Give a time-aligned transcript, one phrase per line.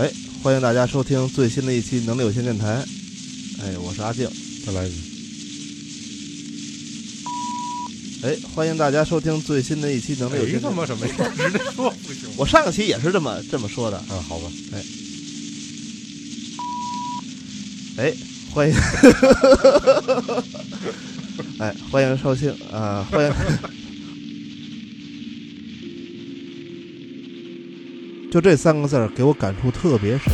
[0.00, 0.10] 哎，
[0.42, 2.82] 欢迎大家收听最新的一期能力有限电台。
[3.62, 4.26] 哎，我是阿静。
[4.64, 4.96] 再来一次。
[8.22, 10.70] 哎，欢迎大家收听最新的一期能力有限电台。
[10.70, 11.14] 妈什么呀？
[11.36, 12.30] 直接说不行？
[12.38, 13.98] 我上个期也是这么这么说的。
[13.98, 14.82] 啊，好吧，哎，
[17.98, 18.14] 哎
[18.54, 18.74] 欢迎，
[21.60, 23.32] 哎，欢迎收听啊、欢迎。
[28.30, 30.32] 就这三个字儿给我感触特别深。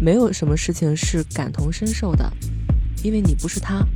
[0.00, 2.32] 没有什么事情是感同身受的，
[3.02, 3.86] 因为你不是他。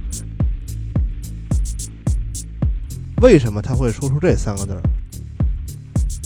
[3.22, 4.82] 为什么他会说出这三个字儿？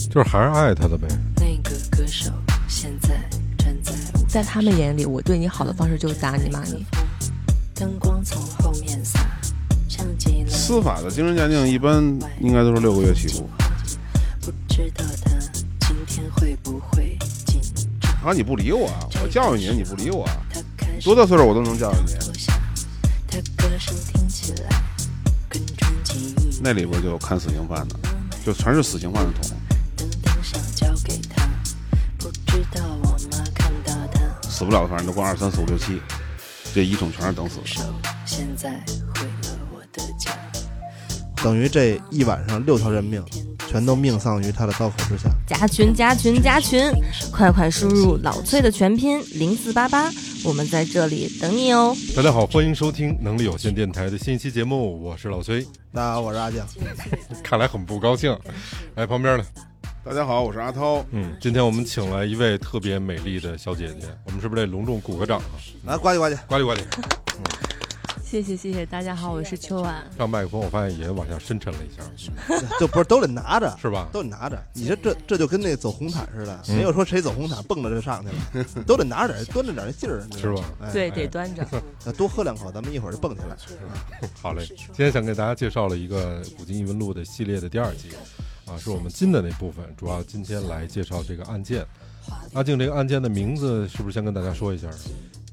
[0.09, 1.07] 就是还是爱他的呗。
[1.37, 2.33] 那个歌手
[2.67, 3.17] 现在
[3.57, 3.93] 站在
[4.27, 6.85] 在他们眼里，我对你好的方式就是打你骂你。
[7.75, 8.86] 灯光从后面
[10.67, 12.03] 司法的精神鉴定一般
[12.41, 13.49] 应该都是六个月起步。
[14.41, 15.31] 不知道他
[15.79, 17.61] 今天会不会紧
[18.01, 18.11] 张？
[18.25, 20.27] 啊，你不理我啊，我教育你，你不理我
[21.01, 22.11] 多大岁数我都能教育你。
[23.29, 24.69] 他歌声听起来。
[26.61, 27.95] 那里边就有看死刑犯的，
[28.45, 29.49] 就全是死刑犯的桶。
[34.49, 36.01] 死不了的反正都光二三四五六七，
[36.73, 39.06] 这一桶全是等死的。
[41.43, 43.23] 等于这一晚上六条人命
[43.69, 45.29] 全都命丧于他的刀口之下。
[45.45, 46.89] 加群加群加群，
[47.31, 50.09] 快快输入老崔的全拼零四八八，
[50.43, 51.95] 我们在这里等你哦。
[52.15, 55.61] 大家好，欢迎收听能力有限电台的新一期节目，我是老崔。
[55.93, 56.65] 大家好，我是阿酱。
[57.43, 58.35] 看来很不高兴。
[58.95, 59.43] 来，旁边呢？
[60.03, 61.05] 大家好，我是阿涛。
[61.11, 65.43] 嗯，今天我们请来一位特别美丽的小姐姐，我们是不是得隆重鼓个掌啊？
[65.85, 66.37] 来，呱唧呱唧。
[66.47, 66.81] 呱唧呱唧。
[68.29, 70.05] 谢谢谢谢，大家好，我是秋婉。
[70.17, 72.03] 上麦克风，我发现也往下深沉了一下，
[72.77, 74.09] 就不是都得拿着，是吧？
[74.11, 74.61] 都得拿着。
[74.73, 78.27] 你这这这就跟那走红毯似的，嗯没有说谁走红毯蹦着就上去
[78.59, 80.61] 了， 都得拿着点，端着点劲儿，是吧？
[80.81, 81.65] 哎，对，哎得端着。
[82.03, 83.55] 那多喝两口，咱们一会儿就蹦起来。
[84.41, 88.09] 好嘞，今天想给大家介绍了一个《古今异闻录》的系列的第二集，
[88.65, 91.87] 啊，是我们金的那部分，主要今天来介绍这个案件。
[92.51, 94.89] 阿静，这个案件的名字是不是先跟大家说一下？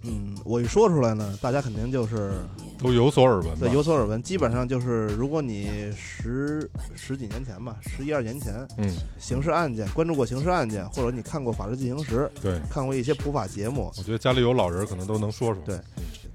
[0.04, 2.32] 嗯，我一说出来呢，大家肯定就是
[2.78, 3.72] 都有所耳闻对？
[3.72, 4.22] 有所耳闻。
[4.22, 15.62] 基本上就是，如果你十十几年前吧，十一二年前，嗯，刑事案件关注过刑事案件，或者你看过《法制进行时》，对，看过一些普法节目，我觉得家里有老人可能都能说说。
[15.64, 15.78] 对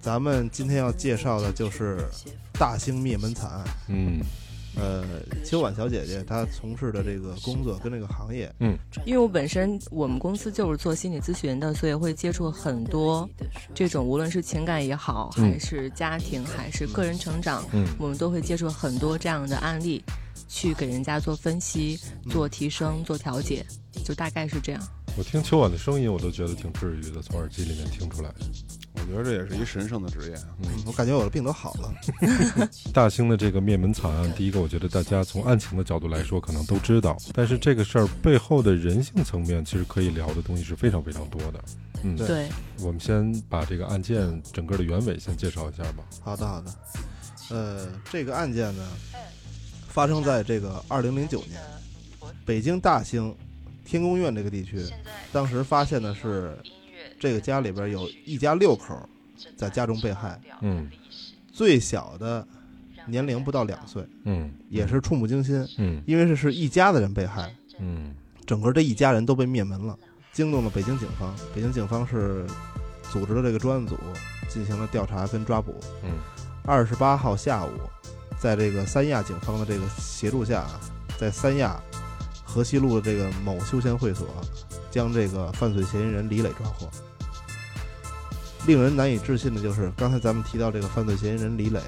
[0.01, 1.97] 咱们今天要介绍的就是
[2.53, 3.65] 大兴灭门惨案。
[3.89, 4.19] 嗯
[4.75, 5.03] 呃，
[5.43, 13.27] 秋婉小姐姐她从事的这个工作跟这个行业，嗯因为我本身我们公司就是做心理咨询的，所以会接触很多
[13.73, 20.03] 这种无论是情感也好，嗯还是家庭，还是个人成长，嗯我们都会接触很多这样的案例，
[20.47, 23.65] 去给人家做分析、做提升、做调解，
[24.05, 24.81] 就大概是这样。
[25.17, 28.31] 我听秋婉的声音，我都觉得挺治愈的，从耳机里面听出来。
[29.09, 30.37] 我觉得这也是一神圣的职业。
[30.61, 31.93] 嗯我感觉我的病都好了。
[32.93, 41.63] 大兴的这个灭门惨案，第一个，我觉得大家从案情的角度来说，可能都知道，但是这个事儿背后的人性层面，其实可以聊的东西是非常非常多的。
[42.03, 42.49] 嗯，对对，
[42.79, 46.03] 我们先把这个案件整个的原委先介绍一下吧。
[46.21, 46.71] 好的，好的。
[47.49, 48.87] 呃，这个案件呢，
[49.89, 51.59] 发生在这个二零零九年，
[52.45, 53.35] 北京大兴
[53.83, 54.85] 天宫院这个地区，
[55.31, 56.57] 当时发现的是
[57.19, 58.97] 这个家里边有一家六口
[59.55, 60.89] 在家中被害，嗯
[61.51, 62.47] 最小的
[63.05, 68.15] 年龄不到两岁，嗯也是触目惊心，嗯因为这是一家的人被害，嗯
[68.45, 69.97] 整个这一家人都被灭门了，
[70.31, 71.35] 惊动了北京警方。
[71.53, 72.45] 北京警方是
[73.11, 73.97] 组织了这个专案组
[74.47, 75.75] 进行了调查跟抓捕。
[76.03, 76.11] 嗯
[76.63, 77.71] 二十八号下午，
[78.39, 80.79] 在这个三亚警方的这个协助下啊，
[81.17, 81.81] 在三亚
[82.43, 84.27] 河西路的这个某休闲会所，
[84.91, 86.87] 将这个犯罪嫌疑人李磊抓获。
[88.67, 91.81] 令人难以置信的就是，刚才咱们提到这个犯罪嫌疑人李磊，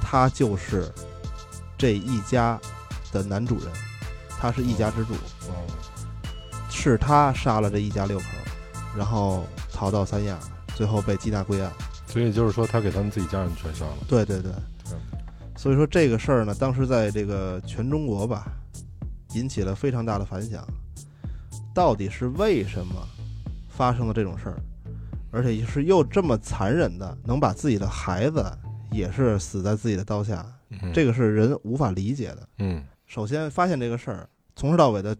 [0.00, 0.92] 他就是
[1.76, 2.60] 这一家
[3.12, 3.68] 的男主人，
[4.38, 5.14] 他是一家之主，
[5.48, 5.66] 哦
[6.70, 8.24] 是他杀了这一家六口，
[8.96, 10.38] 然后逃到三亚，
[10.76, 11.72] 最后被缉拿归案。
[12.06, 13.96] 所以就是说，他给他们自己家人全杀了。
[14.06, 14.52] 对对对，
[15.56, 18.46] 所以说这个事儿呢，当时在这个全中国吧，
[19.32, 20.64] 引起了非常大的反响。
[21.74, 22.94] 到底是为什么
[23.68, 24.56] 发生了这种事儿，
[25.36, 28.42] 而且是又这么残忍的，能把自己的孩子
[28.90, 32.48] 也是死在自己的刀下，嗯这个是人无法理解的。
[32.58, 35.14] 嗯首先发现这个事儿，从头到尾的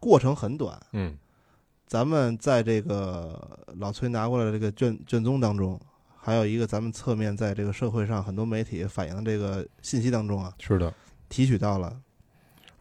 [0.00, 0.80] 过程很短。
[0.92, 1.16] 嗯
[1.86, 5.78] 咱们在这个老崔拿过来的这个卷卷宗当中，
[6.16, 10.92] 还有一个咱们侧面在这个社会上很多媒体反映的这个信息当中啊，是的，
[11.28, 11.94] 提取到了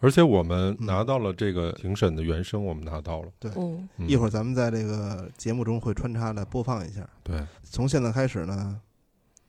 [0.04, 3.30] 而且我们拿到了这个庭审的原声，我们拿到了。
[3.40, 7.08] 对嗯一会儿咱们在这个节目中会穿插的播放一下。
[7.24, 8.82] 对，从现在开始呢，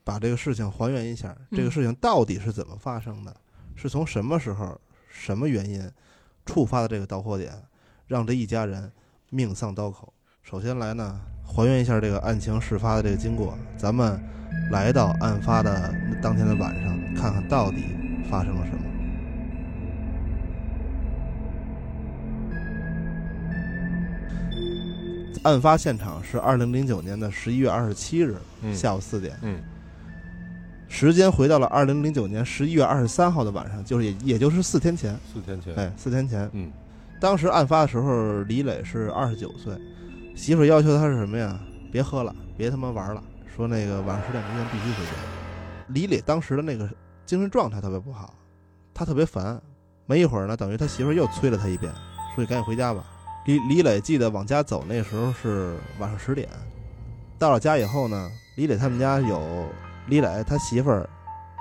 [0.05, 3.35] 把这个事情还原一下，嗯这个事情到底是怎么发生的？
[3.75, 4.79] 是从什么时候、
[5.09, 5.91] 什么原因
[6.45, 7.51] 触发的这个导火点，
[8.07, 8.89] 让这一家人
[9.31, 10.13] 命丧刀口？
[10.41, 13.57] 首先来呢，还原一下这个案情事发的这个经过。
[13.75, 14.17] 咱们
[14.71, 17.83] 来到案发的当天的晚上，看看到底
[18.31, 18.94] 发生了什么。
[25.45, 29.61] 案发现场是二零零九年的十一月二十七日嗯下午四点，嗯
[30.87, 36.49] 时间回到了二零零九年十一月二十三号的晚上，就是也也就是四天前，四天前，哎，四天前。
[36.53, 36.71] 嗯
[37.21, 39.73] 当时案发的时候，李磊是二十九岁，
[40.35, 41.59] 媳妇要求他是什么呀？
[41.91, 43.23] 别喝了，别他妈玩了，
[43.55, 45.11] 说那个晚上十点之前必须回家。
[45.89, 46.89] 李磊当时的那个
[47.25, 48.33] 精神状态特别不好，
[48.93, 49.61] 他特别烦。
[50.07, 51.91] 没一会儿呢，等于他媳妇又催了他一遍，
[52.35, 53.03] 说你赶紧回家吧。
[53.45, 56.49] 李李磊记得往家走那时候是晚上十点，
[57.37, 59.67] 到了家以后呢，李磊他们家有
[60.07, 61.07] 李磊他媳妇儿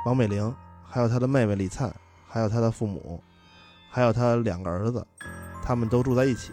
[0.06, 0.52] 王美玲，
[0.82, 1.94] 还有他的妹妹李灿，
[2.26, 3.22] 还有他的父母，
[3.90, 5.06] 还有他两个儿子，
[5.62, 6.52] 他们都住在一起。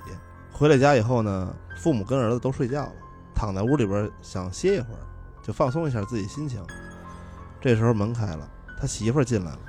[0.51, 2.93] 回了家以后呢，父母跟儿子都睡觉了，
[3.33, 4.99] 躺在屋里边想歇一会儿，
[5.41, 6.61] 就放松一下自己心情。
[7.61, 9.59] 这时候门开了，他媳妇儿进来了。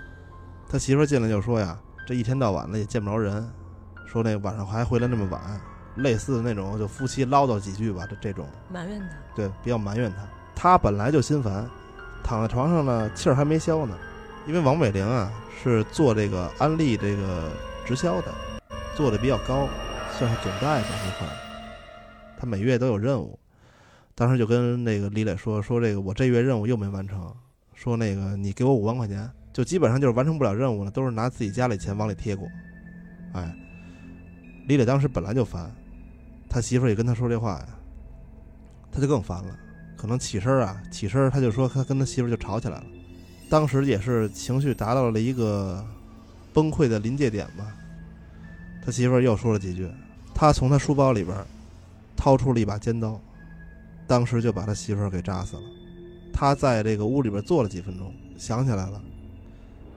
[0.69, 3.49] 他媳妇儿进来就说呀：“这一天到晚的也见不着人，
[4.13, 5.41] 说那晚上还回来那么晚，
[5.97, 10.29] 类似的那种就夫妻唠叨几句吧，这这种。”埋怨他，对，比较埋怨他。
[10.55, 11.67] 他本来就心烦，
[12.23, 13.97] 躺在床上呢，气儿还没消呢。
[14.47, 15.33] 因为王美玲啊
[15.63, 17.51] 是做这个安利这个
[17.87, 18.35] 直销的，
[18.95, 19.67] 做的比较高，
[20.19, 21.33] 算是总代吧这块儿。
[22.39, 23.39] 他每月都有任务，
[24.15, 27.35] 当时就跟那个李磊说说这个我这月任务又没完成，
[27.73, 32.47] 说那个你给我五万块钱，就基本上就是完成不了任务了，都是拿自己家里钱往里贴过。
[33.35, 33.55] 哎，
[34.67, 35.71] 李磊当时本来就烦，
[36.49, 37.69] 他媳妇也跟他说这话呀，
[38.91, 39.59] 他就更烦了。
[39.97, 42.85] 可能起身啊，起身他就说他跟他媳妇就吵起来了。
[43.49, 45.85] 当时也是情绪达到了一个
[46.53, 47.75] 崩溃的临界点吧。
[48.85, 49.89] 他媳妇又说了几句，
[50.35, 51.37] 他从他书包里边
[52.17, 53.21] 掏出了一把尖刀，
[54.07, 55.63] 当时就把他媳妇给扎死了。
[56.33, 59.01] 他在这个屋里边坐了几分钟，想起来了，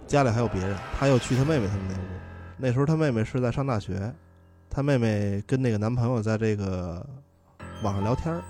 [0.05, 2.05] 家里还有别人，他又去他妹妹他们那屋。
[2.57, 4.13] 那时候他妹妹是在上大学，
[4.75, 7.07] 他妹妹跟那个男朋友在这个
[7.81, 8.43] 网上聊天儿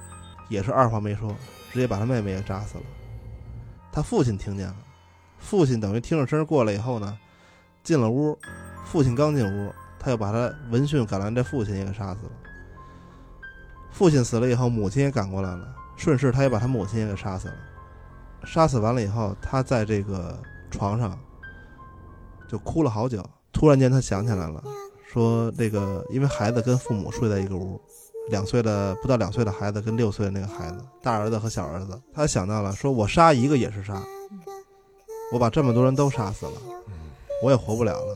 [0.50, 1.30] 也是二话没说，
[1.72, 2.83] 直接把他妹妹也扎死了。
[3.92, 4.75] 他父亲听见了，
[5.38, 7.16] 父亲等于听着声过来以后呢，
[7.83, 8.36] 进了屋，
[8.86, 12.31] 父亲刚进屋，他又把他闻讯赶来这父亲也给杀死了。
[13.92, 17.56] 父亲死了以后，母亲也赶过来了，顺势他也把他母亲也给杀死了。
[18.44, 21.16] 杀死完了以后，他在这个床上
[22.48, 23.24] 就哭了好久。
[23.54, 24.63] 突然间，他想起来了，
[25.15, 27.79] 说这个因为孩子跟父母睡在一个屋，
[28.27, 34.03] 两岁的不到两岁的孩子跟六岁的那个孩子，大儿子和小儿子，他想到了，说我杀一个也是杀，
[35.31, 36.51] 我把这么多人都杀死了，
[37.41, 38.13] 我也活不了了。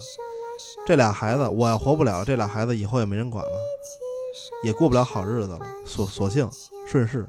[0.86, 3.52] 这俩孩子我要活不了，这俩孩子以后也没人管了，
[4.66, 5.62] 也过不了好日子了。
[5.86, 6.50] 索索性
[6.86, 7.26] 顺势，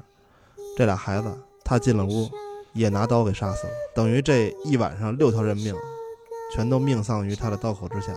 [0.77, 1.33] 这俩孩子
[1.63, 2.29] 他进了屋，
[2.73, 5.73] 也拿刀给杀死了，等于这一晚上六条人命，
[6.53, 8.13] 全都命丧于他的刀口之下。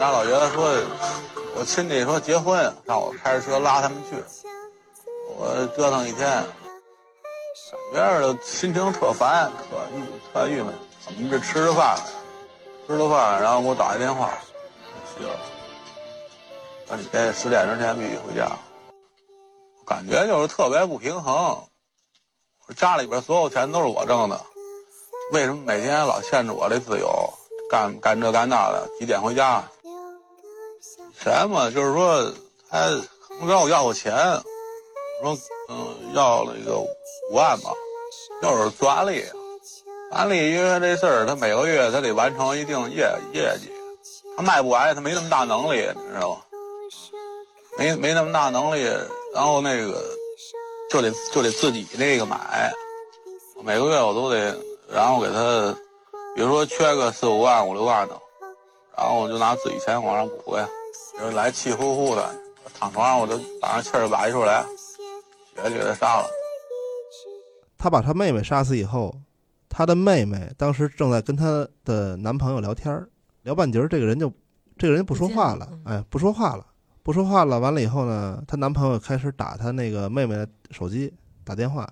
[0.00, 0.64] 那老爷子说，
[1.56, 4.14] 我亲戚说结婚，让我开着车拉他们去。
[5.36, 6.28] 我折腾一天，
[7.92, 10.02] 感觉着心情特烦，特郁
[10.32, 10.72] 特郁闷。
[11.08, 11.98] 我们这吃着饭，
[12.86, 14.30] 吃了饭，然后给我打一电话，
[15.16, 15.36] 媳妇儿，
[16.86, 18.48] 说你这十点之前必须回家。
[19.84, 21.60] 感觉就是特别不平衡。
[22.76, 24.40] 家里边所有钱都是我挣的，
[25.32, 27.10] 为什么每天老限制我这自由？
[27.68, 29.62] 干干这干那的，几点回家？
[31.22, 32.32] 钱嘛，就是说
[32.70, 32.88] 他
[33.46, 34.12] 让我要我钱，
[35.22, 35.36] 说
[35.68, 36.88] 嗯要那个五
[37.34, 37.70] 万吧，
[38.40, 39.24] 就是做安利，
[40.10, 43.70] 安利因为这事儿，他每个月他得完成一定业业绩，
[44.36, 46.40] 他卖不完，他没那么大能力，你知道吗？
[47.76, 48.82] 没没那么大能力，
[49.34, 50.02] 然后那个
[50.90, 52.72] 就得就得自己那个买，
[53.62, 54.56] 每个月我都得，
[54.88, 55.76] 然后给他，
[56.34, 58.14] 比如说缺个四五万五六万的，
[58.96, 60.68] 然后我就拿自己钱往上补呀。
[61.18, 62.34] 就是来气呼呼的，
[62.78, 64.64] 躺床上我都把那气儿拔出来，
[65.56, 66.28] 血就给他杀了。
[67.76, 69.12] 他把他妹妹杀死以后，
[69.68, 73.08] 他的妹妹当时正在跟她的男朋友聊天儿
[73.42, 74.32] 聊半截儿，这个人就
[74.76, 76.64] 这个人不说话了哎，不说话了，
[77.02, 77.58] 不说话了。
[77.58, 81.12] 完了以后呢，她男朋友开始打她那个妹妹的手机
[81.44, 81.88] 打电话，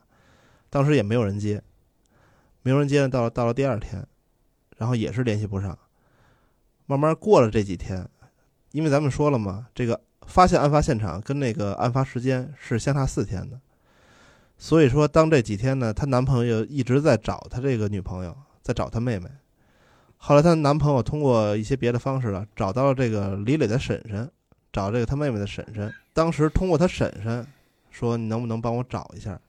[0.70, 1.60] 当时也没有人接，
[2.62, 3.08] 没有人接。
[3.08, 4.06] 到了到了第二天，
[4.76, 5.76] 然后也是联系不上。
[6.86, 8.08] 慢慢过了这几天，
[8.76, 13.58] 因为咱们说了嘛，这个发现案发现场跟那个案发时间是相差四天的，
[14.58, 19.30] 所以说当这几天呢，她男朋友一直在找她这个女朋友，在找她妹妹。
[20.18, 24.30] 后来她男朋友通过一些别的方式了，找到了这个李磊的婶婶，
[24.70, 25.90] 找这个她妹妹的婶婶。
[26.12, 27.46] 当时通过她婶婶
[27.90, 29.40] 说：“你能不能帮我找一下？”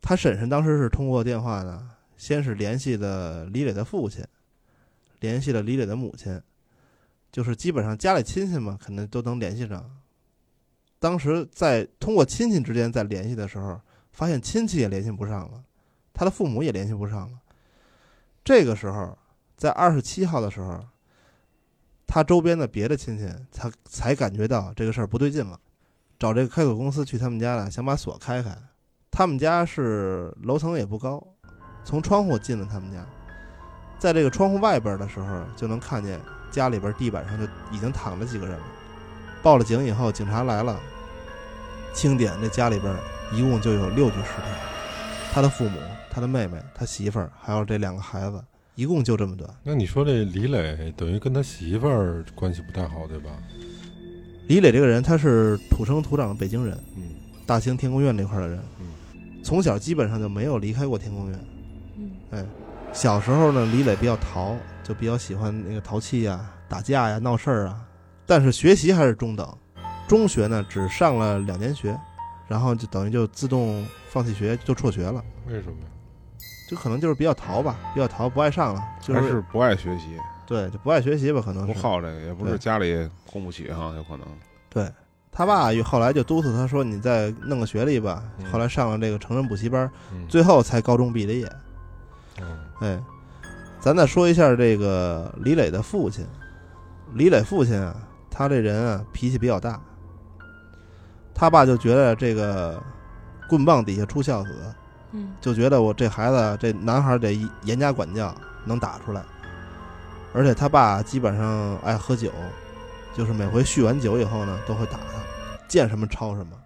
[0.00, 4.24] 她婶婶当时是通过电话呢，先是联系的李磊的父亲，
[5.20, 6.40] 联系了李磊的母亲。
[7.36, 9.84] 就是基本上家里亲戚嘛，可能都能联系上。
[10.98, 13.78] 当时在通过亲戚之间在联系的时候，
[14.10, 15.62] 发现亲戚也联系不上了，
[16.14, 17.38] 他的父母也联系不上了。
[18.42, 19.18] 这个时候，
[19.54, 20.82] 在二十七号的时候，
[22.06, 25.60] 他周边的别的亲戚才才感觉到这个事儿不对劲了，
[26.18, 28.56] 找这个开锁公司去他们家了，想把锁开开。
[29.10, 31.22] 他们家是楼层也不高，
[31.84, 33.06] 从窗户进了他们家，
[33.98, 36.18] 在这个窗户外边的时候就能看见。
[36.50, 38.64] 家里边地板上就已经躺着几个人了。
[39.42, 40.76] 报了警以后，警察来了，
[41.94, 42.92] 清点这家里边
[43.32, 44.48] 一共就有六具尸体，
[45.32, 45.78] 他的父母、
[46.10, 48.42] 他的妹妹、他媳妇儿，还有这两个孩子，
[48.74, 49.48] 一共就这么多。
[49.62, 53.30] 那你说这李磊等于跟他媳妇儿关系不太好，对吧？
[54.48, 57.02] 李磊这个人，他是土生土长的北京人，嗯，
[57.46, 58.86] 大兴天宫院那块的人，嗯，
[59.44, 61.40] 从小基本上就没有离开过天宫院，
[61.98, 62.44] 嗯，哎，
[62.92, 64.56] 小时候呢，李磊比较淘。
[64.86, 67.84] 就比较喜欢那个淘气呀、打架呀、闹事儿啊，
[68.24, 69.44] 但是学习还是中等。
[70.06, 71.98] 中学呢只上了两年学，
[72.46, 75.20] 然后就等于就自动放弃学，就辍学了。
[75.48, 75.86] 为什么呀？
[76.70, 80.16] 就可能就是比较淘吧，比较淘，不爱上了，就还是不爱学习。
[80.46, 84.24] 对，就不爱学习吧，可能不好这个，也不是家里供不起哈，有可能。
[84.68, 84.88] 对
[85.32, 89.90] 他爸后来就督促他说：“你再弄个学历吧。”后来上了这个成人补习班，
[90.28, 91.50] 最后才高中毕的业。
[92.40, 93.02] 嗯，哎。
[93.86, 96.26] 咱再说一下这个李磊的父亲，
[97.14, 97.94] 李磊父亲啊，
[98.28, 99.80] 他这人啊脾气比较大。
[101.32, 102.82] 他爸就觉得这个
[103.48, 104.74] 棍棒底下出孝子，
[105.12, 109.22] 嗯，就觉得我这孩子这男孩得严加管教，能打出来。
[110.32, 112.32] 而且他爸基本上爱喝酒，
[113.14, 115.22] 就是每回酗完酒以后呢，都会打他，
[115.68, 116.56] 见什么抄什么。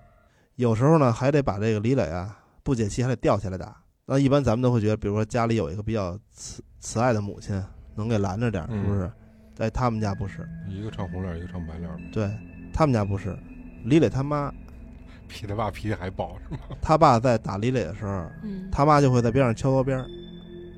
[0.56, 3.76] 有时候呢，还得把这个李磊啊不解气，还得吊起来打。
[4.06, 7.62] 那一般咱们都会觉得，比如说家里有一个比较慈慈爱的母亲，
[7.94, 9.10] 能给拦着点，是不是？
[9.54, 11.90] 在他们家不是，一个唱红脸，一个唱白脸。
[12.10, 12.30] 对
[12.72, 13.36] 他们家不是，
[13.84, 14.50] 李磊他妈
[15.28, 16.60] 比他爸脾气还暴，是吗？
[16.80, 18.24] 他爸在打李磊的时候，
[18.72, 20.04] 他妈就会在边上敲锣边，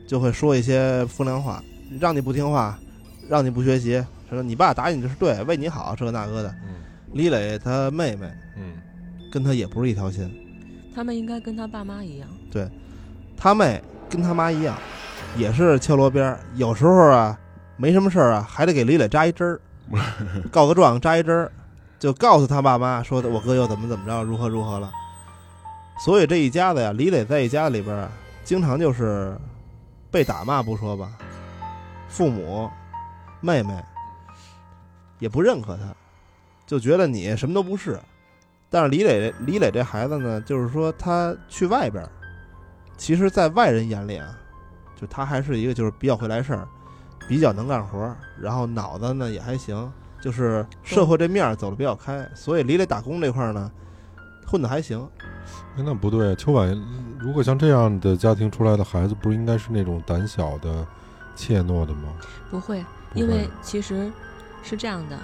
[0.07, 1.63] 就会说一些风凉话，
[2.01, 2.79] 让你不听话，
[3.29, 6.55] 让你不学习，说你爸打你就是对，为你好，这个那个的。
[7.13, 8.73] 李磊他妹妹，嗯，
[9.31, 10.29] 跟他也不是一条心，
[10.95, 12.69] 他们应该跟他爸妈一样，对。
[13.37, 14.77] 他妹跟他妈一样，
[15.37, 17.39] 也是敲锣边有时候啊，
[17.77, 19.61] 没什么事儿啊，还得给李磊扎一针儿，
[20.51, 21.51] 告个状扎一针儿，
[21.99, 24.93] 就告诉他爸妈说的我哥又怎么怎么着，如何如何了。
[26.05, 28.11] 所以这一家子呀，李磊在一家子里边啊，
[28.45, 29.37] 经常就是
[30.11, 31.11] 被打骂不说吧，
[32.09, 32.69] 父母、
[33.41, 33.75] 妹妹
[35.19, 35.85] 也不认可他，
[36.67, 37.99] 就觉得你什么都不是。
[38.69, 42.07] 但是李磊李磊这孩子呢，就是说他去外边。
[42.97, 44.39] 其实，在外人眼里啊，
[45.03, 46.69] 就他还是一个就是比较会来事儿，
[47.27, 53.69] 比较能干活，然后脑子呢也还行，就是社会这面走的比较开，所以李磊打工这块呢，
[54.47, 55.05] 混的还行。
[55.77, 56.81] 哎，那不对，秋婉，
[57.19, 60.87] 如果像这样的家庭出来的孩子，不是应该是那种胆小的、
[61.35, 62.13] 怯懦的吗？
[62.49, 64.09] 不会，因为其实
[64.63, 65.19] 是这样的，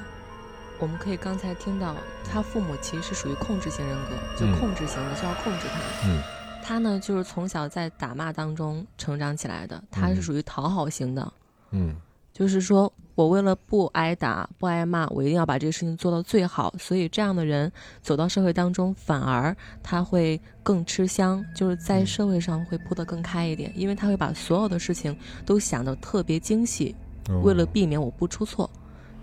[0.81, 1.95] 我们可以刚才听到
[2.29, 6.09] 他父母其实是属于控制型人格，就控制型的，就要控制他。
[6.09, 6.21] 嗯。
[6.69, 9.83] 他呢，就是从小在打骂当中成长起来的。
[9.91, 11.33] 他是属于讨好型的，
[11.71, 11.95] 嗯，
[12.31, 16.75] 就是说我为了不挨打、不挨骂，我一定要把这个事情做到最好。
[16.79, 17.73] 所以这样的人
[18.03, 26.95] 走到社会当中，反而他会更吃香，就是在社会上会铺得更开一点，因为他会把所有的事情都想得特别精细，
[27.43, 28.69] 为了避免我不出错，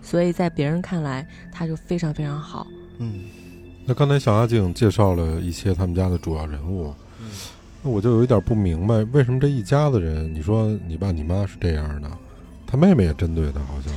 [0.01, 2.65] 所以在别人看来他就非常非常好。
[2.97, 3.25] 嗯，
[3.85, 6.91] 那刚才小阿静介绍了一些他们家的主要人物。
[7.85, 12.09] 那我就有一点不明白，为什么这一家子人，你说你爸你妈是这样的，
[12.65, 13.93] 他妹妹也针对他，好像，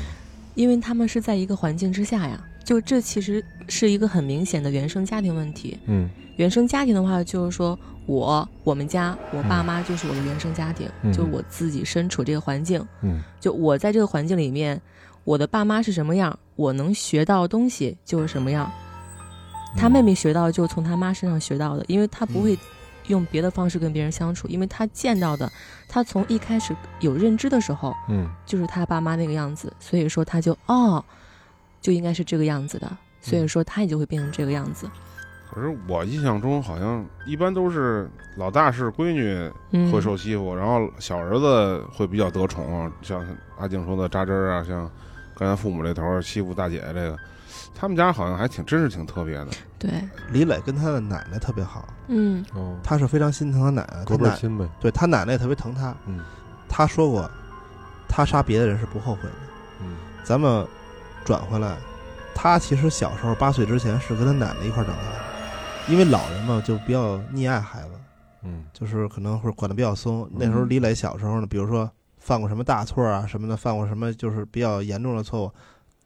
[0.57, 5.78] 因为他们是在一个环境之下呀，就这其实是一个很明显的原生家庭问题。
[5.87, 14.78] 嗯，原生家庭的话，就是说我我们家我爸妈就是我的原生家庭，就我自己身处这个环境，嗯，就我在这个环境里面，
[15.25, 18.71] 我的爸妈是什么样，我能学到的东西就是什么样，
[19.78, 22.54] 他妹妹学到就从他妈身上学到的，因为他不会。
[23.09, 25.50] 用别的方式跟别人相处，因为他见到的，
[25.88, 31.05] 他从一开始有认知的时候，嗯就是他爸妈那个样子，所以说他就哦，
[31.81, 34.88] 就应该是这个样子的，所以说他也就会变成这个样子。
[35.50, 43.27] 可是我印象中好像一般都是老大是闺女嗯，会受欺负，然后小儿子会比较得宠啊，像
[43.59, 44.88] 阿静说的扎针儿啊，像
[45.35, 47.19] 刚才父母这头儿欺负大姐这个，
[47.80, 49.49] 他们家好像还挺真是挺特别的。
[49.78, 49.90] 对，
[50.32, 52.44] 李磊跟他的奶奶特别好，嗯。
[52.52, 55.94] 哦，他是非常心疼他奶奶，他奶隔辈儿亲呗，对他奶奶也特别疼他。
[56.06, 56.20] 嗯。
[56.68, 57.30] 他说过，
[58.08, 59.37] 他杀别的人是不后悔的。
[59.80, 59.97] 嗯。
[60.25, 60.66] 咱们
[61.25, 61.76] 转回来，
[62.35, 67.90] 他其实小时候八岁之前是跟他奶奶一块儿长大的，因为老人嘛就比较溺爱孩子，
[68.42, 68.64] 嗯。
[68.73, 70.28] 就是可能会管的比较松。
[70.32, 75.52] 那时候李磊小时候呢，比如说犯过什么大错啊什么的，犯过什么就是比较严重的错误，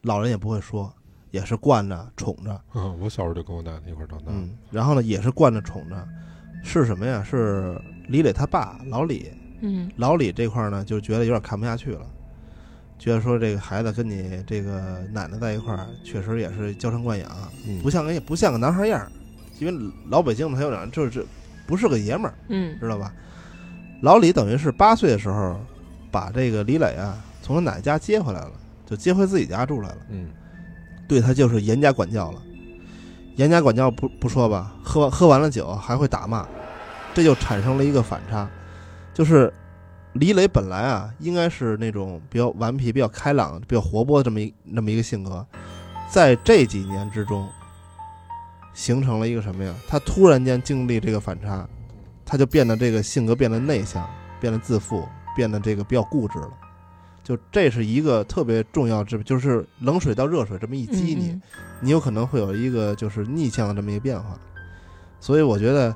[0.02, 0.92] 老人也不会说，
[1.32, 6.08] 也是惯着宠着，啊，我小时候就跟我奶奶一块儿长大，嗯，然后呢也是惯着宠着，
[6.62, 7.24] 是什么呀？
[7.28, 9.90] 是李磊他爸老李，嗯。
[9.96, 12.06] 老李这块呢，就觉得有点看不下去了，
[12.98, 17.30] 觉得说这个孩子跟你这个奶奶在一块儿，确实也是娇生惯养，
[17.66, 17.80] 嗯。
[17.82, 19.10] 不像个不像个男孩样儿，
[19.58, 21.24] 因为老北京的他有点就是这
[21.66, 22.78] 不是个爷们儿，嗯。
[22.78, 23.10] 知道吧？
[24.02, 25.58] 老李等于是八岁的时候，
[26.10, 28.52] 把这个李磊啊从他奶奶家接回来了，
[28.84, 30.28] 就接回自己家住来了，嗯
[31.12, 32.42] 对他就是严加管教了。
[33.36, 36.48] 严加管教不不说吧，喝喝完了酒还会打骂，
[37.12, 38.48] 这就产生了一个反差，
[39.12, 39.52] 就是
[40.14, 45.46] 李磊本来啊应该是那种比较顽皮、比较开朗、比较活泼这么一那么一个性格，
[46.08, 47.46] 在这几年之中，
[48.72, 49.74] 形成了一个什么呀？
[49.86, 51.68] 他突然间经历这个反差，
[52.24, 54.08] 他就变得这个性格变得内向，
[54.40, 56.50] 变得自负，变得这个比较固执了。
[57.22, 61.42] 就这是一个特别重要，这就是冷水到热水这么一激你，嗯
[61.80, 64.38] 你有可能会有一个就是逆向的这么一个变化，
[65.20, 65.94] 所以我觉得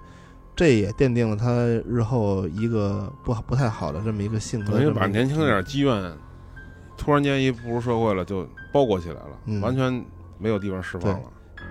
[0.55, 1.53] 这也奠定了他
[1.87, 5.01] 日后一个不不太好的这么一个性格等于这么一个。
[5.01, 6.13] 把年轻那点积怨，
[6.97, 10.05] 突然间一步入社会了，就包裹起来了，嗯完全
[10.39, 11.23] 没有地方释放了。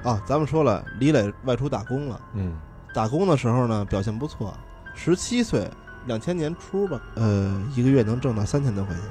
[0.04, 2.58] 啊，咱们说了，李磊外出打工了，嗯
[2.94, 4.54] 打工的时候呢表现不错，
[4.94, 5.70] 十七岁，
[6.08, 9.04] 两千年初吧，呃，一个月能挣到三千多块钱，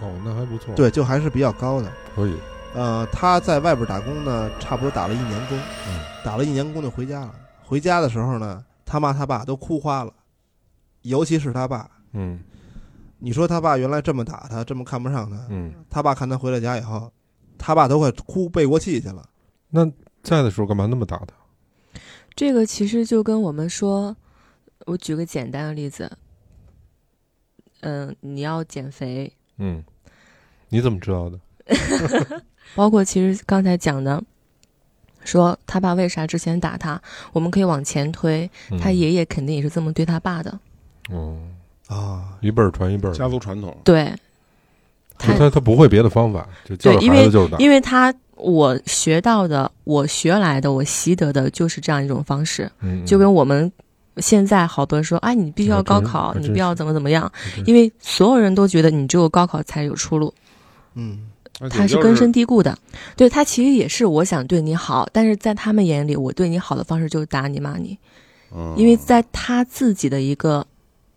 [0.00, 1.90] 哦，那还不错，，对，就还是比较高的。
[2.14, 2.36] 可以，
[2.74, 7.34] 呃，他在外边打工呢，差不多打了一年工，嗯打了一年工就回家了。
[7.62, 10.12] 回家的时候呢，他妈他爸都哭花了，
[11.02, 11.90] 尤其是他爸。
[12.12, 12.40] 嗯
[13.18, 17.10] 你说他爸原来这么打他，这么看不上他，嗯，他爸看他回了家以后，
[17.56, 19.26] 他爸都快哭背过气去了。
[19.70, 19.90] 那
[20.22, 21.34] 在的时候干嘛那么打他？
[22.36, 24.14] 这个其实就跟我们说，
[24.86, 26.18] 我举个简单的例子，
[27.80, 29.82] 嗯，你要减肥，嗯，
[30.68, 31.38] 你怎么知道的？
[32.74, 34.22] 包括其实刚才讲的，
[35.24, 37.00] 说他爸为啥之前打他，
[37.32, 38.78] 我们可以往前推，嗯。
[38.78, 40.58] 他爷爷肯定也是这么对他爸的，
[41.10, 41.38] 哦，
[41.86, 44.12] 啊，一辈儿传一辈儿，家族传统，对，
[45.18, 53.06] 他他他不会别的方法，就教着对因为孩子就是打，因为他我学到的，我学来的，我习得的就是这样一种方式，嗯。
[53.06, 53.70] 就跟我们
[54.18, 60.32] 现在好多人说，哎，你必须要高考，你必须要怎么怎么样，嗯因为所有人都觉得你只有高考才有出路，
[60.94, 61.26] 嗯，
[61.70, 62.76] 他是根深蒂固的。
[63.16, 67.98] 对他其实也是我想对你好，但是在他们眼里，我对你好的方式就是打你骂你，
[68.54, 70.64] 嗯因为在他自己的一个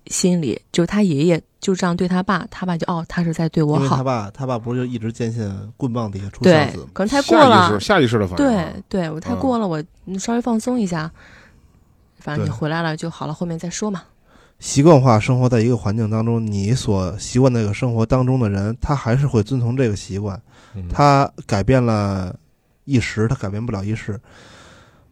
[0.08, 6.78] 心里，就是他爷爷就这样对他爸，他爸就哦，他是在对我好，他爸他爸不是就一直坚信棍棒底下出孝对子。
[6.80, 9.40] 吗？，可能太过了，下意识的反应对啊，对，我太嗯。
[9.40, 9.84] 过了，我
[10.18, 11.12] 稍微放松一下，
[12.28, 14.04] 反正你回来了就好了，后面再说嘛。
[14.60, 20.38] 习惯化生活在一个环境当中，你所习惯那个生活当中的人，他还是会遵从这个习惯。
[20.76, 22.36] 嗯他改变了
[22.84, 24.20] 一时，他改变不了一世。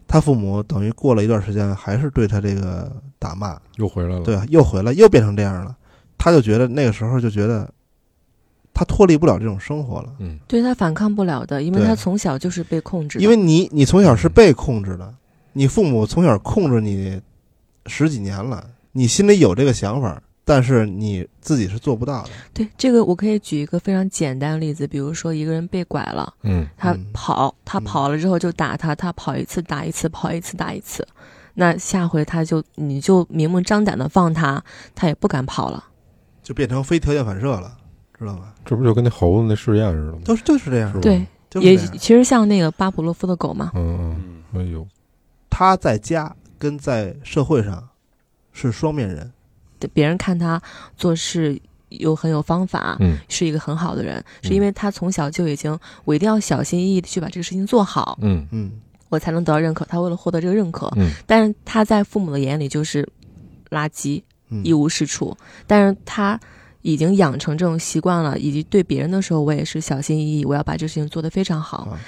[0.07, 5.73] 他父母等于过了一段时间，还是对他这个打骂，又回来了，对，又回来，又变成这样了。
[6.17, 7.71] 他就觉得那个时候就觉得，
[8.73, 13.23] 他脱离不了这种生活了，嗯对他反抗不了的，因为他从小就是被控制的。
[13.23, 15.13] 因为你你从小是被控制的，
[15.57, 17.21] 你父母从小控制你
[17.85, 22.29] 十几年了，你心里有这个想法，但是你自己是做不到的。
[22.53, 31.07] 对这个，我可以举一个非常简单的例子，比如说一个人被拐了，嗯他嗯跑，他嗯跑了之后就打他，他跑一次打一次，跑一次打一次，
[31.53, 34.61] 那下回他就你就明目张胆的放他，
[34.93, 35.81] 他也不敢跑了。
[36.43, 37.77] 就变成非条件反射了，
[38.19, 38.53] 知道吧？
[38.65, 40.19] 这不就跟那猴子那试验似的吗？
[40.25, 41.25] 都是就是这样是吧，对，
[41.61, 44.85] 也其实像那个巴甫洛夫的狗嘛，嗯嗯，嗯，哎呦，
[45.57, 47.87] 他在家跟在社会上
[48.51, 49.31] 是双面人。
[49.79, 50.61] 对别人看他
[50.97, 58.19] 做事又很有方法，嗯是一个很好的人，嗯是因为他从小就已经我一定要小心翼翼的去把这个事情做好。
[58.21, 58.69] 嗯嗯，
[59.07, 63.07] 我才能得到认可，他为了获得这个认可，嗯但是他在父母的眼里就是
[63.69, 65.37] 垃圾，嗯一无是处。
[65.65, 66.37] 但是他
[66.81, 71.99] 已经养成这种习惯了，以及对别人的时候，我也是小心翼翼，我要把这事情做得非常好，啊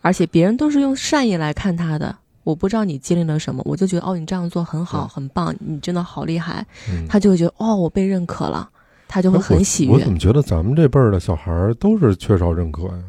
[0.00, 2.16] 而且别人都是用善意来看他的。
[2.48, 6.66] 我不知道你经历了什么，我就觉得哦，你这样做很好，很棒，你真的好厉害。
[6.90, 8.66] 嗯，他就会觉得哦，我被认可了，
[9.06, 10.10] 他就会很喜悦我怎。
[10.10, 13.04] 么觉得咱们这辈儿的小孩儿都是缺少认可呀？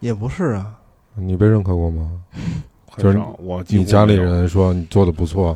[0.00, 0.72] 也不是啊，
[1.14, 2.12] 你被认可过吗？
[2.96, 3.36] 就是很少。
[3.40, 5.54] 我你家里人说你做的不错，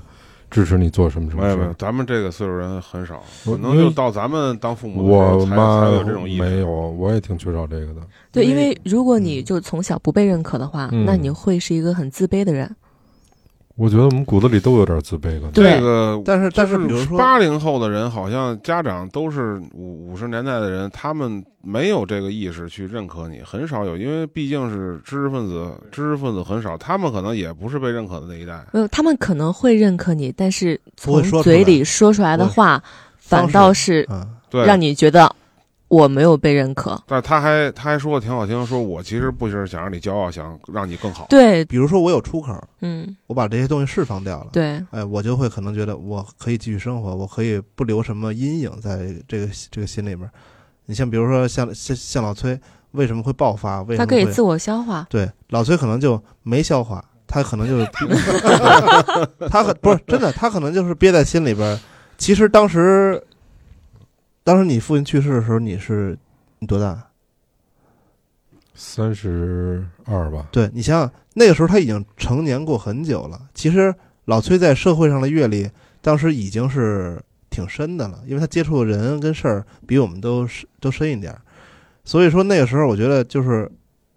[0.51, 6.43] 支持你做什么什么没有没有，咱们这个岁数人很少，我可能就到咱们当父母我妈才有这种意识。
[6.43, 8.03] 没有，我也挺缺少这个的。
[8.31, 12.71] 对，因为如果你嗯就从小不被认可的话，嗯那你会是一个很自卑的人。
[13.77, 15.53] 我觉得我们骨子里都有点自卑可能。
[15.53, 15.75] 对。
[15.75, 28.65] 这个，但是但是比如说八零后的人，好像家长都是五五十年代的人，他们没有这个意识去认可你，很少有，因为毕竟是知识分子，知识分子很少，他们可能也不是被认可的那一代。
[28.73, 32.83] 没有，他们可能会认可你，但是从嘴里说出来的话，
[33.19, 34.09] 反倒是
[34.51, 35.31] 让你觉得
[35.89, 37.01] 我没有被认可。
[37.07, 41.27] 但他还他还说的挺好听，说我其实不是想让你骄傲，想让你更好。
[41.31, 50.29] 对，比如说我有出口，嗯，我把这些东西释放掉了，对，哎，我就会可能觉得我可以继续生活，我可以不留什么阴影在这个这个心里边。
[50.87, 52.59] 你像比如说像像像老崔
[52.93, 53.83] 为什么会爆发？
[53.83, 55.07] 为什么会他可以自我消化。
[55.11, 57.87] 对老崔可能就没消化，他可能就是
[59.51, 61.79] 他可不是真的，他可能就是憋在心里边。
[62.19, 63.23] 其实当时，
[64.47, 66.17] 当时你父亲去世的时候，你是
[66.61, 67.05] 你多大？
[68.77, 73.41] 三十二吧，对你想想，那个时候他已经成年过很久了。
[73.55, 73.93] 其实
[74.27, 75.69] 老崔在社会上的阅历，
[76.01, 81.41] 当时已经是挺深的了，因为他接触的人跟事儿比我们都深都深一点儿。
[82.05, 83.69] 所以说那个时候，我觉得就是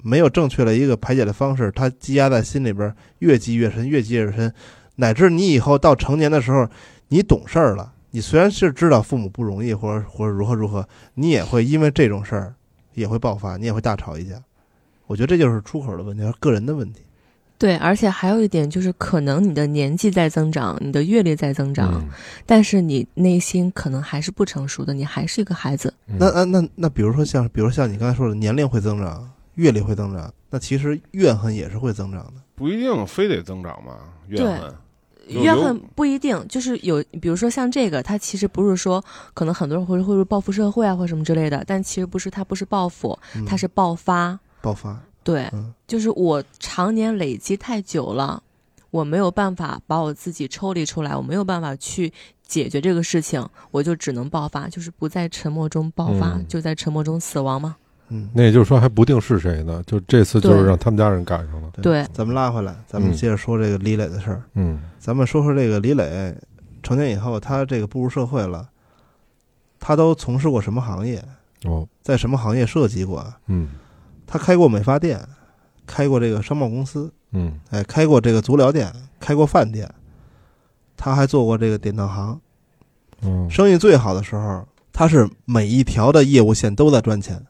[0.04, 4.54] 没有正确的一个排解的方式，他积压在心里边儿，越积越深，越积越深，
[4.98, 6.70] 乃至你以后到成年的时候，
[7.08, 12.56] 你懂事儿了，你虽然是知道父母不容易，或者或者如何如何，你也会因为这种事儿
[12.94, 14.42] 也会爆发，你也会大吵一架。
[15.08, 17.02] 我觉得这就是出口的问题，是个人的问题。
[17.58, 22.08] 对，而且还有一点就是，可能你的年纪在增长，你的阅历在增长，嗯
[22.46, 25.94] 但是你内心可能还是不成熟的，你还是一个孩子。
[26.08, 32.34] 嗯那那那那，比如说像，比如像你刚才说的，年龄会增长，阅历会增长，那其实怨恨也是会增长的。
[32.56, 34.74] 不一定非得增长嘛，怨恨。
[35.30, 44.40] 怨恨不一定就是有，比如说像这个，他其实不是说，可能很多人会会报复社会啊或什么之类的，但其实不是，他不是报复，嗯、他是爆发。
[44.62, 45.00] 爆发。
[45.24, 48.42] 对，嗯就是我常年累积太久了，
[48.90, 52.12] 我没有办法把我自己抽离出来，我没有办法去
[52.48, 57.76] 解决这个事情，我就只能爆发，就是不在沉默中爆发，嗯就在沉默中死亡嘛。
[58.10, 61.70] 嗯，那也就是说还不定是谁呢，就这次就是让他们家人赶上了。
[61.82, 64.44] 对咱们拉回来，咱们嗯接着说这个李磊的事儿。
[64.56, 66.36] 嗯咱们说说这个李磊，
[66.84, 68.68] 成年以后他这个步入社会了，
[69.80, 71.24] 他都从事过什么行业？
[71.66, 73.26] 哦在什么行业涉及过？
[73.48, 73.70] 嗯
[74.26, 75.20] 他开过美发店，
[75.86, 79.90] 开过这个商贸公司，嗯哎，开过这个足疗店，开过饭店，
[80.98, 82.40] 他还做过这个典当行。
[83.22, 87.44] 嗯生意最好的时候，他是每一条的业务线都在赚钱，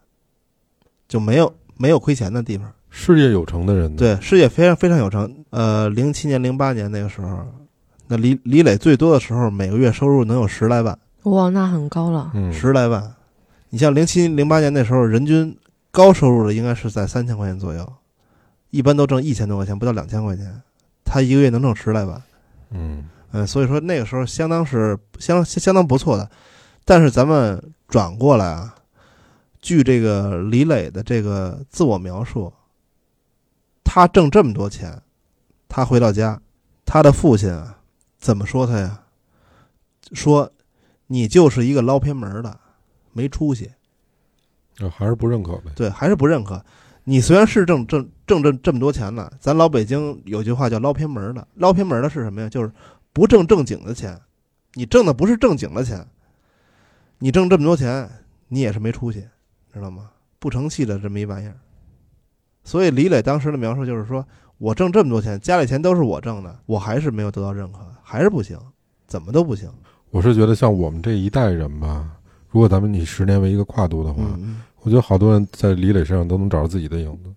[1.10, 2.72] 就没有没有亏钱的地方。
[2.89, 3.98] 事业有成的人呢？
[3.98, 5.30] 对，事业非常非常有成。
[5.50, 7.45] 呃，零七年、零八年那个时候，
[8.08, 12.32] 那李李磊最多的时候，每个月收入能有十来万，哇，那很高了。
[12.34, 13.13] 嗯十来万。
[13.69, 15.56] 你像零七、零八年那时候，人均
[15.91, 17.93] 高收入的应该是在三千块钱左右，
[18.72, 20.62] 一般都挣一千多块钱，不到两千块钱，
[21.06, 22.22] 他一个月能挣十来万。
[22.72, 26.28] 嗯嗯，所以说那个时候相当是相相相当不错的，
[26.84, 28.74] 但是咱们转过来啊，
[29.62, 32.52] 据这个李磊的这个自我描述，
[33.84, 35.02] 他挣这么多钱，
[35.67, 36.41] 他回到家，
[36.86, 37.80] 他的父亲啊
[38.17, 39.04] 怎么说他呀？
[40.13, 40.52] 说
[41.08, 42.60] 你就是一个捞偏门的，
[43.13, 43.69] 没出息，
[44.80, 45.72] 呃还是不认可呗。
[45.76, 46.63] 对，还是不认可。
[47.04, 52.50] 你虽然是挣挣挣挣这么多钱了，咱老北京有句话叫捞偏门的，捞偏门的是什么呀？
[52.50, 52.72] 就是
[53.12, 54.19] 不挣正经的钱，
[54.74, 56.08] 你挣的不是正经的钱，
[57.17, 58.10] 你挣这么多钱，
[58.48, 59.28] 你也是没出息，
[59.80, 60.12] 知道吗？
[60.38, 61.56] 不成器的这么一玩意儿。
[62.63, 64.24] 所以李磊当时的描述就是说，
[64.58, 68.60] 我挣这么多钱，家里钱都是我挣的，我还是没有得到认可，还是不行，
[69.08, 69.68] 怎么都不行。
[70.12, 72.08] 我是觉得像我们这一代人吧，
[72.50, 77.34] 如果咱们以十年为一个跨度的话，嗯，我觉得好多人在李磊身上都能找到自己的影子。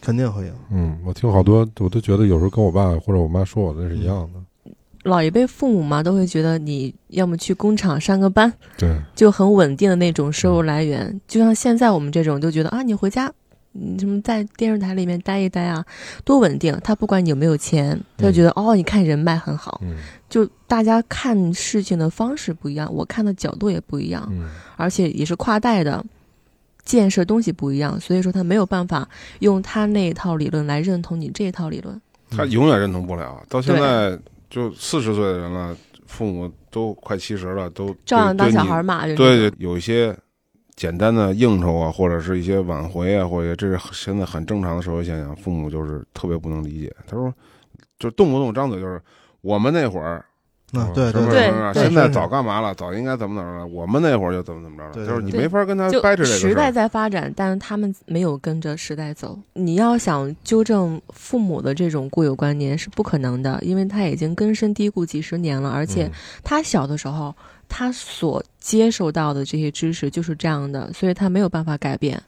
[0.00, 0.52] 肯定会有。
[0.70, 4.40] 嗯，我听好多，我都觉得有时候跟我爸或者我妈说我的是一样的。
[5.06, 11.20] 老一辈父母嘛，都会觉得你要么去工厂上个班，对，就很稳定的那种收入来源。
[11.26, 13.32] 就像现在我们这种，就觉得啊，你回家，
[13.72, 15.84] 你什么在电视台里面待一待啊，
[16.24, 16.78] 多稳定。
[16.82, 19.80] 他不管你有没有钱，他就觉得、哦，你看人脉很好。
[19.82, 19.96] 嗯
[20.28, 26.04] 就大家看事情的方式不一样，我看的角度也不一样，嗯而且也是跨代的。
[26.84, 29.08] 建设东西不一样，所以说他没有办法
[29.40, 32.00] 用他那一套理论来认同你这一套理论。
[32.30, 33.42] 他永远认同不了。
[33.48, 34.16] 到现在
[34.48, 40.16] 就四十岁的人了，父母都快七十了，都照样当小孩骂，就是对，有一些
[40.74, 46.94] 简单的应酬啊，或者是一些挽回啊，或者这是现在很正常的社会现象，父母就是特别不能理解。
[47.06, 47.32] 他说，
[47.98, 49.00] 就动不动张嘴就是
[49.40, 50.24] 我们那会儿
[50.78, 51.12] 啊，对？
[51.12, 52.74] 对对现在早干嘛了？
[52.74, 53.66] 早应该怎么怎么了？
[53.66, 55.06] 我们那会儿就怎么怎么着了？
[55.06, 56.70] 就是你没法跟他掰扯这个时代。
[56.70, 59.38] 在发展，但是他们没有跟着时代走。
[59.54, 66.10] 你要想纠正父母的这种固有观念是不可能的，因为他已经根深蒂固几十年了，而嗯且
[66.44, 67.34] 他小的时候
[67.68, 72.22] 他所接受到的这些知识就是这样的，所以他没有办法改变，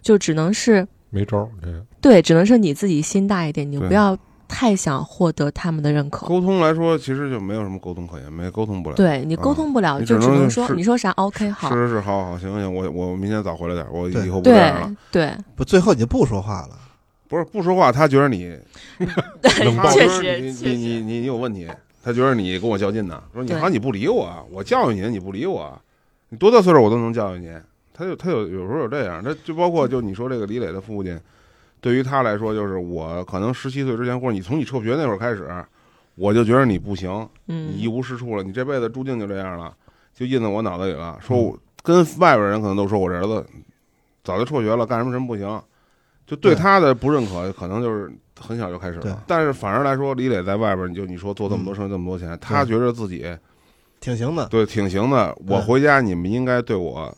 [0.00, 4.16] 就只能是没招儿，这个对，只能是你自己心大一点，你对不要
[4.50, 6.26] 太想获得他们的认可。
[6.26, 8.96] 沟通来说，其实就没有什么沟通可言，没沟通不了。
[8.96, 15.32] 对你沟通不了，你就只能说你说啥 OK 好，是是是，好好行行，我我明天早回来点，我以后不这样对了。
[15.36, 16.70] 对不，最后你就不说话了。
[17.28, 18.58] 不是不说话，他觉得你
[18.98, 21.68] 冷暴确他觉得实你你你，你你有问题，
[22.02, 25.80] 他觉得你跟我较劲呢，说你好像你不理我，我教育你，你不理我，
[26.30, 27.48] 你多大岁数我都能教育你。
[27.92, 31.20] 他就他有有时候有这样，他就包括就你说这个李磊的父亲，
[31.80, 35.48] 对于他来说，就是我可能十七岁之前，或者你从你辍学那会儿开始，
[36.14, 39.74] 我就觉得你不行，你一嗯，无是处了，你这辈子注定就这样了，
[40.14, 41.18] 就印在我脑子里了。
[41.20, 43.44] 说我跟外边人可能都说我这儿子
[44.22, 45.46] 早就辍学了，干什么什么不行，
[46.26, 49.22] 就对对他的不认可，可能就是很小就开始了。
[49.26, 53.24] 但是反而来说，李磊在外边，你就你说做这么多生意这么多钱，他觉得自己
[54.00, 55.34] 挺行的，对挺行的。
[55.46, 57.16] 我回家你们应该对我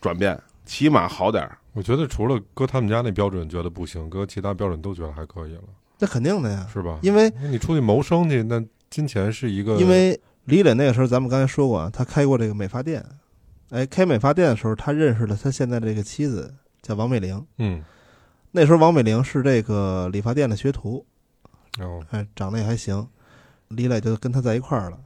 [0.00, 1.58] 转变，起码好点儿。
[1.72, 5.62] 我觉得除了搁他们家那标准觉得不行，搁其他标准都觉得还可以了，
[5.98, 6.98] 那肯定的呀，是吧？
[7.02, 13.04] 因为你出去谋生去，那金钱是一个，因为李磊那个时候，咱们刚才说过啊，他开过这个美发店，
[13.70, 17.42] 哎，开美发店的时候，他认识了他现在这个妻子，叫王美玲。
[17.58, 17.82] 嗯，
[18.50, 21.06] 那时候王美玲是这个理发店的学徒，
[21.78, 23.08] 然后哎，长得也还行。
[23.68, 24.98] 李磊就跟他在一块儿了。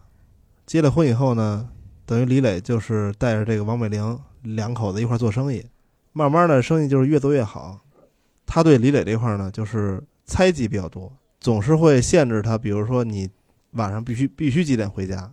[0.66, 1.68] 结了婚以后呢，
[2.04, 5.64] 等于李磊就是带着这个王美玲两口子一块儿做生意，
[6.16, 7.78] 慢慢的生意就是越做越好。
[8.46, 13.28] 他对李磊这块呢，就是猜忌比较多，总是会限制他，比如说你
[13.72, 15.30] 晚上必须必须几点回家，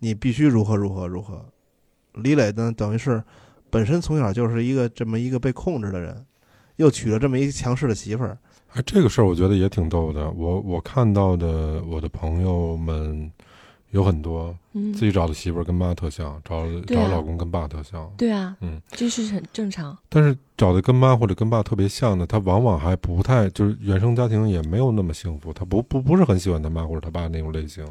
[0.00, 1.46] 你必须如何如何如何。
[2.12, 3.24] 李磊呢，等于是
[3.70, 6.26] 本身从小就是一个这么一个被控制的人，
[6.76, 8.36] 又娶了这么一个强势的媳妇儿，
[8.74, 10.30] 哎，这个事儿我觉得也挺逗的。
[10.32, 13.32] 我我看到的我的朋友们
[13.94, 14.92] 有很多嗯。
[14.92, 16.66] 自，己找的媳妇儿跟妈特像，找啊。
[16.86, 19.96] 找老公跟爸特像，对啊，嗯，这是很正常。
[20.08, 27.86] 但是找的跟妈或者跟爸特别像的，他往往还不太就是原生家庭也没有那么幸福，他不不不是很喜欢他妈或者他爸那种类型，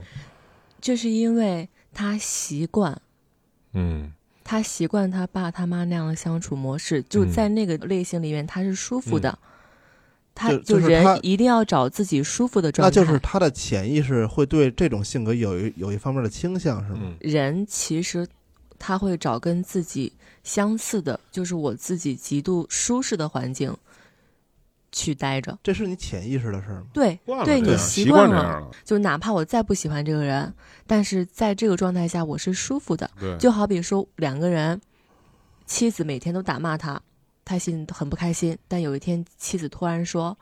[0.82, 3.02] 就是因为他习惯，
[3.72, 4.12] 嗯。
[4.46, 7.32] 他习惯他爸他妈那样的相处模式，就嗯。
[7.32, 9.40] 在那个类型里面他是舒服的。
[10.36, 13.06] 就就是他人一定要找自己舒服的状态那。
[13.06, 17.00] 就是他的潜意识会对这种性格有一有一方面的倾向，是吗？
[17.04, 18.28] 嗯人其实
[18.80, 20.12] 他会找跟自己
[20.44, 23.76] 相似的，就是我自己极度舒适的环境
[24.92, 25.58] 去待着。
[25.64, 26.88] 这是你潜意识的事儿吗？
[26.94, 30.54] 对，对你习习惯了，就哪怕我再不喜欢这个人，
[30.86, 33.10] 但是在这个状态下我是舒服的。
[33.40, 34.82] 就好比说两个人，
[35.66, 37.02] 妻子每天都打骂他，
[37.46, 38.58] 他心很不开心。
[38.68, 40.38] 但有一天妻子突然说：“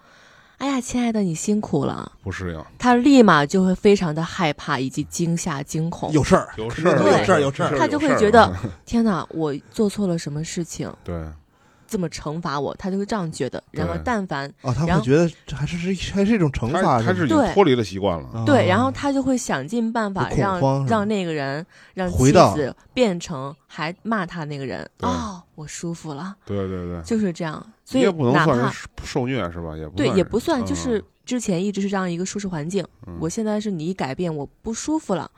[0.57, 2.11] 哎呀，亲爱的，你辛苦了。
[2.23, 6.11] 不适应，”他立马就会非常的害怕以及惊吓、惊恐。
[6.11, 8.53] 有事儿，有事儿有事儿有事儿他就会觉得
[8.85, 11.15] 天哪，我做错了什么事情，对，
[11.91, 13.61] 这么惩罚我，他就会这样觉得。
[13.69, 24.89] 然后但凡啊，他会觉得这还是是还是一种惩罚，他他是已经脱离了习惯了，啊对，然后他就会想尽办法让让那个人让妻子变成还骂他那个人。
[24.97, 27.61] 对哦，我舒服了，对对对，就是这样。
[27.83, 28.71] 所以也不能
[29.03, 29.75] 受虐是吧？
[29.75, 32.87] 也不对也不算，就嗯是之前一直是这样一个舒适环境。
[33.05, 35.29] 嗯我现在是你一改变，我不舒服了。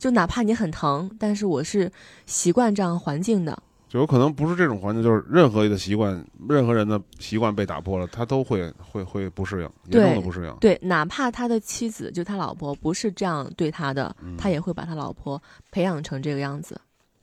[0.00, 1.88] 就哪怕你很疼，但是我是
[2.26, 3.56] 习惯这样环境的。
[3.92, 10.56] 就有可能不是这种环境，就是任何的习惯，任何人的习惯被打破了，他都会会会不适应，严重的不适应。
[10.62, 16.80] 对，哪怕他的妻子就他老婆不是这样对他的，嗯他也会把他老婆培养成这个样子，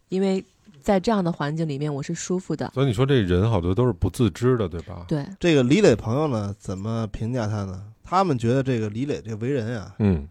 [0.09, 0.45] 因为
[0.79, 2.69] 在这样的环境里面，我是舒服的。
[2.75, 5.05] 所以你说这人好多都是不自知的，对吧？
[5.07, 7.83] 对，这个李磊朋友呢，怎么评价他呢？
[8.03, 10.29] 他们觉得这个李磊这为人啊，嗯，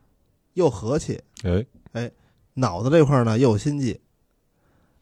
[0.54, 2.08] 又和气，哎哎，
[2.54, 4.00] 脑子这块呢又有心计，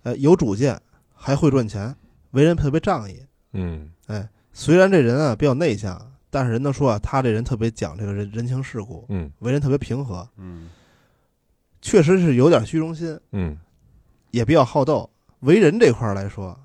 [0.03, 0.81] 呃，有主见，
[1.17, 1.93] 还会赚钱，
[2.31, 3.21] 为人特别仗义，
[3.53, 6.01] 嗯，哎虽然这人啊比较内向，
[6.31, 10.71] 但是人都说啊，他这人特别讲这个人人情世故，嗯为人特别平和，嗯
[11.83, 13.59] 确实是有点虚荣心，嗯
[14.31, 15.09] 也比较好斗。
[15.41, 16.59] 为人这块儿来说，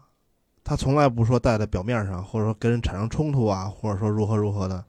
[0.64, 4.84] 他从来不说带在表面上，或者说跟人产生冲突啊，或者说如何如何的。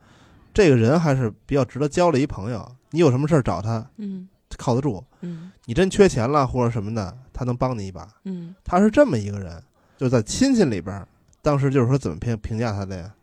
[0.55, 2.71] 这个人还是比较值得交的一朋友。
[2.91, 5.03] 你有什么事儿找他，嗯靠得住。
[5.21, 8.09] 嗯你真缺钱了或者什么的，他能帮你一把。
[8.25, 9.63] 嗯他是这么一个人，
[9.97, 11.07] 就在亲戚里边，
[11.41, 13.15] 当时就是说怎么评评价他的呀？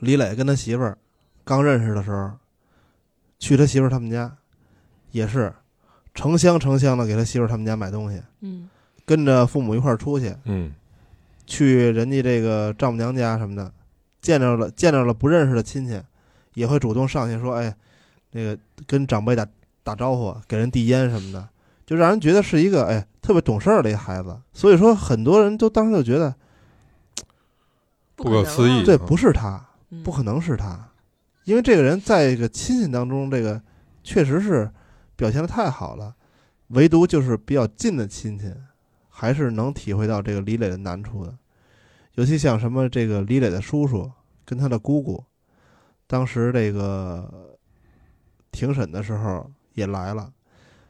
[0.00, 0.96] 李磊跟他媳妇儿
[1.44, 2.30] 刚认识的时候，
[3.38, 4.36] 去他媳妇儿他们家，
[5.10, 5.52] 也是
[6.14, 8.68] 成箱成箱的给他媳妇儿他们家买东西，嗯
[9.04, 10.74] 跟着父母一块儿出去，嗯
[11.46, 13.72] 去人家这个丈母娘家什么的，
[14.20, 16.00] 见着了见着了不认识的亲戚，
[16.54, 17.74] 也会主动上去说，哎，
[18.32, 19.46] 那个跟长辈打
[19.86, 21.48] 打招呼，给人递烟什么的，
[21.86, 24.36] 就让人觉得是一个哎特别懂事儿的一孩子。
[24.52, 26.34] 所以说，很多人都当时就觉得，
[28.16, 30.90] 不可思议对，嗯不是他，嗯不可能是他，
[31.44, 33.62] 因为这个人在这个亲戚当中，这个
[34.02, 34.68] 确实是
[35.14, 36.16] 表现的太好了，
[36.70, 38.52] 唯独就是比较近的亲戚，
[39.08, 41.32] 还是能体会到这个李磊的难处的。
[42.14, 44.10] 尤其像什么这个李磊的叔叔
[44.44, 45.22] 跟他的姑姑，
[46.08, 47.56] 当时这个
[48.50, 50.32] 庭审的时候也来了，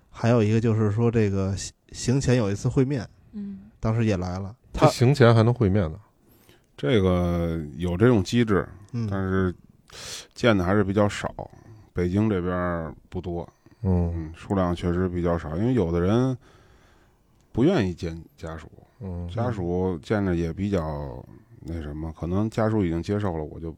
[0.09, 4.57] 还有一个就是说这个行行前有一次会面，嗯当时也来了。
[4.73, 6.01] 他行前还能会面呢？
[6.77, 9.55] 这个有这种机制，嗯但是
[10.35, 11.33] 见的还是比较少，
[11.93, 13.49] 北京这边不多，
[13.83, 16.37] 嗯嗯，数量确实比较少，因为有的人
[17.53, 18.69] 不愿意见家属，
[19.01, 21.25] 嗯家属见着也比较
[21.61, 23.75] 那什么，可能家属已经接受了，我就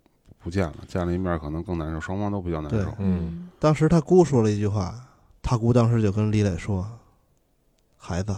[0.49, 2.91] 不见了，见了一面可能更难受，双方都比较难受。
[2.97, 3.51] 嗯。
[3.59, 4.99] 当时他姑说了一句话，
[5.43, 6.89] 他姑当时就跟李磊说
[7.99, 8.35] ：“孩子，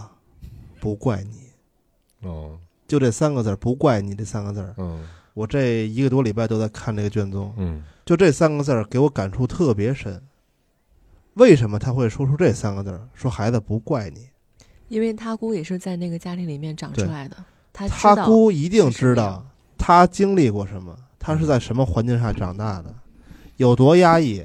[0.81, 2.27] 不怪你。
[2.27, 5.07] 哦”就这三个字儿，不怪你这三个字儿，嗯。
[5.33, 7.81] 我这一个多礼拜都在看这个卷宗，嗯。
[8.05, 10.21] 就这三个字儿给我感触特别深。
[11.35, 13.07] 为什么他会说出这三个字儿？
[13.13, 14.27] 说孩子不怪你，
[14.89, 17.37] 因为他姑也是在那个家庭里面长出来的，
[17.71, 19.45] 他他姑一定知道
[19.77, 22.91] 他经历过什么，他是在什么环境下长大的，
[23.57, 24.43] 有多压抑，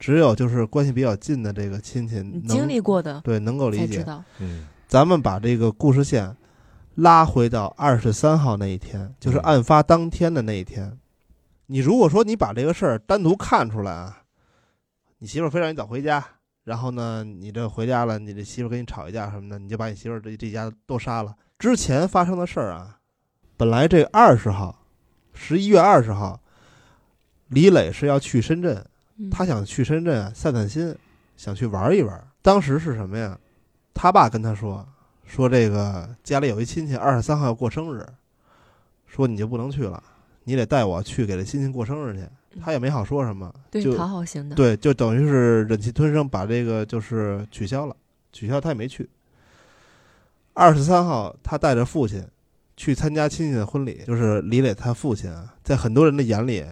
[0.00, 4.04] 只有就是关系比较近的这个亲戚能经历过的对能够理解。
[4.40, 6.36] 嗯咱们把这个故事线
[6.96, 10.98] 拉回到二十三号那一天，就是嗯案发当天的那一天。
[11.66, 14.18] 你如果说你把这个事儿单独看出来啊，
[15.18, 16.22] 你媳妇儿非让你早回家，
[16.64, 21.34] 然后呢，你这回家了，你这媳妇儿跟你吵一架什么的，你就把你媳妇儿这这家都杀了。
[21.58, 22.98] 之前发生的事儿啊，
[23.56, 24.81] 本来这二十号，
[25.34, 26.40] 十一月二十号，
[27.48, 28.84] 李磊是要去深圳，
[29.18, 30.94] 嗯他想去深圳啊散散心，
[31.36, 32.22] 想去玩一玩。
[32.42, 33.38] 当时是什么呀？
[33.94, 34.86] 他爸跟他说，
[35.26, 38.06] 说这个家里有一亲戚二十三号要过生日，
[39.06, 40.02] 说你就不能去了，
[40.44, 42.26] 你得带我去给这亲戚过生日去。
[42.60, 47.96] 他也没好说什么，对就讨好型的，对，就等于是忍气吞声把这个就是取消了，
[48.30, 49.08] 取消他也没去。
[50.52, 52.22] 二十三号，他带着父亲
[52.76, 56.64] 去参加亲戚的婚礼，就是李磊他父亲啊，在很多人的眼里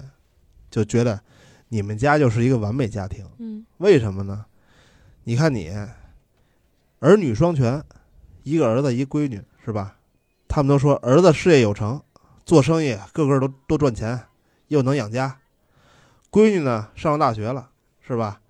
[0.71, 1.21] 就觉得
[1.69, 4.47] 你们家就是一个完美家庭，嗯为什么呢？
[5.25, 5.71] 你看你
[7.01, 7.83] 儿女双全，
[8.43, 9.99] 一个儿子一个闺女，是吧？
[10.49, 12.03] 他们都说儿子事业有成，
[12.45, 14.21] 做生意个个都都赚钱，
[14.69, 15.39] 又能养家。
[16.31, 18.41] 闺女呢上了大学了，是吧？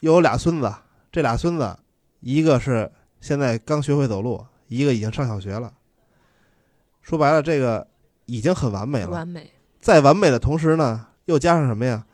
[0.00, 0.72] 又有俩孙子，
[1.10, 1.78] 这俩孙子
[2.20, 5.72] 一个是现在刚学会走路，一个已经上小学了。
[7.06, 7.86] 说白了，这个
[8.24, 9.10] 已经很完美了。
[9.10, 12.04] 完美，在完美的同时呢，又加上什么呀？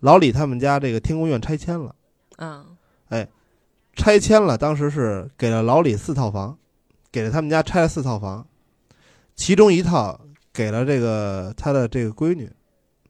[0.00, 1.94] 老李他们家这个天宫院拆迁了。
[2.38, 2.64] 嗯
[3.08, 3.28] 哎
[3.94, 6.56] 拆迁了，当时是给了老李四套房，
[7.10, 8.46] 给了他们家拆了四套房，
[9.36, 10.18] 其中一套
[10.50, 12.50] 给了这个他的这个闺女，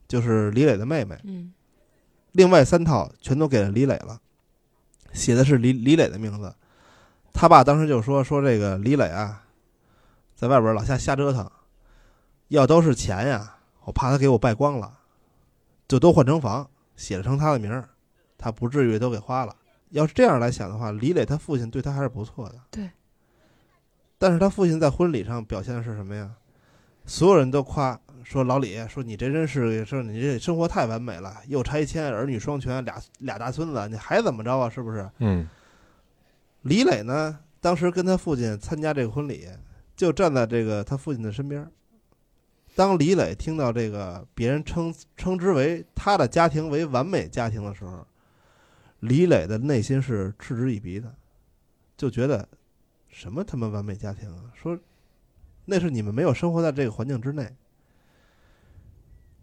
[0.08, 1.52] 就是李磊的妹妹，嗯
[2.32, 4.18] 另外三套全都给了李磊了，
[5.12, 6.52] 写的是李李磊的名字。
[7.32, 9.44] 他爸当时就说说这个李磊啊，
[10.42, 11.48] 在外边老瞎瞎折腾，
[12.48, 14.98] 要都是钱呀，我怕他给我败光了，
[15.86, 17.88] 就都换成房，写了成他的名儿，
[18.36, 19.54] 他不至于都给花了。
[19.90, 22.56] 要是这样来想的话，李磊他父亲对他还是不错的。
[22.72, 22.90] 对。
[24.18, 26.28] 但是他父亲在婚礼上表现的是什么呀？
[27.06, 34.68] 所有人都夸说老李，说你这真是说你这生活太完美了，又拆迁，儿女双全，俩俩大孙子，你还怎么着啊？
[34.68, 35.08] 是不是？
[35.18, 35.48] 嗯
[36.62, 39.46] 李磊呢，当时跟他父亲参加这个婚礼，
[40.02, 41.70] 就站在这个他父亲的身边。
[42.74, 48.04] 当李磊听到这个别人称称之为他的家庭为完美家庭的时候，
[48.98, 51.14] 李磊的内心是嗤之以鼻的，
[51.96, 52.48] 就觉得
[53.10, 54.50] 什么他妈完美家庭啊？
[54.60, 54.76] 说
[55.66, 57.54] 那是你们没有生活在这个环境之内。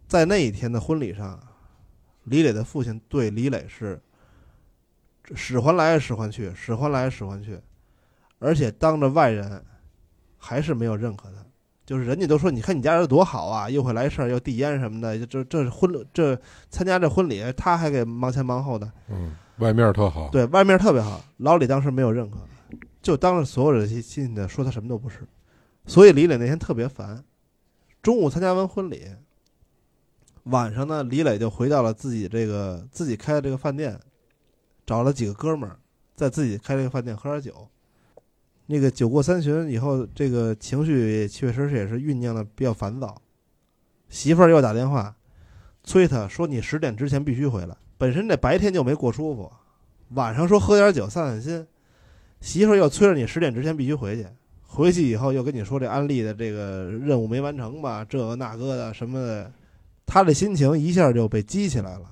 [0.08, 1.42] 在那一天的婚礼上，
[2.24, 3.98] 李磊的父亲对李磊是
[5.34, 7.58] 使唤来使唤去，使唤来使唤去，
[8.40, 9.64] 而且当着外人
[10.40, 11.36] 还是没有认可他。
[11.86, 21.20] 就是人家都说，你看你家人多好啊，又会来事儿，又递烟什么的，这这是婚这参加这婚礼，他还给忙前忙后的，嗯，外面特好，对外面特别好。
[21.38, 22.36] 老李当时没有认可，
[23.02, 25.26] 就当着所有人亲戚的说他什么都不是，
[25.84, 27.24] 所以李磊那天特别烦。
[28.00, 29.08] 中午参加完婚礼，
[30.44, 33.98] 晚上呢，李磊就回到了自己这个自己开的这个饭店，
[34.86, 35.76] 找了几个哥们儿，
[36.14, 37.68] 在自己开这个饭店喝点酒。
[38.70, 43.20] 那个酒过三巡以后，这个情绪确实是也是酝酿的比较烦躁。
[44.08, 45.12] 媳妇儿又打电话
[45.82, 49.50] 催他说：“你十点之前必须回来。”本身这白天就没过舒服，
[50.10, 51.66] 晚上说喝点酒散散心，
[52.40, 54.24] 媳妇儿又催着你十点之前必须回去。
[54.62, 59.52] 回去以后又跟你说这安利的这个任务没完成吧，这个那个的什么的，
[60.06, 62.08] 他的心情一下就被激起来了，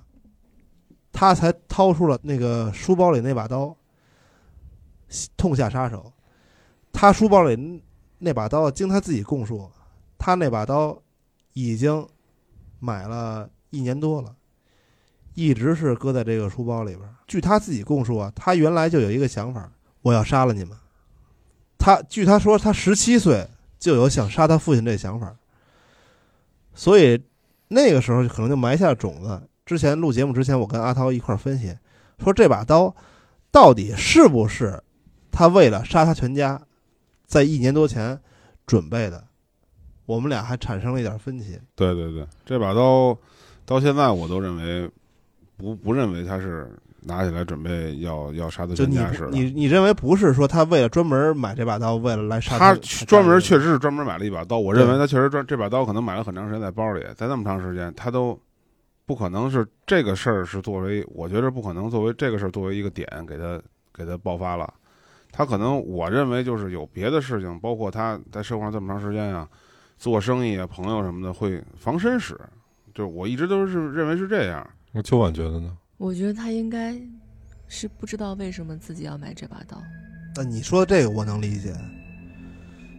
[1.12, 3.76] 他才掏出了那个书包里那把刀，
[5.36, 6.12] 痛下杀手。
[6.92, 7.82] 他书包里
[8.18, 9.70] 那把刀，经他自己供述，
[10.18, 11.00] 他那把刀
[11.52, 12.06] 已经
[12.80, 14.34] 买了一年多了，
[15.34, 17.08] 一直是搁在这个书包里边。
[17.26, 19.70] 据他自己供述啊，他原来就有一个想法，
[20.02, 20.76] 我要杀了你们。
[21.78, 23.46] 他据他说，他十七岁
[23.78, 25.36] 就有想杀他父亲这想法，
[26.74, 27.22] 所以
[27.68, 29.42] 那个时候可能就埋下了种子。
[29.64, 31.76] 之前录节目之前，我跟阿涛一块分析，
[32.18, 32.94] 说这把刀
[33.52, 34.82] 到底是不是
[35.30, 36.60] 他为了杀他全家，
[37.28, 38.18] 在一年多前
[38.66, 39.22] 准备的？
[40.06, 41.60] 我们俩还产生了一点分歧。
[41.76, 43.16] 对对对，这把刀
[43.66, 44.90] 到现在我都认为
[45.58, 49.28] 不不认为他是拿起来准备要要杀的就你全家似的。
[49.32, 52.74] 你你认为不是说他为了专门买这把刀，为了来杀他
[53.06, 58.40] 专门确实是专门买了一把刀，我认为他确实专这把刀可能买了很长时间在包里，在那么长时间他都
[59.04, 63.60] 不可能是这个事儿是作为，我觉得不可能作为这个事儿作为一个点给他
[63.92, 64.72] 给他爆发了，
[65.30, 69.48] 他可能我认为就是有别的事情，包括他在社会上这么长时间呀、
[69.96, 72.38] 做生意啊、朋友什么的会防身使，
[72.94, 74.68] 就是我一直都是认为是这样。
[74.92, 75.76] 那秋婉觉得呢？
[75.98, 76.96] 我觉得他应该
[77.66, 79.82] 是不知道为什么自己要买这把刀。
[80.36, 81.74] 那你说的这个我能理解，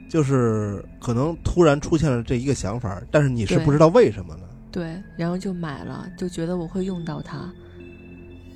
[0.09, 4.41] 就是可能突然出现了这一个想法，但是你是不知道为什么的？
[4.71, 7.51] 对，然后就买了，就觉得我会用到它。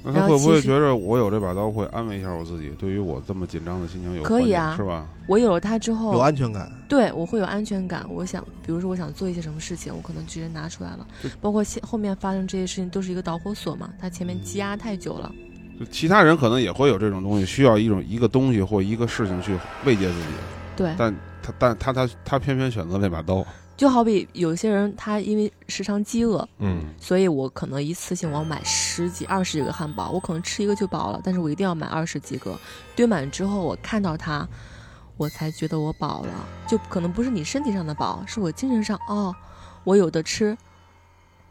[0.03, 2.69] 那他会不会觉着我有这把刀会安慰一下我自己？
[2.77, 5.07] 对于我这么紧张的心情有可以啊是吧？
[5.27, 8.05] 我有了它之后有，安全感，对我会有安全感。
[8.09, 11.07] 我想，比如说我想做一些什么事情，我可能直接拿出来了。
[11.39, 13.89] 包括现后面发生这些事情，都是一个导火索嘛。
[13.99, 15.31] 它前面积压太久了，
[15.79, 20.27] 就其他人可能也会有这种东西，需要一种一个东西或一个事情去慰藉自己，
[20.75, 23.45] 对，但他但他他他偏偏选择那把刀，
[23.75, 32.57] 就好比有些人他因为时常饥饿，嗯，所以我可能一次性我要买十几、二十几个汉堡，我可能吃一个就饱了，但是我一定要买二十几个。
[32.95, 34.47] 堆满之后，我看到它，
[35.17, 36.33] 我才觉得我饱了。
[36.67, 39.35] 就可能不是你身体上的饱，是我精神上哦，
[39.83, 40.55] 我有的吃。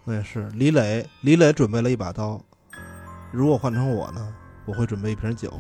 [0.05, 2.41] 那也是李磊，李磊准备了一把刀，
[3.33, 5.53] 如果换成我呢，我会准备一瓶酒。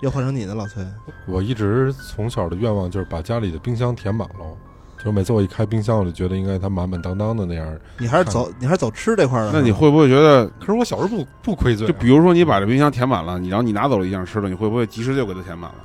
[0.00, 0.84] 要换成你呢，老崔？
[1.26, 4.58] 我一直从小的愿望就是把家里的冰箱填满喽。
[5.04, 7.78] 就每次我一开冰箱，我就觉得应该它满满当当的那样。
[7.98, 9.50] 你还是走，你还是走吃这块儿的。
[9.52, 15.76] 那你会不会觉得，可是我小时候不不亏罪啊、就比如说你把这冰箱填满了，你然后你拿走了一样吃的，你会不会及时就给它填满了？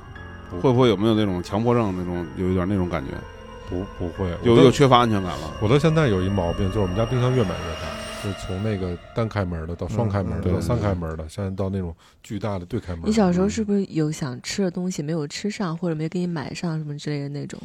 [0.62, 3.12] 会不会有没有那种强迫症那种有一点那种感觉，
[3.68, 5.52] 不不会，有有缺乏安全感了？
[5.60, 13.02] 我到现在有一毛病，就是我们家冰箱越买越大，就是从那个单开门的到双开门的到三开门的，现在到那种巨大的对开门。
[13.04, 17.60] 你小时候是不是有想吃的东西没有吃上，或者没给你买上什么之类的那种？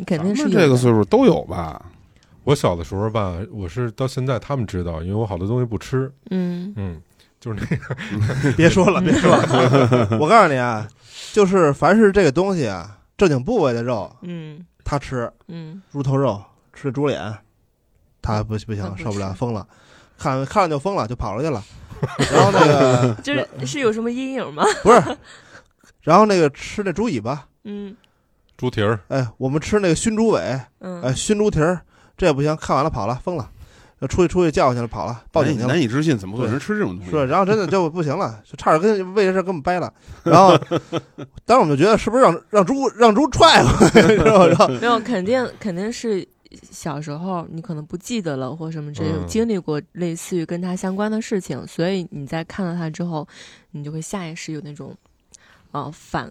[0.00, 1.80] 你肯定是这个岁数都有吧？
[2.44, 6.10] 我小的时候吧，我是到现在他们知道，因为我好多东西不吃。
[6.30, 7.00] 嗯，嗯，
[7.38, 7.94] 就是那个
[8.56, 10.08] 别说了，别说了。
[10.18, 10.88] 我告诉你啊，
[11.34, 16.42] 就是凡是这个东西啊，正经部位的肉，嗯他吃嗯，猪头肉，
[16.72, 17.20] 吃猪脸，
[18.22, 19.66] 他不不行，受不了，疯了，
[20.18, 21.62] 看看着就疯了，就跑出去了。
[22.32, 24.64] 然后那个 就是是有什么阴影吗？
[24.82, 25.02] 不是，
[26.00, 27.94] 然后那个吃那猪尾巴，嗯
[28.60, 31.80] 猪蹄儿，哎，我们吃那个熏猪尾，嗯，哎，熏猪蹄儿，
[32.14, 33.50] 这也不行，看完了跑了，疯了，
[34.00, 35.68] 呃出去出去叫唤去了，跑了，报警去了。
[35.68, 37.10] 难以置信，怎么会有人吃这种东西？
[37.10, 39.90] 是，然后真的就不行了， 就差点跟为这事跟我们掰了。
[40.22, 40.58] 然后，
[41.46, 44.46] 当时我们就觉得是不是让让猪让猪踹过去， 知道吧？
[44.48, 46.26] 然后没有，肯定肯定是
[46.70, 53.26] 小时候你可能不记得了，或什么之类，经历过类似于跟他相关的事情，所以你在看到他之后，
[53.70, 54.94] 你就会下意识有那种，
[55.72, 56.30] 呃，反，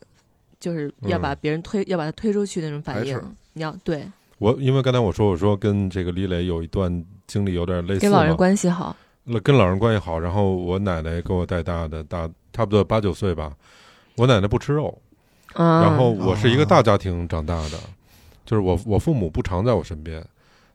[0.60, 3.20] 就是要把别人推，要把他推出去那种反应。
[3.53, 4.05] 你要对，
[4.38, 8.95] 我因为刚才我说我说跟这个李磊有一段经历有点类似跟老人，关系好，
[9.43, 13.53] 跟老人关系好，然后我奶奶给我带大的，大差不多八九岁吧。
[14.16, 15.01] 我奶奶不吃肉，
[15.55, 17.80] 嗯，然后我是一个大家庭长大的，
[18.45, 20.24] 就是我我父母不常在我身边，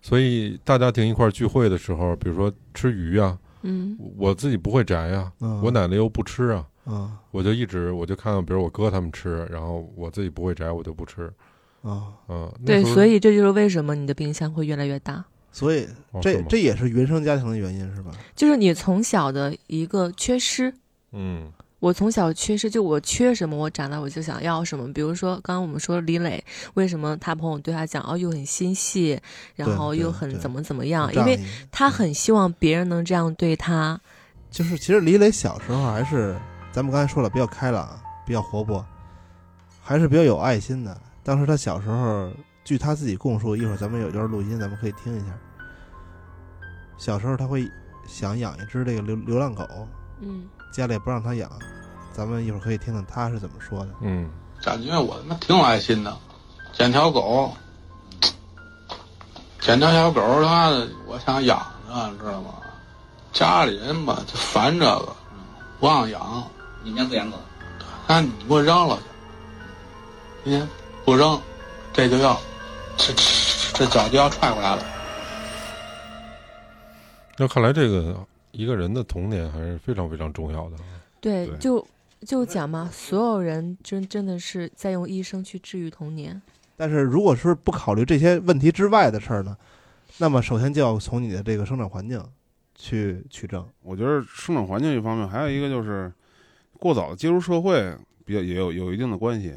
[0.00, 3.98] 所以大家庭一块聚会的时候，比如说吃鱼啊，嗯。
[4.16, 11.32] 我自己不会摘啊，嗯我奶奶又不吃啊，嗯我就一直我就看到，比如我哥他们吃，然后我自己不会摘，我就不吃。
[11.82, 15.86] 啊，嗯，那对，所以这就是为什么你的冰箱会越来越大，所以
[16.22, 18.10] 这哦这也是原生家庭的原因是吧？
[18.34, 20.72] 就是你从小的一个缺失。
[21.12, 24.90] 嗯我从小缺失，就我缺什么，我长大我就想要什么。
[24.94, 29.20] 比如说，刚刚我们说李磊，为什么他朋友对他讲哦，又很心细，
[29.54, 31.12] 然后又很怎么怎么样？
[31.14, 31.38] 因为
[31.70, 34.00] 他很希望别人能这样对他。
[34.50, 36.34] 就是其实李磊小时候还是
[36.74, 37.88] 咱们刚才说了比较开朗，
[38.26, 38.84] 比较活泼，
[39.80, 41.00] 还是比较有爱心的。
[41.22, 42.28] 当时他小时候，
[42.64, 45.26] 据他自己供述，一会儿咱们有段录音，咱们可以听一下。
[46.98, 47.70] 小时候他会
[48.08, 49.64] 想养一只这个流流浪狗，
[50.18, 51.48] 嗯，家里也不让他养，
[52.12, 53.90] 咱们一会儿可以听听他是怎么说的。
[54.00, 54.28] 嗯
[54.60, 56.12] 感觉我他妈挺有爱心的，
[56.72, 57.52] 捡条狗，
[59.60, 61.56] 捡条小狗，他妈的，我想养
[61.88, 62.54] 着，你知道吗？
[63.32, 65.14] 家里人吧就烦这个，
[65.78, 66.42] 不让养，
[66.84, 67.38] 你们家不养狗？
[68.06, 68.98] 那你给我扔了
[70.44, 70.68] 去，你
[71.02, 71.40] 不扔，
[71.94, 72.38] 这就要，
[72.98, 73.22] 这这
[73.72, 74.84] 这脚就要踹过来了。
[77.38, 78.14] 那看来这个
[78.52, 80.76] 一个人的童年还是非常非常重要的。
[81.22, 81.86] 对，对就
[82.26, 86.40] 就讲嘛，所有人真真的是在用一生去治愈童年。
[86.76, 89.56] 但是如果是不考虑这些问题之外的事儿呢，
[90.18, 92.22] 那么首先就要从你的这个生长环境
[92.74, 93.66] 去取证。
[93.80, 96.12] 我觉得生长环境一方面，还有一个就是
[96.78, 99.54] 过早的接触社会，比较也有有一定的关系。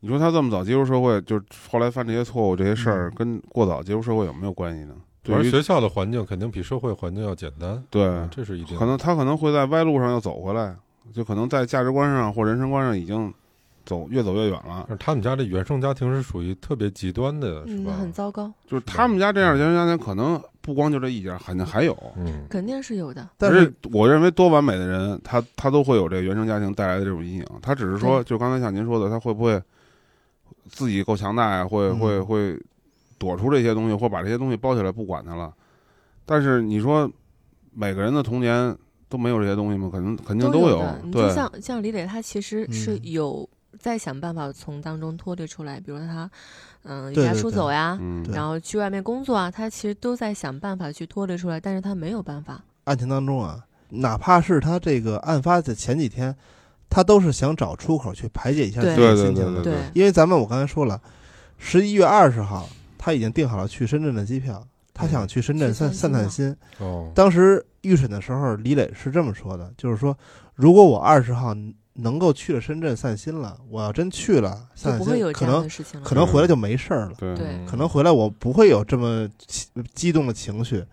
[0.00, 4.94] 你说他这么早接触社会，就是后来犯这些错误、这些事儿，跟过早接触社会有没有关系呢？
[5.22, 8.76] 对学校的环境肯定比社会环境要简单，对啊，这是一定。
[8.76, 10.76] 可能他可能会在歪路上又走回来，
[11.14, 13.32] 就可能在价值观上或人生观上已经
[13.84, 14.86] 走越走越远了。
[14.88, 17.92] 但是他们家这原生家庭是属于特别极端的，是嗯，吧？
[17.98, 21.96] 很糟糕，就是他们家这样的原生家庭，可能不光就这一家，肯定还有。
[22.16, 23.28] 嗯，肯定是有的。
[23.36, 27.46] 但是我认为多完美的人，他他都会有这个原生家庭带来的这种阴影。
[27.60, 29.60] 他只是说，就刚才像您说的，他会不会
[30.68, 31.66] 自己够强大呀？
[31.66, 32.58] 会嗯会会
[33.18, 35.52] 躲出这些东西，或把这些东西包起来不管他了。
[36.26, 37.10] 但是你说
[37.72, 38.74] 每个人的童年
[39.10, 39.90] 都没有这些东西吗？
[39.92, 40.82] 可能肯定有都有。。
[41.02, 43.48] 你就对，像像李磊，他其实是嗯有
[43.78, 46.30] 在想办法从当中脱离出来，比如说他，
[46.84, 47.98] 嗯、离家出走呀，
[48.32, 52.62] 然后去外面工作啊，他其实都在想办法去脱离出来，但是他没有办法。
[52.84, 56.34] 案情当中啊，哪怕是他这个案发的前几天，
[56.90, 59.62] 他都是想找出口去排解一下自己的心情的。
[59.62, 61.00] 对对，因为咱们我刚才说了，
[61.58, 62.68] 十一月二十号
[62.98, 66.56] 他已经订好了去深圳的机票，他想去深圳散散散散心。
[66.78, 70.16] 哦，当时预审的时候，李磊是这么说的，就是说，
[70.54, 71.54] 如果我二十号
[71.94, 76.06] 能够去了深圳散心了，我要真去了散散心，不会有这样可能的事情了。
[76.06, 77.34] 可能回来就没事儿了，对
[77.66, 80.84] 可能回来我不会有这么激激动的情绪，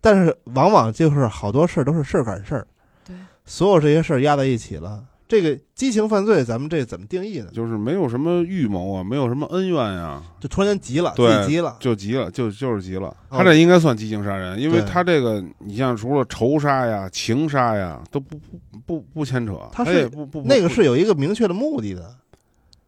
[0.00, 2.66] 但是往往就是好多事儿都是事儿赶事儿，
[3.06, 5.04] 对，所有这些事儿压在一起了。
[5.28, 7.50] 这个激情犯罪，咱们这怎么定义呢？
[7.52, 13.08] 就是没有什么预谋啊，没有什么恩怨呀、就突然间急了，对自己急了，就急了，就就是急了。
[13.28, 22.16] 哦他这应该算激情杀人，因为他这个，你像除了仇杀呀、情杀呀，都不不不不牵扯，他他是也不不不那个是有一个明确的目的的。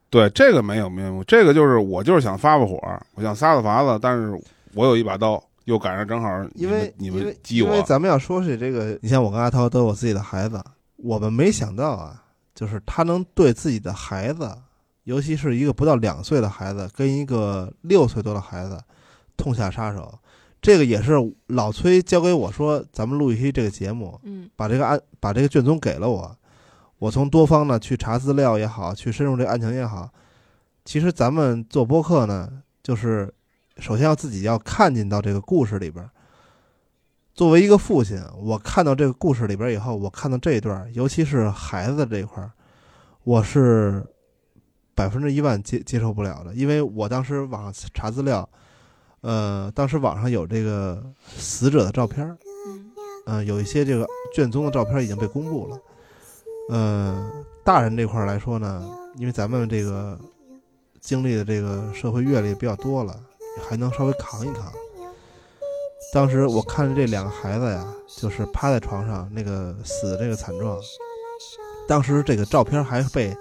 [0.08, 2.80] 对这个没有没有，这个就是我就是想发发火，
[3.14, 4.36] 我想撒撒法子，但是
[4.74, 10.60] 我有一把刀，又赶上正好因为你因为们激我，因为咱们要说是这个，你像我跟阿涛都有自己的孩子，
[10.96, 12.20] 我们没想到啊，
[12.60, 14.54] 就是他能对自己的孩子，
[15.04, 18.78] 尤其是一个不到两岁的孩子，跟一个六岁多的孩子
[19.34, 20.18] 痛下杀手。
[20.60, 21.14] 这个也是
[21.46, 26.36] 老崔交给我说，咱们录一期这个节目，嗯，把这个案把这个卷宗给了我，
[26.98, 30.10] 我从多方呢去查资料也好，去深入这个案情也好，
[30.84, 33.32] 其实咱们做播客呢，就是
[33.78, 36.10] 首先要自己要看进到这个故事里边儿。
[37.40, 42.52] 作为一个父亲，我看到这个故事里边以后，我看到这一段，尤其是孩子这一块儿，
[43.24, 44.04] 我是
[44.94, 48.46] 百分之一万接接受不了的，因为我当时网上查资料，
[49.22, 51.02] 呃，当时网上有这个
[51.34, 52.36] 死者的照片，
[53.24, 55.78] 嗯、有一些这个卷宗的照片已经被公布了。
[56.68, 57.32] 呃，
[57.64, 58.86] 大人这块儿来说呢，
[59.16, 60.20] 因为咱们这个
[61.00, 63.18] 经历的这个社会阅历比较多了，
[63.66, 64.70] 还能稍微扛一扛。
[66.12, 70.76] 当时我看着这两个孩子呀，就是趴在床上那个死的这个惨状，
[71.86, 73.36] 当时这个照片还被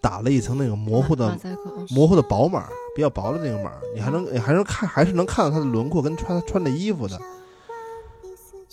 [0.00, 1.38] 打了一层那个模糊的
[1.90, 7.18] 模糊的薄码，比较薄的那个码，你还能你还能看还是能看到他的轮廓跟穿穿的衣服的。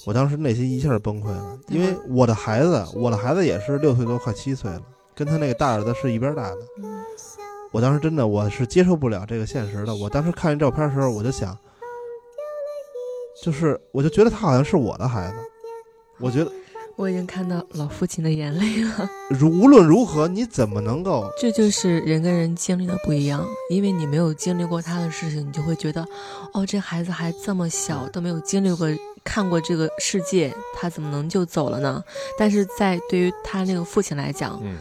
[0.05, 4.81] 我当时内心一下就崩溃了，因为我的孩子，我的孩子也是六岁多，快七岁了，
[5.15, 6.57] 跟他那个大儿子是一边大的。
[6.81, 6.99] 嗯
[7.71, 9.93] 我当时真的我是接受不了这个现实的。
[9.93, 11.55] 我当时看这照片的时候，我就想，
[13.43, 15.35] 就是我就觉得他好像是我的孩子。
[16.19, 16.51] 我觉得
[16.97, 19.09] 我已经看到老父亲的眼泪了。
[19.31, 26.05] 如无论如何，你怎么能够这就是人跟人经历的不一样，因为你没有经历过他的事情，你就会觉得，
[26.53, 28.85] 哦，这孩子还这么小，都没有经历过、
[29.23, 32.03] 看过这个世界，他怎么能就走了呢？
[32.37, 34.75] 但是在对于他那个父亲来讲，嗯，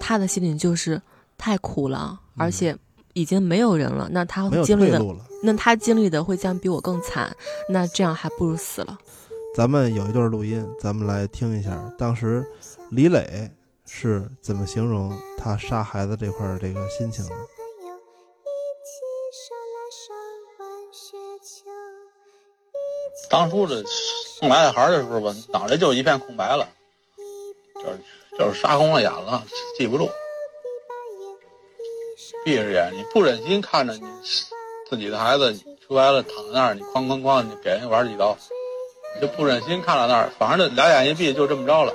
[0.00, 1.00] 他的心里就是
[1.38, 2.76] 太苦了，而且
[3.14, 5.24] 已经没有人了，那他没有经历的，退路了？
[5.42, 7.34] 那他经历的会将比我更惨，
[7.68, 8.98] 那这样还不如死了。
[9.54, 12.44] 咱们有一段录音，咱们来听一下，当时
[12.90, 13.50] 李磊
[13.84, 17.30] 是怎么形容他杀孩子这块儿这个心情的。
[23.28, 23.82] 当初这
[24.38, 26.68] 送来的孩儿的时候吧，脑袋就一片空白了，
[27.74, 27.98] 就是
[28.38, 29.44] 就是杀红了眼了，
[29.76, 30.08] 记不住。
[32.44, 34.02] 闭着眼，你不忍心看着你
[34.88, 35.54] 自己的孩子
[35.86, 38.36] 出来了躺在那儿，你哐哐哐，你给人玩几刀，
[39.14, 41.92] 你就不忍心看到那儿，反正这俩眼一闭就这么着了。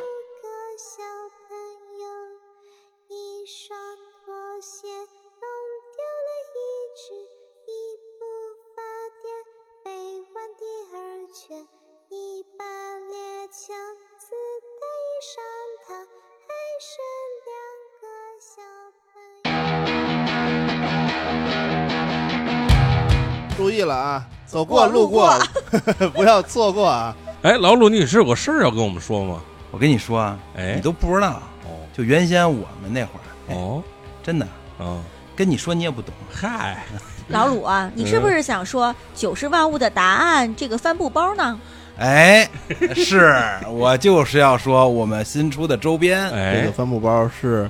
[23.86, 25.34] 了啊，走过路过，
[26.14, 27.16] 不要错过啊！
[27.44, 29.42] 哎，老鲁，你是有个事儿要跟我们说吗？
[29.72, 30.74] 我跟你说啊，哎。
[30.76, 31.70] 你都不知道，哦。
[31.96, 33.82] 就原先我们那会儿，哎哦。
[34.24, 34.48] 真的
[34.80, 35.00] 哦，
[35.36, 36.12] 跟你说你也不懂。
[36.32, 36.84] 嗨，
[37.28, 41.60] 老鲁啊，你是不是想说九十万物的答案这个帆布包呢？
[41.98, 42.50] 哎，
[42.96, 43.34] 是
[43.72, 47.70] 我就是要说我们新出的周边，这哎个，帆布包是，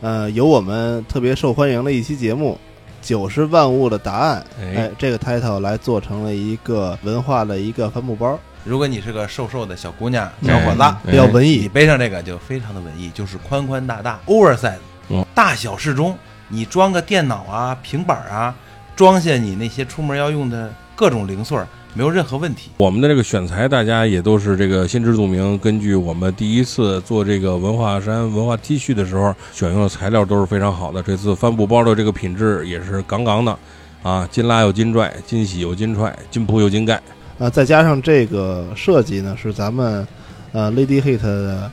[0.00, 2.52] 呃，有我们特别受欢迎的一期节目
[3.06, 4.82] 《九十万物的答案》哎。
[4.82, 10.96] 哎，这个 title 来做成了一个文化的一个帆布包，如果你是个瘦瘦的小姑娘、哎小伙子，哎。
[11.12, 11.50] 比较文艺。
[11.50, 11.68] 你艺。
[11.68, 14.74] 背上这个就非常的文艺，就是宽宽大大 oversize，
[15.08, 15.24] 嗯。
[15.32, 16.18] 大小适中。
[16.48, 18.52] 你装个电脑啊、平板啊，
[18.96, 22.70] 装下你那些出门要用的各种零碎儿，没有任何问题。
[22.76, 25.58] 我们的这个选材，大家也都是这个心知肚明。
[25.58, 31.02] 根据我们第一次做这个文化衫文化 T 恤的时候，选用的材料都是非常好的。
[31.02, 33.58] 这次帆布包的这个品质也是杠杠的，
[34.02, 37.00] 啊，金拉有金拽，金洗有金踹，金铺有金盖。
[37.38, 40.06] 呃，再加上这个设计呢，是咱们
[40.52, 41.70] 呃 Lady Hit 的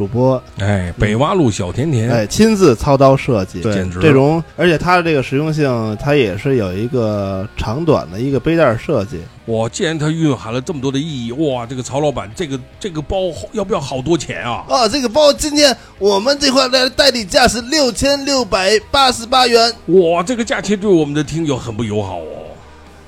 [0.00, 9.20] 主播哎，北洼路小甜甜，哎亲自操刀设计，对简直这种，而且它的这个实用性，它也是有一个长短的一个背带设计。
[9.44, 13.16] 哇，既然它蕴含了这么多的意义，哇，这个曹老板，这个这个包
[13.52, 14.64] 要不要好多钱啊？
[14.70, 19.70] 啊，这个包今天我们这块的代理价是六千六百八十八元。
[19.88, 22.56] 哇，这个价钱对我们的听友很不友好哦。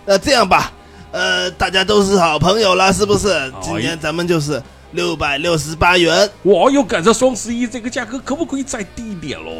[0.04, 0.70] 那这样吧，
[1.10, 3.30] 呃，大家都是好朋友了，是不是？
[3.32, 4.62] 哎今天咱们就是
[4.92, 9.50] 六百六十八元我，又赶上双十一，这个价格可不可以再低一点喽？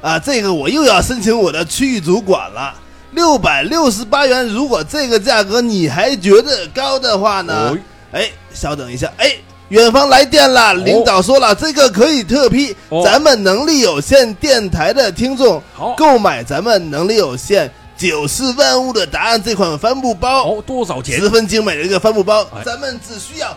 [0.00, 2.74] 啊，这个我又要申请我的区域主管了。
[3.12, 7.70] 六百六十八元，如果这个价格你还觉得高的话呢？
[7.70, 7.78] 哦
[8.12, 9.36] 哎，稍等一下，哎，
[9.68, 15.62] 远方来电了，领导说了，这个可以特批，哦咱们能力有限电台的听众，
[15.96, 21.20] 购买咱们能力有限九十万物的答案这款帆布包，哦，多少钱？
[21.20, 23.56] 十分精美的一个帆布包哎，咱们只需要哦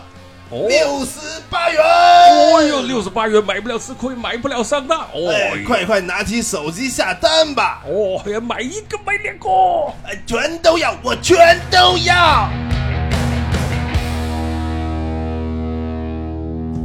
[0.50, 1.80] 六十八元。
[1.82, 5.00] 哦哟，六十八元买不了吃亏，买不了上当。
[5.12, 7.82] 哦哎，，快快拿起手机下单吧！
[7.86, 9.48] 哦，要买一个买两个。
[10.04, 12.48] 哎，全都要，我全都要。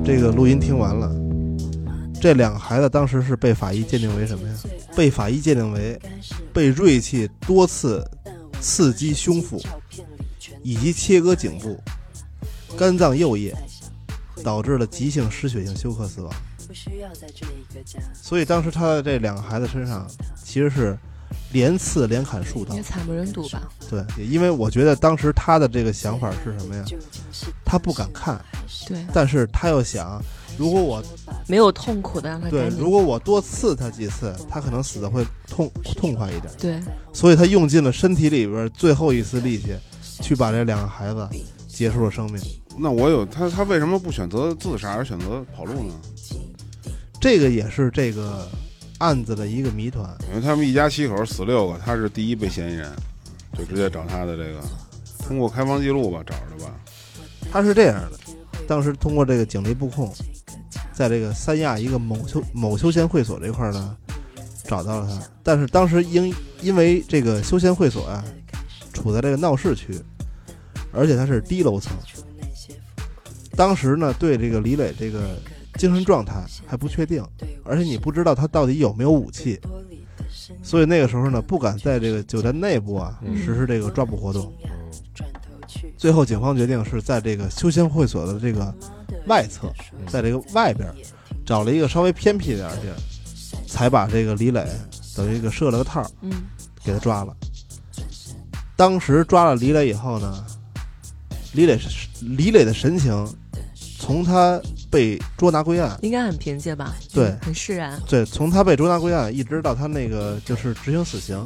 [0.04, 1.12] 这个录音听完了，
[2.20, 4.54] 这两个孩子当时是被法医鉴定为什么呀？
[4.96, 6.00] 被法医鉴定为
[6.52, 8.04] 被锐器多次
[8.60, 9.62] 刺激胸腹，
[10.64, 11.80] 以及切割颈部、
[12.78, 13.56] 肝脏右叶，
[14.44, 16.34] 导致了急性失血性休克死亡。
[18.14, 20.08] 所以当时他的这两个孩子身上
[20.44, 20.98] 其实是
[21.52, 22.82] 连刺连砍数刀也。
[22.82, 23.68] 惨不忍睹吧？
[23.90, 26.86] 对，因为我觉得当时他的这个想法是什么呀？
[27.66, 28.40] 他不敢看，
[28.88, 30.22] 对，但是他又想，
[30.60, 31.04] 如果我
[31.48, 36.54] 没有痛苦的让他对如果我多刺他几次，他可能死的会痛痛快一点。
[36.56, 36.80] 对，
[37.12, 39.76] 所以他用尽了身体里边最后一丝力气，
[40.22, 41.28] 去把这两个孩子
[41.68, 42.40] 结束了生命。
[42.82, 45.94] 那我有他，他为什么不选择自杀而选择跑路呢？
[47.20, 48.48] 这个也是这个
[49.00, 50.10] 案子的一个谜团。
[50.30, 52.90] 因为他们一家七口死六个，他是第一被嫌疑人，
[53.58, 54.62] 就直接找他的这个，
[55.28, 56.74] 通过开房记录吧找着吧。
[57.52, 58.20] 他是这样的，
[58.66, 60.10] 当时通过这个警力布控，
[60.94, 63.98] 在这个三亚一个某休某休闲会所这块儿呢，
[64.64, 65.28] 找到了他。
[65.44, 68.24] 但是当时因因为这个休闲会所啊，
[68.94, 70.00] 处在这个闹市区，
[70.94, 71.92] 而且它是低楼层。
[73.60, 75.38] 当时呢，对这个李磊这个
[75.74, 77.22] 精神状态还不确定，
[77.66, 79.60] 而且你不知道他到底有没有武器，
[80.64, 84.50] 所以那个时候呢，不敢在这个酒店内部啊嗯实施这个抓捕活动。
[85.98, 88.74] 最后，警方决定是在这个休闲会所的这个
[89.28, 89.70] 外侧，
[90.08, 90.90] 在这个外边
[91.46, 92.96] 找了一个稍微偏僻点的地儿，
[93.68, 94.66] 才把这个李磊
[95.18, 96.10] 等于一个设了个套
[96.82, 97.36] 给他抓了。
[98.78, 100.46] 当时抓了李磊以后呢，
[101.52, 103.28] 李磊是李磊的神情，
[104.10, 106.96] 从他被捉拿归案，应该很凭借吧？
[107.14, 108.02] 对嗯很释然。
[108.08, 111.38] 对，从他被捉拿归案一直到他那个就是执行死刑，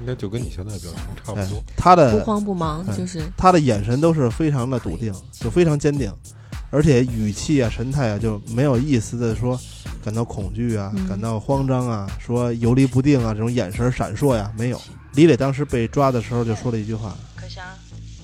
[0.00, 6.10] 应该就跟你现在表情差不哎多。，不他的不慌不忙，哎就是他的眼神都是非常的笃定，就非常坚定，
[6.70, 9.60] 而且语气啊、神态啊，就没有一丝的说
[10.02, 14.80] 感到恐惧啊、嗯感到慌张啊、说游离不定啊这种眼神闪烁呀，没有。
[15.12, 17.14] 李磊当时被抓的时候就说了一句话，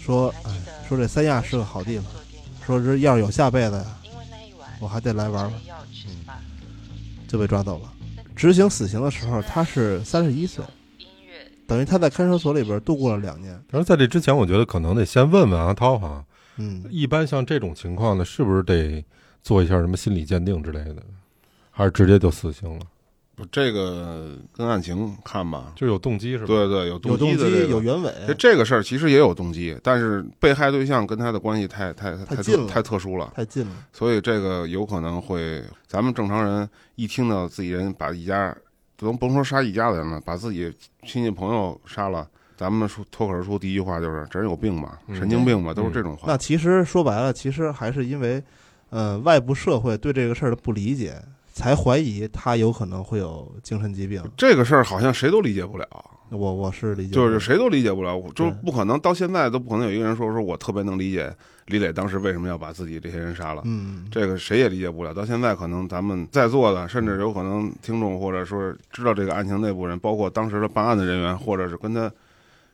[0.02, 0.52] 说：“哎，
[0.88, 2.06] 说这三亚是个好地方，
[2.66, 3.84] 说是要是有下辈子呀，
[4.80, 5.52] 我还得来玩玩。”
[7.26, 7.92] 就被抓走了。
[8.36, 10.64] 执行死刑的时候，他是三十一岁，
[11.66, 13.60] 等于他在看守所里边度过了两年。
[13.68, 16.24] 但是在这之前，我觉得可能得先问问阿涛哈，
[16.58, 19.04] 嗯，一般像这种情况呢，是不是得
[19.42, 21.02] 做一下什么心理鉴定之类的，
[21.72, 22.86] 还是直接就死刑了？
[23.36, 26.46] 不这个跟案情看吧，就有动机是吧？
[26.46, 33.72] 对对，有有动机动机的这个有原委，这这个事儿其实也有动机，但是被害对象跟他的关系太太太太近了太特殊了，太近了。
[33.92, 38.56] 所以这个有可能会，咱们正常人一听到自己人把一家，
[38.96, 40.72] 甭甭说杀一家子人了，把自己
[41.04, 46.24] 亲戚朋友杀了，咱们说脱口而出第一句话就是这人有病吧，嗯神经病吧，都是这种话。
[46.28, 48.40] 那其实说白了，其实还是因为，
[48.90, 51.20] 呃，外部社会对这个事儿的不理解，
[51.54, 54.22] 才怀疑他有可能会有精神疾病。
[54.36, 55.86] 这个事儿好像谁都理解不了，
[56.30, 61.32] 我我是理解，就是谁都理解不了，就是不可能到现在都不可能有一个人说说我特别能理解
[61.66, 63.62] 李磊当时为什么要把自己这些人杀了。
[63.64, 65.14] 嗯，这个谁也理解不了。
[65.14, 72.10] 到现在，可能咱们在座的，甚至有可能听众或者说知道这个案情内部人，包括当时的办案的人员，或者是跟他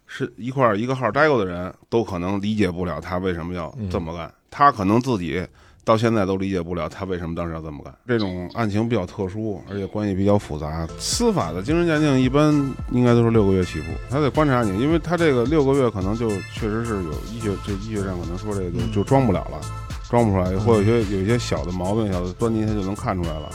[0.07, 4.33] 是一块儿一个号待过的人，都可能理解不了他为什么要这么干。
[4.51, 5.47] 他可能自己
[5.91, 7.93] 到现在都理解不了他为什么当时要这么干。
[8.07, 10.87] 这种案情比较特殊，而且关系比较复杂。
[11.01, 12.55] 司法的精神鉴定一般
[12.93, 19.61] 应该都是六个月起步，他得观察你，因为他这个六个月可能就确实是有医学这医学上可能说这个就装不了了。
[20.09, 23.49] 装不出来，或者有些有一些小的毛病、小的端倪，他就能看出来了。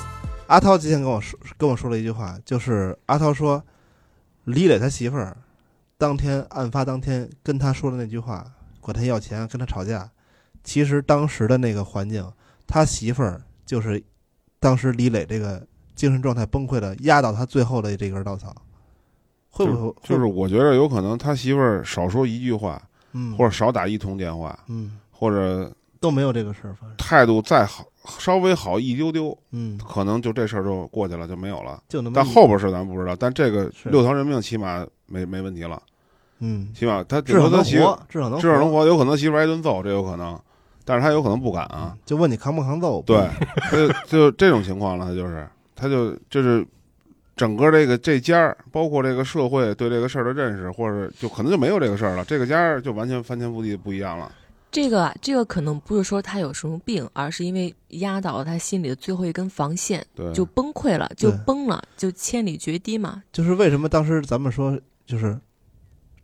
[0.47, 3.61] 阿涛之前跟我说跟我说了一句话，就是阿涛说，
[4.45, 5.36] 李磊他媳妇儿
[5.97, 8.45] 当天案发当天跟他说的那句话，
[8.79, 10.09] 管他要钱，跟他吵架。
[10.66, 12.30] 其实当时的那个环境，
[12.68, 14.03] 他媳妇儿就是
[14.59, 18.53] 当时李磊这个精神状态崩溃的，压倒他最后的这根稻草。
[19.49, 20.18] 会不会就？
[20.18, 22.82] 是我觉得有可能他媳妇儿少说一句话，
[23.13, 26.97] 嗯，或者少打一通电话，嗯，或者都没有这个事儿发生。
[26.97, 27.86] 态度再好，
[28.20, 31.82] 稍微好一丢丢，嗯，可能就这事儿就过去了，就没有了。
[31.88, 35.82] 就那么但后边事儿咱不知道，但这个六条人命起码没没问题了，
[36.39, 40.38] 嗯，起码他至少能活，至少能至少能活，有可能媳妇挨顿揍，这有可能，
[40.86, 41.97] 但是他有可能不敢啊。
[42.05, 43.01] 就问你扛不扛揍？
[43.05, 43.27] 对，
[43.57, 46.65] 他就就这种情况了，他就是，他就就是
[47.36, 54.31] 整个这个这家儿，包括这个社会对这个事儿的认识，或者就可能就没有这个事儿了，这个家儿就完全翻天覆地不一样了。
[54.71, 63.23] 这个啊，这个可能不是说他有什么病，而是因为压倒了他心里的最后一根防线，就崩溃了，就崩了，就千里决堤嘛。
[63.31, 65.39] 就是为什么当时咱们说，就是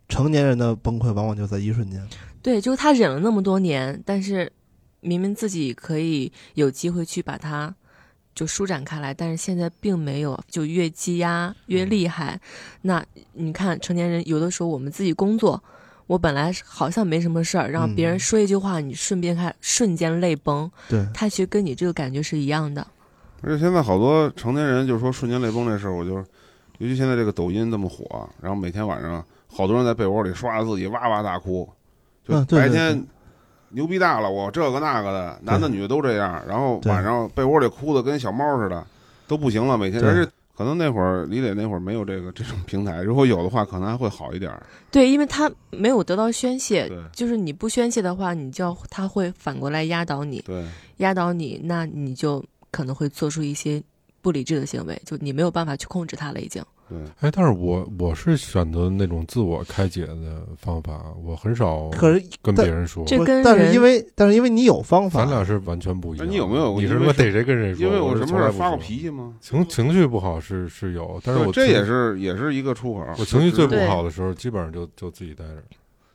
[0.08, 2.06] 成年人的崩溃往往就在一瞬间。
[2.42, 4.50] 对，就是他忍了那么多年，但是
[5.00, 7.74] 明明自己可以有机会去把它
[8.34, 12.40] 就舒展开来，但是现在并没有，就越积压越厉害。
[12.82, 15.62] 那你看，成年人有的时候我们自己工作，
[16.06, 22.86] 我本来好像没什么事儿，然后别人嗯说一句话，你顺便看瞬间泪崩，对，他其实跟你这个感觉是一样的。
[23.42, 26.16] 而且现在好多成年人就说瞬间泪崩这事儿，我就，
[26.78, 31.68] 尤其现在这个抖音这么火，然后每天晚上好多人在被窝里刷着自己哇哇大哭，
[32.26, 33.04] 就白天
[33.70, 38.86] 牛逼大了，我这个那个的，男的女的都这样，然后晚上被窝里哭的跟小猫似的，
[39.26, 40.00] 都不行了，每天。
[40.00, 44.62] 对而且可能那会儿李磊那会儿没有这个这种平台，如果有的话，可能还会好一点儿。
[44.90, 50.64] 对，因为他没有得到宣泄，就是你不宣泄的话，你就要他会反过来压倒你，对，
[50.98, 53.82] 压倒你，那你就可能会做出一些
[54.20, 56.62] 不理智的行为，就你没有办法去控制他了，已经。
[56.92, 63.04] 对，哎，但是我我是选择那种自我开解的方法，我很少可是跟别人说。
[63.06, 66.28] 这跟但是因为但是因为你有方法，咱俩是完全不一样。
[66.28, 67.86] 你有没有你是因为他妈逮谁跟谁说？
[67.86, 69.34] 因为我什么事儿发过脾气吗？
[69.40, 73.06] 情情绪不好是是有，但是我这也是也是一个出口。
[73.18, 75.62] 我情绪最不好的时候，基本上就就自己待着。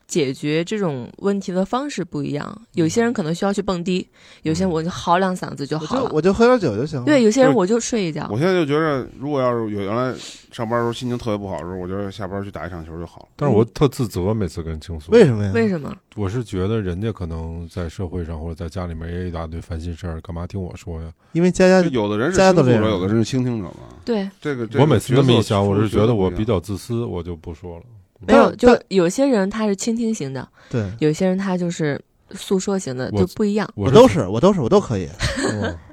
[0.07, 4.07] 解决这种问题的方式不一样，有些人可能需要去蹦迪，
[4.43, 6.09] 有些人我就嚎两嗓子就好了。
[6.13, 7.05] 我就喝点酒就行了。
[7.05, 8.37] 对，有些人我就睡一觉我。
[8.37, 10.13] 现在就觉得，如果要是有原来
[10.51, 13.27] 上班的时候心情特别不好的时候，我觉得下班去打一场球就好了。
[13.35, 15.11] 但是我特自责，每次跟人倾诉。
[15.11, 15.51] 为什么呀？
[15.53, 15.93] 为什么？
[16.15, 21.11] 我是觉得人家可能在社会上或者在家里面也有一大堆烦心事儿，干嘛听我说呀？
[21.33, 23.73] 因为家家有的人是倾诉者，有的人是倾听者嘛。
[24.05, 27.83] 对，这个这个我每次这么一想，我是觉得我比较自私，我就不说了。
[28.25, 31.99] 没有，就有些人他是倾听型的，对，有些人他就是
[32.31, 33.69] 诉说型的，就不一样。
[33.75, 35.07] 我我都是我都是我都可以。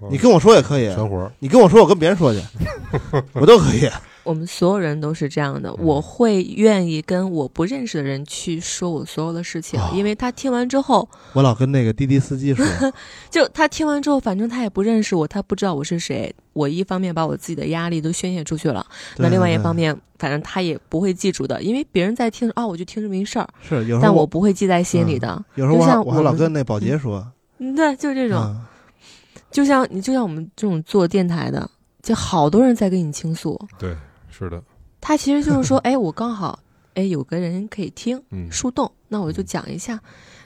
[0.01, 1.31] 哦你跟我说也可以， 全活儿。
[1.39, 2.41] 你跟我说，我跟别人说去，
[3.35, 3.89] 我都可以。
[4.25, 12.65] 我们所有人都是这样的，嗯我会愿意跟我不认识的人去说我所有的事情，哦因为他听完之后，我老跟那个滴滴司机说，
[13.31, 16.35] 就他听完之后，反正他也不认识我，他不知道我是谁。
[16.55, 18.87] 我一方面把我自己的压力都宣泄出去了，
[19.19, 25.45] 那另外一方面，反正他也不会记住的，因为别人在听哦，我就听这么一事儿，是有时候但我不会记在心里的。
[25.57, 27.27] 有时候我还我还就像我们老跟那保洁说，
[27.59, 28.61] 嗯，对，就是这种，嗯
[29.51, 31.69] 就像你，就像我们这种做电台的，
[32.03, 33.97] 就好多人在跟你倾诉，对，
[34.37, 34.63] 是的，
[35.01, 36.59] 他其实就是说， 哎，我刚好，
[36.95, 40.01] 哎，有个人可以听，嗯，树洞，那我就讲一下。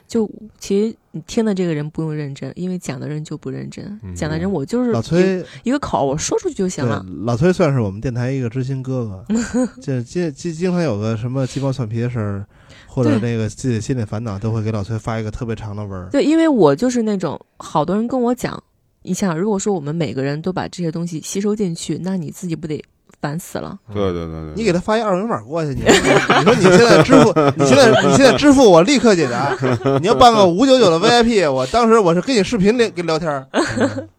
[0.07, 0.27] 就
[0.57, 3.85] 其实你听的这个人不用认真，因为讲的人就不认真。
[4.01, 7.05] 嗯讲的人我就是老崔一个口，我说出去就行了。
[7.25, 9.23] 老崔算是我们电台一个知心哥哥，
[9.79, 12.43] 这经经经常有个什么鸡毛蒜皮的事儿，
[12.87, 16.09] 或者那个自己心里烦恼，都会给老崔发一个特别长的文。
[16.09, 18.63] 对，因为我就是那种好多人跟我讲，
[19.03, 22.83] 你想，如果说我们每个人都把这些东西吸收进去，那你自己不得
[23.21, 23.77] 烦死了？
[23.93, 25.85] 对对对对，你给他发一二维码过去，你你
[26.39, 29.55] 你说你现在支付，你现在你现在支付我立刻解答。
[29.99, 33.45] 你要办个五九九的 VIP， 我当时我是跟你视频聊跟聊天，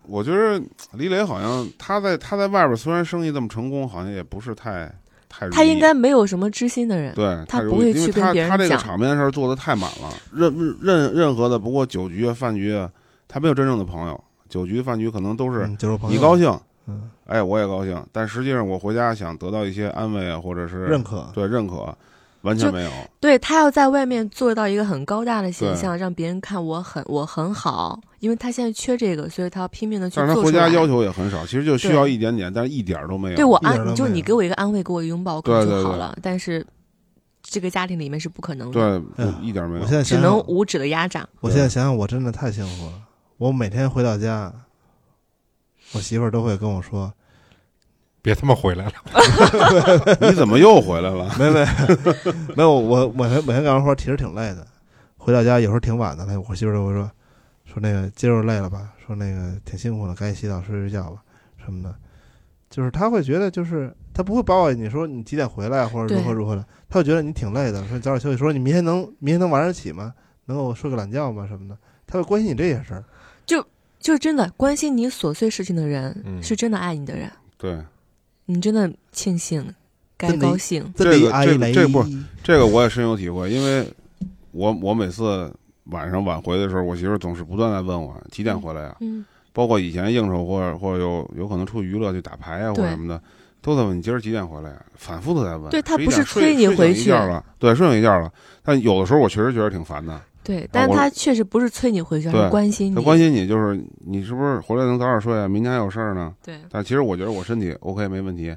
[0.06, 0.60] 我觉得
[0.92, 4.92] 李磊好像他在他在外边虽然生意这么成功，好像也不是太
[5.28, 12.90] 太他应该没有什么知心的人，对他不会去跟他他这个场面事儿做的太满了，任任任何的不过酒局啊饭局啊，
[13.28, 15.66] 他没有真正的朋友，酒局饭局可能都是
[16.08, 16.60] 你高兴，嗯，
[17.26, 21.30] 哎我也高兴，但实际上我回家想得到一些安慰啊，或者是认可。
[21.32, 21.96] 对认可，
[22.42, 22.90] 完全没有。
[23.20, 30.64] 对他要在外面做到一个很高大的形象，让别人看我很我很好，因为他现在缺这个，所以他要拼命的去但是他做出来。
[30.64, 33.36] 回家要求也很少，其实就需要一点点，但是一点都没有。
[33.36, 36.18] 对我安，你就你给我一个安慰，给我一个拥抱，可能对对对就好了。
[36.20, 36.66] 但是
[37.42, 39.96] 这个家庭里面是不可能的，对，哎一点没有我现。
[39.96, 41.28] 在只能无止的压榨。
[41.40, 42.92] 我现在想想，我真的太幸福了。
[43.38, 44.52] 我每天回到家，
[45.92, 47.12] 我媳妇儿都会跟我说
[48.22, 48.92] 别他妈回来了。
[50.20, 51.64] 你怎么又回来了？：“没没
[52.54, 54.66] 没有，我每天每天干完活其实挺累的，
[55.16, 56.40] 回到家有时候挺晚的了。
[56.48, 57.10] 我媳妇儿就会说
[57.64, 58.92] 说那个今儿累了吧？
[59.06, 61.22] 说那个挺辛苦的，赶紧洗澡睡睡觉吧
[61.64, 61.94] 什么的。
[62.68, 70.12] 就是她会觉得，就是她不会把我你说你几点回来或者如何如何的，她会觉得你挺累的，说你早点休息，说你明天能明天能晚上起吗？
[70.44, 71.46] 能够睡个懒觉吗？
[71.48, 71.76] 什么的，
[72.06, 73.02] 她会关心你这些事儿。
[73.46, 73.64] 就
[74.06, 77.78] 是真的关心你琐碎事情的人，嗯是真的爱你的人，对，
[78.46, 79.74] 你真的庆幸，
[80.16, 80.92] 该高兴。
[80.96, 82.04] 这这个这个这不
[82.42, 83.86] 这个我也深有体会，因为
[84.52, 85.52] 我我每次
[85.84, 93.22] 晚上晚回的时候，我媳妇儿总是不断在问我几点回来呀、嗯，包括以前应酬或者或者有有可能出去娱乐去打牌啊或者什么的，
[93.60, 95.70] 都在问你今儿几点回来呀、反复的在问。
[95.70, 98.32] 对他不是催你回去一觉了，对，睡醒一觉了。
[98.62, 100.20] 但有的时候我确实觉得挺烦的。
[100.50, 102.94] 对，但是他确实不是催你回去，是关心你。
[102.96, 105.46] 他关心你，就是你是不是回来能早点睡啊？
[105.46, 106.34] 明天还有事儿呢。
[106.44, 108.52] 对，但其实我觉得我身体 OK 没问题，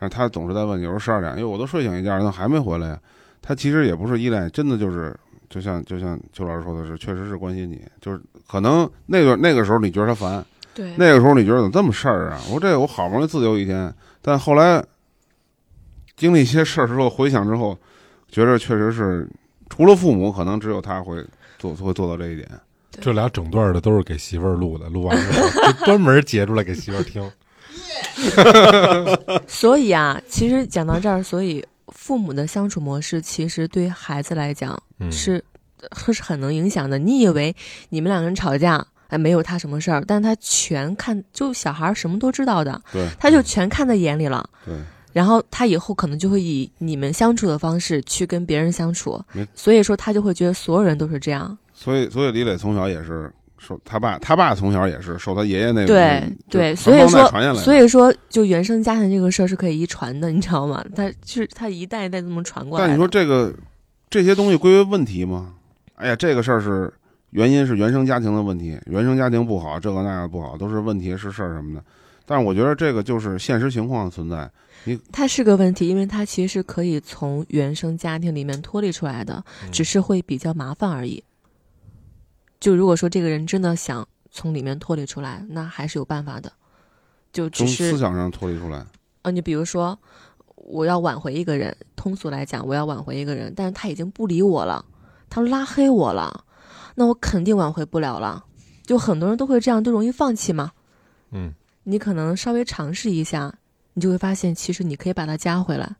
[0.00, 2.98] 但是他总是在问，有时候十二点，因为我都睡醒一觉，那还没回来呀。
[3.40, 5.16] 他其实也不是依赖，真的就是
[5.48, 10.44] 就像就像邱老师说的是，确实是关心你，就是可能那个那个时候你觉得他烦，
[10.74, 12.40] 对，那个时候你觉得怎么这么事儿啊？
[12.46, 14.84] 我说这个我好不容易自由一天，但后来
[16.16, 17.78] 经历一些事儿之后，回想之后，
[18.28, 19.28] 觉得确实是
[19.68, 21.24] 除了父母，可能只有他会
[21.58, 22.48] 做会做到这一点。
[22.98, 27.30] 这俩整段的都是给媳妇儿录的，录完之后就专门截出来给媳妇儿听。
[29.46, 35.44] 所以啊，其实讲到这儿，所以父母的相处模式其实对孩子来讲嗯，是、
[36.10, 36.98] 是很能影响的。
[36.98, 37.54] 你以为
[37.90, 44.48] 你们两个人吵架，哎，没有他什么事儿，但他全看，就小孩儿什么都知道的，对他就全看在眼里了。
[44.64, 44.74] 对，
[45.16, 49.18] 然后他以后可能就会以你们相处的方式去跟别人相处，
[49.54, 51.56] 所以说他就会觉得所有人都是这样。
[51.72, 60.84] 所以所以李磊从小也是受他爸，他爸从小也是受他爷爷那个对对，所以说所以说就原生家庭这个事儿是可以遗传的，你知道吗？
[60.94, 62.84] 他就是他一代一代这么传过来。
[62.84, 63.50] 但你说这个
[64.10, 65.54] 这些东西归为问题吗？
[65.94, 66.92] 哎呀，这个事儿是
[67.30, 71.82] 原因是原生家庭的问题，原生家庭不好，这个那个不好，都是问题是事儿什么的。
[72.26, 74.50] 但是我觉得这个就是现实情况的存在。
[74.86, 81.22] 你它是个问题，因为它其实是可以从原生家庭里面脱离出来的，嗯只是会比较麻烦而已。
[82.58, 86.50] 就如果说这个人真的想从里面脱离出来，那还是有办法的。
[87.32, 88.86] 就只从是思想上脱离出来，
[89.20, 89.98] 啊，你比如说，
[90.54, 94.82] 我要挽回一个人，通俗来讲，我要挽回一个人，但是他已经不理我了，
[95.28, 96.44] 他拉黑我了，
[96.94, 98.42] 那我肯定挽回不了了。
[98.84, 100.72] 就很多人都会这样，都容易放弃嘛。
[101.32, 101.52] 嗯，
[101.84, 103.52] 你可能稍微尝试一下，
[103.96, 105.96] 你就会发现，其实你可以把他加回来，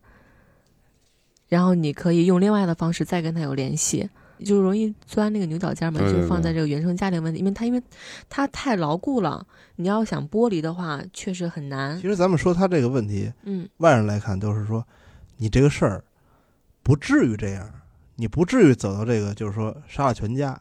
[1.48, 4.06] 然后你可以用另外的方式再跟他有联系，
[4.44, 7.82] 就容易钻那个牛角尖嘛，就放在这个原生家庭问题，因为他因为
[8.28, 12.06] 他太牢固了，你要想剥离的话，确实很难其。
[12.06, 14.86] 实咱们说他这个问题，嗯，外人来看都是说，
[15.38, 16.04] 你这个事儿
[16.82, 17.72] 不至于这样，
[18.16, 20.60] 你不至于走到这个就是说杀了全家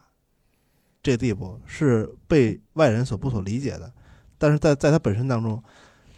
[1.02, 3.92] 这地步，是被外人所不所理解的。
[4.38, 5.62] 但是在在他本身当中，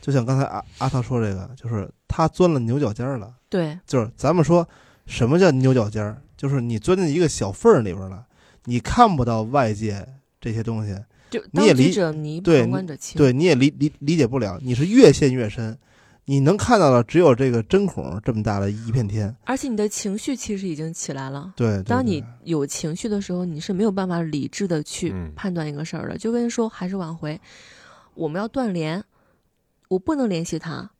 [0.08, 3.30] 就像刚才阿阿涛说这个，就是他钻了牛角尖儿了。
[3.50, 4.66] 对，就是咱们说
[5.04, 8.24] 什么叫牛角尖儿，就是你钻进一个小缝儿里边儿了，
[8.64, 10.08] 你看不到外界
[10.40, 10.98] 这些东西，
[11.28, 13.18] 就当你也理者迷，对旁观者清。
[13.18, 15.76] 对，你也理理理解不了，你是越陷越深，
[16.24, 19.36] 你能看到的只有这个针孔这么大的一片天。
[19.44, 21.52] 而且你的情绪其实已经起来了。
[21.54, 26.16] 对，对当你有情绪的时候，你是没有办法理智的去嗯判断一个事儿的。
[26.16, 27.38] 就跟说还是挽回，
[28.14, 29.04] 我们要断联，
[29.88, 30.90] 我不能联系他，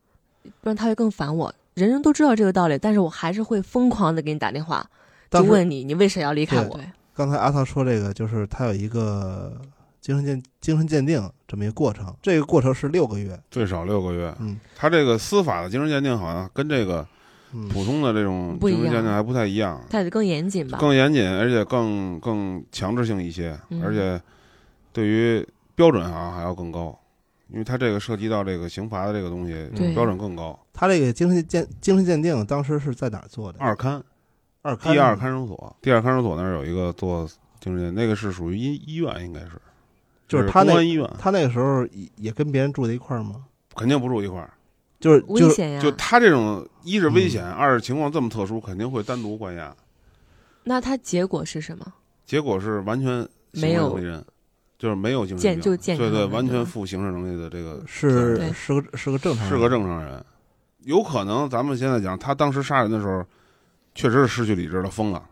[0.60, 1.54] 不然他会更烦我。
[1.74, 4.84] 人人都知道这个道理，但是我还是会疯狂的给你打电话，
[5.30, 6.80] 就问你你为啥要离开我？
[7.14, 9.60] 刚才阿涛说这个，就是他有一个
[10.00, 13.38] 精神鉴精神鉴定这么一个过程，这个过程是六个月。
[13.50, 14.34] 最少六个月。
[14.40, 17.06] 嗯他这个司法的精神鉴定好像跟这个
[17.52, 20.78] 嗯，普通的这种精神鉴定还不太一样，他得更严谨吧？
[20.78, 24.20] 更严谨，而且更更强制性一些，嗯而且
[24.92, 26.98] 对于标准好像还要更高，
[27.50, 30.58] 因为他这个涉及到这个刑罚的这个东西对标准更高。
[30.72, 33.58] 他这个精神鉴精神鉴定当时是在哪儿做的？
[33.58, 34.02] 二勘
[34.62, 37.26] 二刊第二看守所，第二看守所那儿有一个做
[37.60, 39.52] 精神鉴定，那个是属于医医院，应该是，
[40.26, 43.44] 就是他那公安医院，他那个时候也也跟别人住在一块儿吗？
[43.74, 44.50] 肯定不住一块儿。
[45.00, 45.80] 就是就是危险呀！
[45.80, 49.72] 就他这种，一是危险，嗯二是情况这么特殊，肯定会单独关押。
[50.64, 51.86] 那他结果是什么？
[52.26, 53.08] 结果是完全
[53.52, 54.24] 行为没有能力人，
[54.78, 60.24] 就是没有精神病，健就健对对，完全负刑事能力的这个是是个是个正常人，是个正常人。
[60.84, 63.24] 有可能咱们现在讲，他当时杀人的时候，
[63.94, 65.22] 确实是失去理智了，疯了，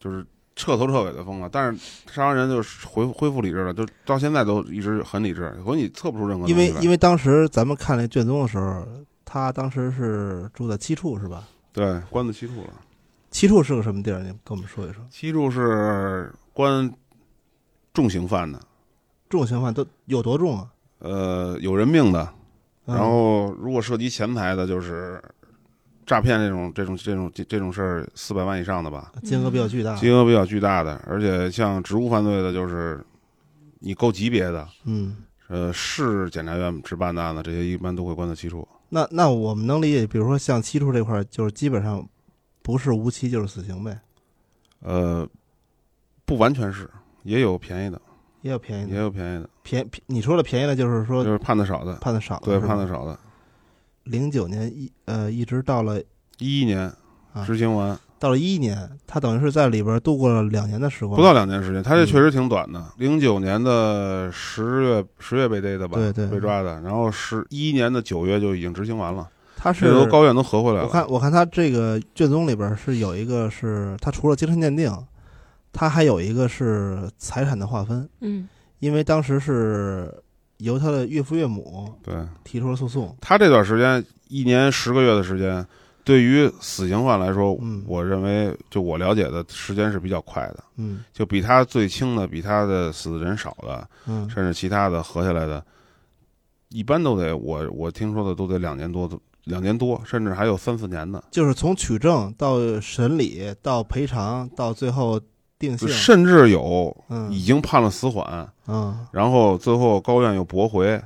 [0.00, 0.24] 就是
[0.56, 1.48] 彻头彻尾的疯了。
[1.52, 1.78] 但是
[2.10, 5.54] 杀完人就是恢恢复理智了，就到现在都一直很理智。
[5.62, 8.86] 所以你测不出任何因为因为当时咱们看那卷宗的时候，
[9.24, 11.44] 他当时是住在七处是吧？
[11.72, 12.72] 对关在七处了。
[13.30, 14.20] 七处是个什么地儿？
[14.20, 15.04] 你跟我们说一说。
[15.10, 16.90] 七处是关
[17.92, 18.60] 重刑犯的，
[19.34, 20.70] 重刑犯都有多重啊？
[21.00, 22.32] 呃，有人命的，
[22.86, 22.94] 嗯。
[22.94, 25.20] 然后如果涉及钱财的，就是
[26.06, 29.96] 诈骗这种这种这种这种事儿，四百万以上的吧，金额比较巨大。
[29.96, 33.04] 金额比较巨大的，而且像职务犯罪的，就是
[33.80, 35.16] 你够级别的，嗯，
[35.48, 38.66] 呃，市检察院值办的案子，这些一般都会关在七处。
[38.88, 42.06] 那那我们能理解，比如说像七处这块儿，就是基本上
[42.62, 43.98] 不是无期就是死刑呗，
[44.80, 45.28] 呃，
[46.24, 46.88] 不完全是，
[47.24, 48.00] 也有便宜的，
[48.44, 48.90] 也有便宜的。
[48.92, 53.18] 也有便宜的，便便你说的便宜的，就是说就是判的少的，判的少的，对，判的少的。
[54.04, 55.98] 零九年一呃一直到了
[56.38, 56.92] 一一年
[57.32, 62.84] 啊执行完，到了一一年，他等于是在里边度过了两年的时光，不到两年时间，他这嗯确实挺短的。
[62.98, 69.26] 零九年的十月十月被逮的吧，对对被抓的，然后十一年的九月就已经执行完了，
[69.56, 70.84] 他是这都高院都合回来了。
[70.84, 74.94] 我看我看他这个卷宗里边是有一个是他除了精神鉴定，
[75.74, 78.48] 他还有一个是财产的划分，嗯，
[78.78, 80.10] 因为当时是
[80.58, 82.14] 由他的岳父岳母对。
[82.44, 85.66] 提出了诉讼，他这段时间一年十个月的时间，
[86.04, 91.04] 对于死刑犯来说，嗯我认为就我了解的时间是比较快的，嗯。
[91.12, 95.64] 就比他最轻的、比他的死的人少的，嗯，甚至其他的合下来的，
[96.68, 99.10] 一般都得我我听说的都得两年多，
[99.44, 101.22] 两年多，甚至还有三四年的。
[101.30, 105.20] 就是从取证到审理到赔偿到最后
[105.58, 111.00] 定性，甚至有嗯已经判了死缓，嗯然后最后高院又驳回，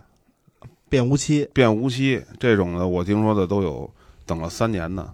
[0.89, 3.91] 变无期，变无期这种的，我听说的都有
[4.27, 5.09] 等了三年的。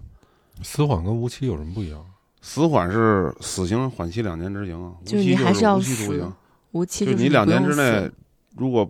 [0.63, 2.03] 死缓跟无期有什么不一样？
[2.41, 6.33] 死缓是死刑缓期两年执行，无就是期你还要是无期徒死刑。
[6.71, 8.09] 无期就是你两年之内
[8.55, 8.89] 如果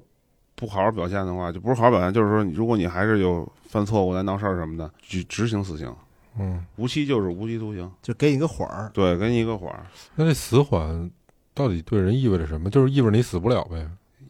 [0.55, 5.93] 不好好表现的话，就不是好好表现，就是说你如果你还是有犯错误来闹事儿什么的，执执行死刑，
[6.39, 8.91] 嗯，无期就是无期徒刑，就给你个缓儿。
[8.93, 11.09] 对，给你一个缓儿，那这死缓
[11.53, 12.69] 到底对人意味着什么？
[12.69, 13.87] 就是意味着你死不了呗。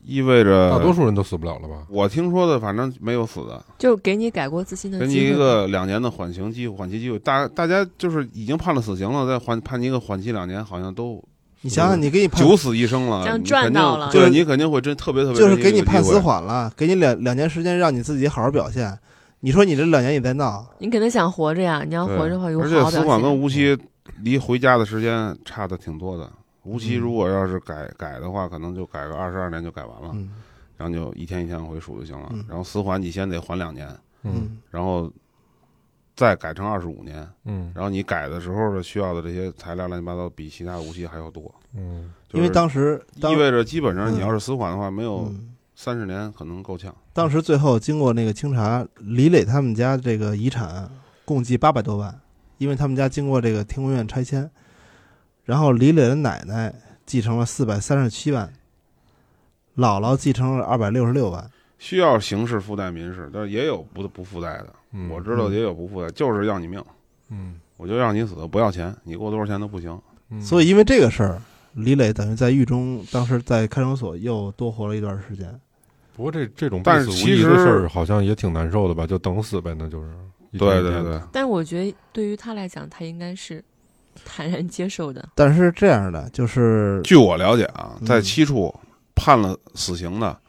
[0.08, 1.88] 意味着大多数人都死不了了吧？
[1.90, 5.16] 我听说的，反正没有死的，就给你改过自新的给你。
[5.16, 7.18] 一个两年的缓刑机会、缓期机会。
[7.18, 11.20] 大大家就是已经判了死刑了，再缓判你一个缓期两年，好像都
[11.62, 16.20] 你想想，你给你判九死一生了，这样你肯定赚到了对就是你肯定会真特别特别就是给你判死。
[16.20, 18.96] 缓了，给你两两年时间让你自己好好表现。
[19.46, 23.40] 你说你这两年也在闹，你肯定想活着呀，你要活着的话，有而好好表且死缓跟。
[23.40, 23.78] 无期
[24.24, 26.28] 离回家的时间差的挺多的。
[26.64, 27.00] 无期嗯。
[27.00, 30.32] 如果要是改改的话，可能就改个二十二年就改完了，嗯。
[30.76, 32.28] 然后就一天一天往回数就行了。
[32.34, 32.44] 嗯。
[32.50, 33.88] 然后死缓你先得缓两年，
[34.24, 34.58] 嗯。
[34.72, 35.14] 然后
[36.16, 37.72] 再改成二十五年，嗯。
[37.76, 42.12] 然后你改的时候的需要的这些材料乱七八糟比其他无期还要多，嗯。
[42.28, 46.96] 就是因为当时意味着基本上嗯你要是死缓的话，没有嗯三十年可能够呛。
[47.14, 50.90] 当时最后经过那个清查，李磊他们家这个遗产
[51.26, 52.20] 共计八百多万，
[52.58, 54.50] 因为他们家经过这个天宫院拆迁，
[55.44, 56.74] 然后李磊的奶奶
[57.06, 58.52] 继承了四百三十七万，
[59.76, 61.52] 姥姥继承了二百六十六万。
[61.78, 64.74] 需要刑事附带民事，但是也有不不附带的。
[64.94, 66.82] 嗯我知道也有不附带，就是要你命，
[67.30, 70.02] 嗯我就让你死，不要钱，你给我多少钱都不行。
[70.30, 71.42] 嗯，所以因为这个事儿，
[71.74, 75.60] 李磊等于在狱中，当时在看守所又多活了一段时间。
[76.16, 79.06] 不过这这种但是其必死无疑的事儿好像也挺难受的吧？
[79.06, 80.10] 就等死呗，那就是。
[80.52, 83.62] 一天对对一天的对，但是我觉得对于他来讲，他应该是
[84.24, 85.28] 坦然接受的。
[85.36, 88.74] 但是这样的，就是据我了解啊，嗯在七处
[89.14, 90.40] 判了死刑的，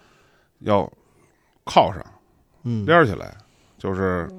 [0.61, 0.89] 要
[1.65, 2.01] 铐上
[2.63, 3.37] 嗯，连起来，
[3.79, 4.31] 就是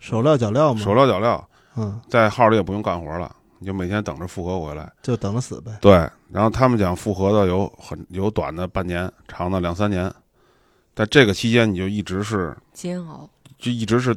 [0.00, 1.40] 手镣脚镣嘛，手镣脚镣，
[1.76, 4.92] 嗯，在号里也不用干活了，你就每天等着复核回来。
[5.02, 5.70] 就等着死呗。
[5.80, 5.92] 对，
[6.32, 10.12] 然后他们讲复核的有很有短的半年，长的两三年，
[10.94, 13.28] 在这个期间你就一直是煎熬，
[13.58, 14.14] 就一直是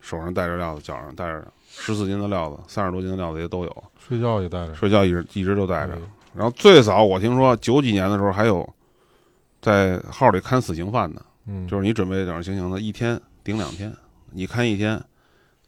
[0.00, 4.74] 手上带着料子，脚上带着十四斤的料子，三十多斤的料子也都有，睡觉也带着。
[4.74, 5.98] 睡觉一直一直都带着。
[6.34, 8.68] 然后最早我听说九几年的时候还有
[9.60, 13.94] 在号里看死刑犯的，嗯，就是你准备等着行刑的，一天顶两天，
[14.32, 15.00] 你看一天，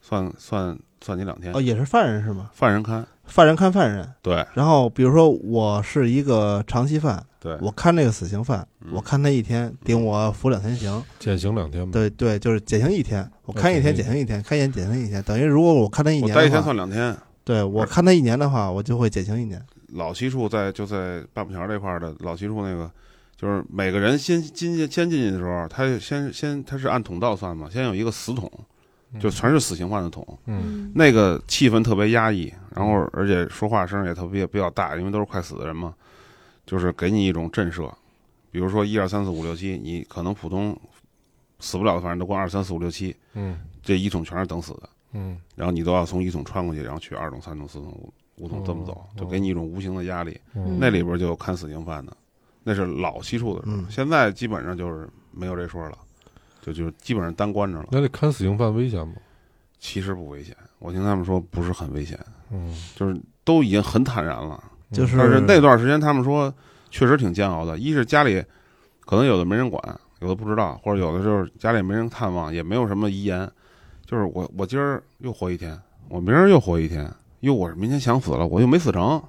[0.01, 2.51] 算算算你两天哦，，也是犯人是吗？
[2.53, 4.11] 犯人看，犯人看犯人。
[4.23, 11.01] 对然后比如说我是一个长期犯，对，我看那个死刑犯，嗯我看他一天，顶我服两天刑。
[11.20, 11.92] 减刑两天吧。
[11.92, 17.16] 对对，就是减刑一天，我看一天减刑一天，看一天减刑一天，等于如果我看他一我待一天算两天。
[17.44, 19.62] 对我看他一年的话，我就会减刑一年。
[19.90, 22.90] 老七处在就在半步桥这块儿的老七处那个，
[23.36, 28.51] 就是每个人先进先进去的时候，他先先他是按桶道算嘛，先有一个死桶，
[29.20, 35.94] 就全是死刑犯的桶，嗯那个气氛特别压抑，然后而且说话声也特别比较大，因为都是快死的人嘛，
[36.67, 37.91] 就是给你一种震慑。
[38.51, 40.79] 比如说一二三四五六七，你可能普通
[41.61, 50.39] 死不了的反正都关二三四五六七，嗯这一桶全是等死的，嗯然后你都要从一桶穿过去，然后去二桶、三桶、四桶、五五桶这么走哦，就给你一种无形的压力。
[50.55, 52.17] 嗯那里边就有看死刑犯的，
[52.62, 55.99] 那是老西处的时候，嗯现在基本上就是没有这说了，
[56.62, 57.89] 就就基本上单关着了。
[57.91, 59.14] 那这看死刑犯危险吗？
[59.79, 62.19] 其实不危险，我听他们说不是很危险，
[62.51, 63.14] 嗯，就是
[63.45, 64.62] 都已经很坦然了。
[64.93, 66.53] 就是但是那段时间他们说
[66.91, 68.43] 确实挺煎熬的，一是家里
[69.05, 69.82] 可能有的没人管，
[70.20, 73.51] 有的不知道，或者有的就是家里没人探望，也没有什么遗言，
[74.05, 75.78] 就是我我今儿又活一天，
[76.09, 77.11] 我明儿又活一天，
[77.41, 79.22] 又我明天想死了，我又没死成，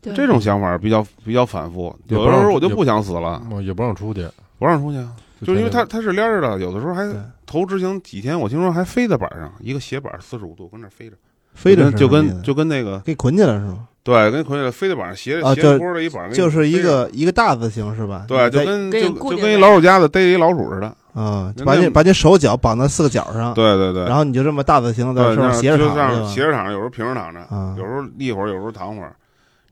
[0.00, 1.94] 对这种想法比较比较反复。
[2.06, 4.26] 有的时候我就不想死了，哦也不让出去，
[4.58, 7.06] 不让出去啊，就是因为他天他是连着的，有的时候还
[7.44, 11.16] 头执行几天，我听说还飞在板上，一个斜板四十五度跟那儿飞着，
[11.54, 13.88] 飞着就跟就跟那个给捆起来是吗？
[14.02, 18.24] 对，跟捆起来飞在板上斜斜啊就坡的一板给你就是一个一个大字形是吧？
[18.26, 20.94] 对，就跟就就跟一老鼠夹子逮一老鼠似的。
[21.12, 29.12] 啊，把你把你手脚绑在四个角上，对对对，然后你就这么大字形在，上面斜着就躺着斜着，躺着，有时候平着躺着，啊有时候立会儿，有时候躺会儿。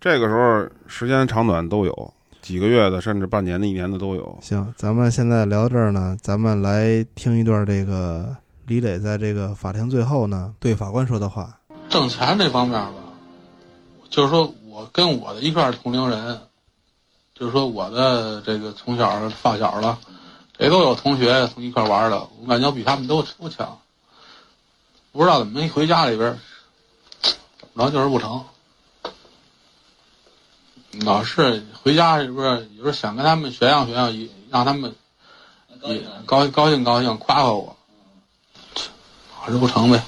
[0.01, 4.37] 这个时候时间长短都有，几个月的，甚至半年的、一年的都有。
[4.43, 8.35] 行，咱们现在聊到这儿呢，咱们来听一段这个
[8.67, 11.49] 李磊在这个法庭最后呢对法官说的话。
[11.89, 12.91] 挣钱这方面吧，
[14.11, 16.41] 就是说我跟我的一片同龄人，
[17.35, 19.99] 就是说我的这个从小发小了，
[20.59, 23.81] 也都有同学从一块玩的，我感觉我比他们都都强。
[25.13, 26.39] 不知道怎么一回家里边，
[27.75, 28.45] 然后就是不成。
[31.05, 34.95] 老是回家是不是，有时候想跟他们学样学样，也让他们
[35.83, 37.77] 也高高兴高兴，夸夸我，
[39.39, 40.03] 还是不成呗。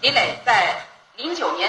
[0.00, 0.65] 李磊在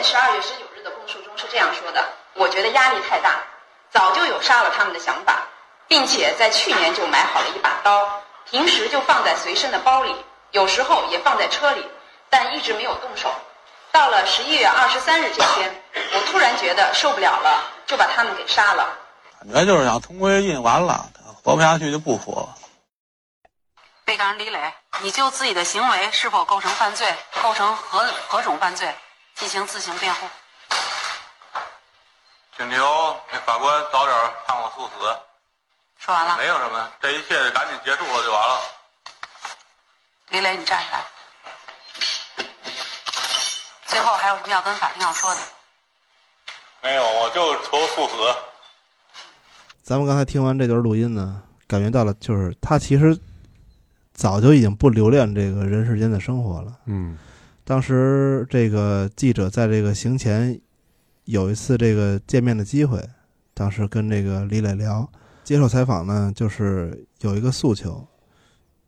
[0.08, 2.02] 十二月十九日的供述中是这样说的
[2.34, 3.44] ：“我觉得压力太大，
[3.92, 5.46] 早就有杀了他们的想法，
[5.86, 10.16] 并且在去年就买好了一把刀，平时就放在随身的包里，
[10.52, 11.86] 有时候也放在车里，
[12.30, 13.30] 但一直没有动手。
[13.92, 18.88] 到了十一月二十三日这天，我突然觉得受不了了，就把他们给杀了。
[19.42, 21.06] 感觉就是想同归于尽，完了
[21.44, 22.56] 活不下去就不活了。
[24.06, 27.14] 被告人李磊，你就自己的行为是否构成犯罪，
[27.44, 28.96] 构成何何种犯罪，
[29.40, 30.28] 进行自行辩护。
[32.58, 34.16] 请求那法官早点
[34.48, 35.18] 判我速死。
[36.00, 38.60] 说完了，没有什么，这一切赶紧结束了就完了。
[40.30, 41.06] 李磊，你站起来。
[43.86, 45.42] 最后还有什么要跟法庭要说的？
[46.82, 48.36] 没有，我就求速死。
[49.84, 53.18] 咱们刚才听完这段录音呢，感觉到了，就是他其实
[54.14, 56.74] 早就已经不留恋这个人世间的生活了。
[56.86, 57.18] 嗯，
[57.68, 60.58] 当时这个记者在这个行前
[61.26, 63.06] 有一次这个见面的机会，
[63.54, 65.06] 当时跟这个李磊聊，
[65.44, 68.08] 接受采访呢，就是有一个诉求，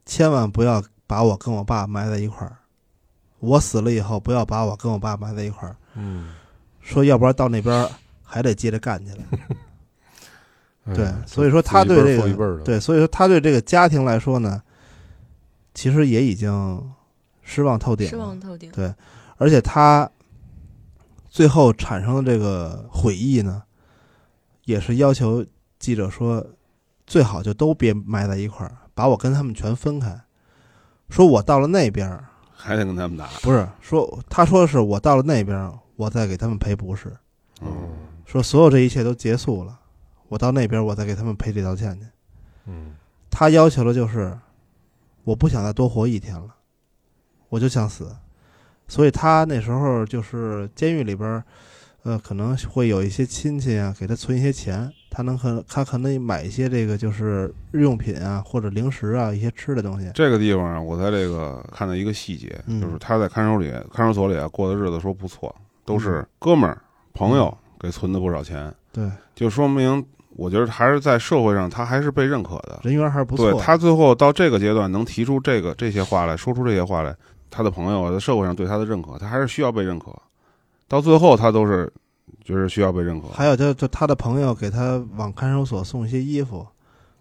[0.06, 2.56] 千万不要把我跟我爸埋在一块儿，
[3.40, 5.76] 我死了以后不要把我跟我爸埋在一块儿。
[5.96, 6.30] 嗯，
[6.80, 7.86] 说要不然到那边
[8.24, 9.18] 还得接着干去了。
[10.96, 14.64] 对哎，所以说他对这个对，所以说他对这个家庭来说呢，
[15.74, 16.50] 其实也已经
[17.50, 18.94] 失望透顶，失望透顶对，
[19.38, 20.08] 而且他
[21.28, 23.64] 最后产生的这个悔意呢，
[24.66, 25.44] 也是要求
[25.80, 26.46] 记者说，
[27.08, 30.16] 最好就都别埋在一块儿，把我跟他们全分开。
[31.10, 32.24] 说我到了那边，
[32.54, 33.26] 还得跟他们打。
[33.42, 37.12] 不是说他说的是我到了那边，我再给他们赔不是。
[37.62, 37.68] 嗯，
[38.26, 39.80] 说所有这一切都结束了，
[40.28, 42.06] 我到那边我再给他们赔礼道歉去。
[42.68, 42.94] 嗯，
[43.32, 44.38] 他要求的就是，
[45.24, 46.56] 我不想再多活一天了，
[47.50, 48.16] 我就想死。
[48.88, 51.44] 所以他那时候就是监狱里边儿，
[52.04, 60.10] 呃，可能会有一些亲戚啊，给他存一些钱，他能可他可能买一些这个就是日用品啊，或者零食啊，一些吃的东西。
[60.16, 65.56] 这个地方啊，我在这个看到一个细节，嗯就是他在看守里、看守所里啊过的日子说不错，
[65.86, 66.82] 都是哥们儿、
[67.14, 70.04] 朋友给存的不少钱，对，就说明
[70.36, 73.52] 我觉得还是在社会上他还是被认可的，人缘还是不错。
[73.52, 77.16] 对他最后到这个阶段能提出这个这些话来，说出这些话来，
[77.50, 80.16] 他的朋友啊在社会上对他的认可，他还是需要被认可。
[80.88, 81.92] 到最后，他都是
[82.44, 83.28] 就是需要被认可。
[83.30, 86.66] 还有就就他的朋友给他往看守所送一些衣服，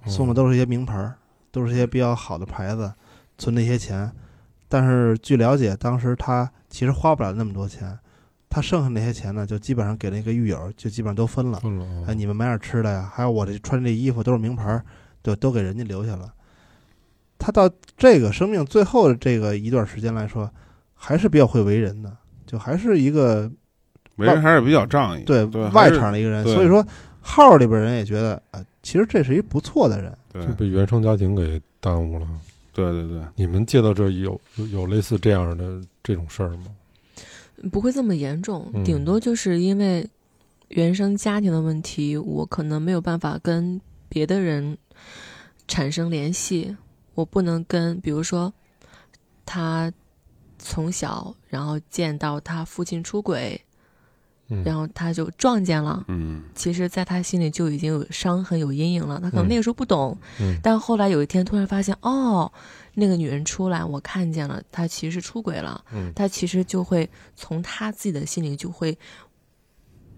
[0.06, 1.14] 送的都是一些名牌儿，
[1.50, 2.92] 都是一些比较好的牌子，
[3.36, 4.10] 存的一些钱。
[4.68, 7.98] 但是据了解，当时他其实花不了那么多钱，
[8.50, 11.58] 他剩下那些钱呢，就基本上给那个狱友，就基本上都分了。
[11.60, 14.84] 分了啊哎，你们买点吃的呀，还有我这穿这衣服都是名牌儿，
[15.22, 16.32] 就都给人家留下了。
[17.38, 20.50] 他到这个生命最后的这个一段时间来说，
[20.94, 22.14] 还是比较会为人的，
[22.46, 23.50] 就还是一个
[24.16, 26.44] 为人还是比较仗义，对对外场的一个人。
[26.44, 26.84] 所以说，
[27.20, 30.12] 号里边人也觉得啊、其实这是一不错的人。
[30.32, 32.26] 对就被原生家庭给耽误了。
[32.72, 36.66] 对对对，你们接到这有有有类似这样的这种事儿吗？
[37.72, 40.08] 不会这么严重，嗯顶多就是因为
[40.68, 44.78] 原生家庭的问题，我可能没有办法跟别的人
[45.66, 46.76] 产生联系，
[47.18, 48.52] 我不能跟，比如说
[49.44, 49.92] 他
[50.56, 53.60] 从小然后见到他父亲出轨，
[54.50, 59.18] 嗯然后他就撞见了，嗯，其实在他心里就已经有伤痕、有阴影了。
[59.20, 62.52] 他可能嗯那个时候不懂，嗯但后来有一天突然发现，哦，
[62.94, 65.84] 那个女人出来，我看见了，她其实是出轨了。
[65.92, 68.96] 嗯他其实就会从他自己的心里就会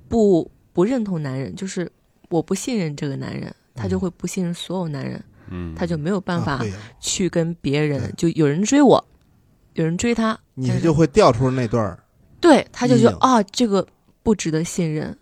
[0.06, 1.90] 不不认同男人，就是
[2.28, 6.64] 我不信任这个男人，他就会不信任所有男人，嗯，他就没有办法
[7.00, 9.04] 去跟别人，就有人追我，
[9.74, 12.02] 有人追他，你就会调出那段儿。
[12.40, 13.86] 对，他就觉得啊、这个
[14.22, 15.16] 不值得信任，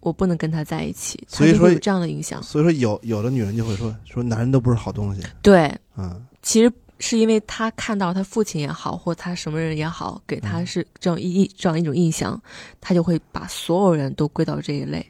[0.00, 2.42] 我不能跟他在一起，所以说有这样的影响。
[2.42, 10.40] 所以说有有的女人就会说说男人都不是好东西，对，嗯，其实是因为他看到他父亲也好，或他什么人也好，给嗯。
[10.42, 12.40] 他是这样一这样一种印象，
[12.80, 15.04] 他就会把所有人都归到这一类。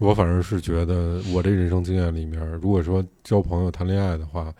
[0.00, 4.52] 我反正是觉得，我这人生经验里面，如果说交朋友、谈恋爱的话，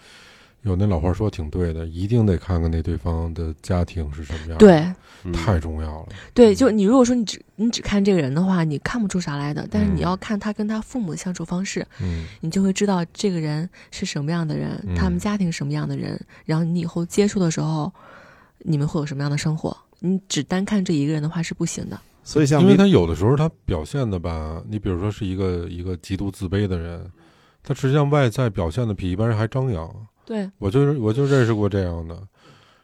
[0.63, 4.93] 有那老话说挺对的，一定得看看那对方的家庭是什么样的，对，
[5.25, 6.09] 嗯太重要了。
[6.35, 9.67] 对，就你如果说你只你只看这个人的话，你看不出啥来的。
[9.71, 17.91] 但是嗯你要看他跟他父母的相处方式，嗯你就会知道这个人是什么样的人，嗯他们家庭什么样的人，然后你以后接触的时候，
[18.59, 19.75] 你们会有什么样的生活。
[20.01, 21.99] 你只单看这一个人的话是不行的。
[22.33, 27.11] 所以像因为他有的时候他表现的吧，你比如说是一个一个极度自卑的人，
[27.63, 29.93] 他实际上外在表现的比一般人还张扬。
[30.25, 32.17] 对，我就是我就认识过这样的，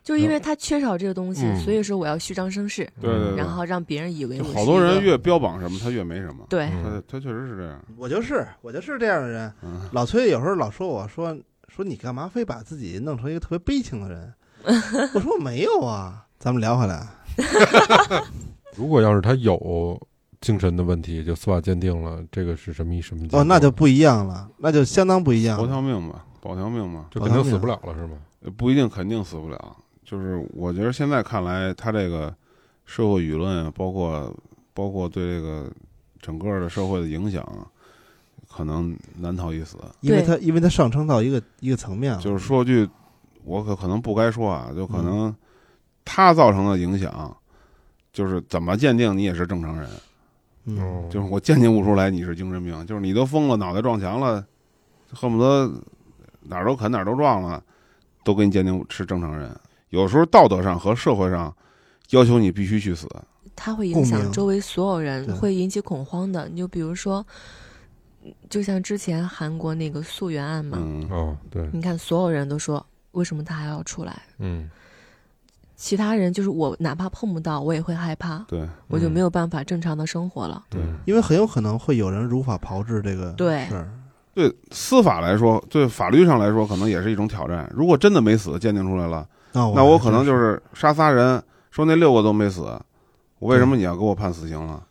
[0.02, 6.44] 就是因为他缺少这个东西，嗯所以说我要虚张声势，对对对然后让别人以为好多人越标榜什么，他越没什么。
[6.48, 7.80] 对他他确实是这样。
[7.96, 9.52] 我就是我就是这样的人。
[9.62, 14.34] 嗯老崔有时候老说我说说你干嘛非把自己弄成一个特别悲情的人？
[15.14, 16.24] 我说我没有啊。
[16.38, 17.06] 咱们聊回来，
[18.76, 20.00] 如果要是他有
[20.40, 23.26] 精神的问题，就司法鉴定了，这个是什么一什么？
[23.32, 25.68] 哦，那就不一样了，那就相当不一样保了。
[25.70, 28.18] 条命吧，保条命吧，就肯定死不了了，是吗？
[28.42, 29.76] 呃不一定肯定死不了。
[30.04, 32.32] 就是我觉得现在看来，他这个
[32.84, 34.32] 社会舆论啊，包括
[34.72, 35.68] 包括对这个
[36.20, 37.66] 整个的社会的影响啊，
[38.48, 39.78] 可能难逃一死。
[40.02, 42.88] 因为他因为他上升到一个一个层面了，就是说句，
[43.42, 45.34] 我可可能不该说啊，就可能
[46.04, 47.36] 他造成的影响，
[48.16, 49.86] 就是怎么鉴定你也是正常人，
[50.64, 54.42] 嗯，就是我鉴定不出来你是精神病，就是你都疯了，脑袋撞墙了，
[55.12, 55.70] 恨不得
[56.40, 57.62] 哪儿都啃哪儿都撞了，
[58.24, 59.54] 都给你鉴定是正常人。
[59.90, 61.54] 有时候道德上和社会上
[62.12, 63.06] 要求你必须去死，
[63.54, 66.48] 它会影响周围所有人，会引起恐慌的。
[66.48, 67.22] 你就比如说，
[68.48, 71.06] 就像之前韩国那个溯源案嘛，嗯。
[71.10, 74.70] 哦，对，你看所有人都说为什么他还要出来，嗯，
[75.76, 80.64] 其他人就是我哪怕碰不到，我也会害怕，对，我就没有办法正常的生活了。
[80.70, 83.88] 对，因为很有可能会有人如法炮制这个对事儿。
[84.34, 87.70] 对司法来说，对法律上来说，可能也是一种挑战。
[87.74, 92.62] 如果真的没死，鉴定出来了，那我那我可能就是杀仨人，说那六个都没死，
[93.38, 94.82] 我为什么你要给我判死刑了？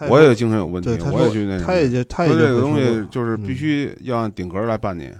[0.00, 1.66] 也我也精神有问题我也去那什么。
[1.66, 5.10] 他也就他也就这个东西就是必须要按顶格来办你。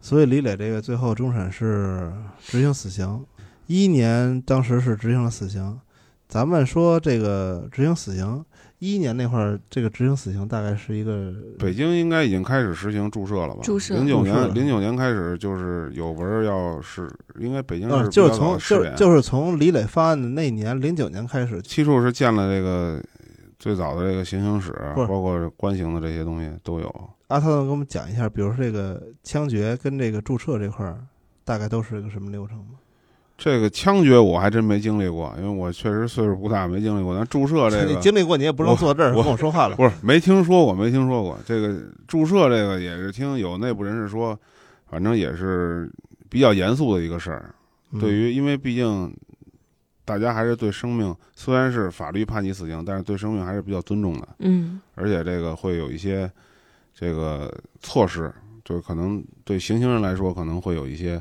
[0.00, 3.24] 所以李磊这个最后终审是执行死刑，
[3.70, 5.78] 一一年当时是执行了死刑。
[6.26, 8.44] 咱们说这个执行死刑，
[8.80, 13.60] 一一年那会儿这个执行死刑大概是一个北京应该已经开始实行注射了吧？
[13.62, 23.00] 注射零九年，零九年开始就是有文儿要是，应该北京嗯，是就是从就是就是从李磊发案的那年零九年开始，七处是建了这个
[23.56, 27.10] 最早的这个行刑室，包括关刑的这些东西都有。
[27.28, 30.98] 阿涛能给我们讲一下，比如说这个枪决跟这个注射这块儿，
[31.44, 32.74] 大概都是一个什么流程吗？
[33.42, 37.16] 这个枪决我还真没经历过，因为我确实岁数不大，没经历过。
[37.16, 39.76] 但注射这个 你经历过，你也不能坐这儿跟我说话了。
[39.76, 41.74] 不是没听说过，没听说过这个
[42.06, 44.38] 注射这个也是听有内部人士说，
[44.90, 45.90] 反正也是
[46.28, 47.54] 比较严肃的一个事儿。
[47.92, 49.12] 嗯对于因为毕竟
[50.04, 54.28] 大家还是对生命，虽然是法律判你死刑，但是对生命还是比较尊重的。
[54.40, 56.30] 嗯，而且这个会有一些
[56.94, 57.50] 这个
[57.80, 58.30] 措施，
[58.64, 61.20] 就是可能对行刑人来说可能会有一些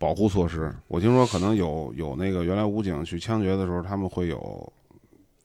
[0.00, 0.74] 保护措施。
[0.88, 4.72] 我听说可能有有那个原来武警去枪决的时候，他们会有，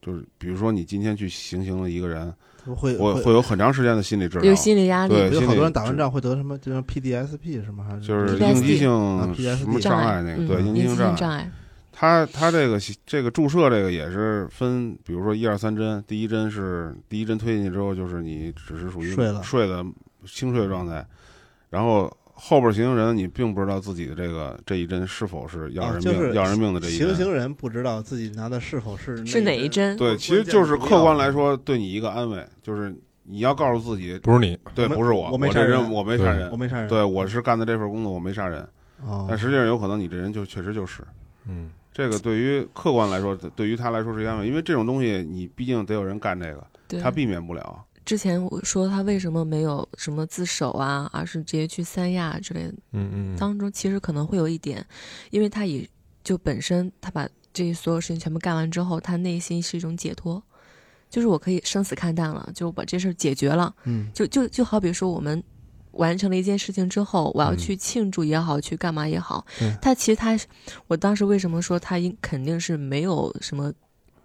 [0.02, 2.34] 就是比如说你今天去行刑了一个人，
[2.64, 7.84] 会会会有很长时间的心理治疗，有心理压力对，有好多人打完仗会得什么，就像 PDSP 什么？
[7.84, 11.52] 还是就是应激性啊什么障碍那个，对，嗯应激性障性障碍。
[11.92, 19.86] 他他这个这个注射这个也是分，比如说一二三针，第一针是第一针推进去之后，就是你只是属于睡了睡的
[20.26, 21.06] 轻睡状态，
[21.70, 27.26] 然后后边行刑人你并不知道自己的这个这一针是否是要人命、啊就是要人命的这一针行。
[27.26, 32.94] 刑人不知道自己拿的是否是是哪一针对，其实就是客观来说，对你一个安慰，就是
[33.24, 38.62] 你要告诉自己，不是你，对，不是我，我没杀人我没杀人，我没杀人对，我是干的这份工作，我没杀人。
[39.06, 41.04] 哦但实际上有可能你这人就确实就是，
[41.48, 47.84] 嗯，这个对于客观来说，对于他来说是安慰，因为这种东西你毕竟得有人干这个，他避免不了。
[48.06, 54.86] 之前我说他为什么没有什么自首啊，而是直接去三亚之类的，嗯嗯，当中其实可能会有一点，
[55.32, 55.90] 因为他以
[56.24, 60.42] 就本身他把这些所有事情全部干完之后，他内心是一种解脱，
[61.10, 63.74] 就是我可以生死看淡了，就把这事儿解决了。
[63.86, 65.44] 嗯就就就好比说我们
[65.94, 70.38] 完成了一件事情之后，我要嗯去庆祝也好，去干嘛也好对，他其实他，
[70.88, 73.74] 我当时为什么说他应肯定是没有什么。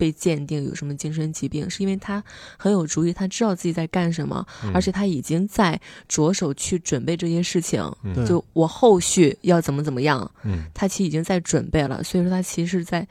[0.00, 2.24] 被鉴定有什么精神疾病，是因为他
[2.56, 5.78] 很有主意，他知道自己在干什么，嗯而且他已经在
[6.08, 7.80] 着手去准备这些事情。
[8.02, 13.06] 嗯就我后续要怎么怎么样，嗯他其实已经在准备了，所以说他其实是在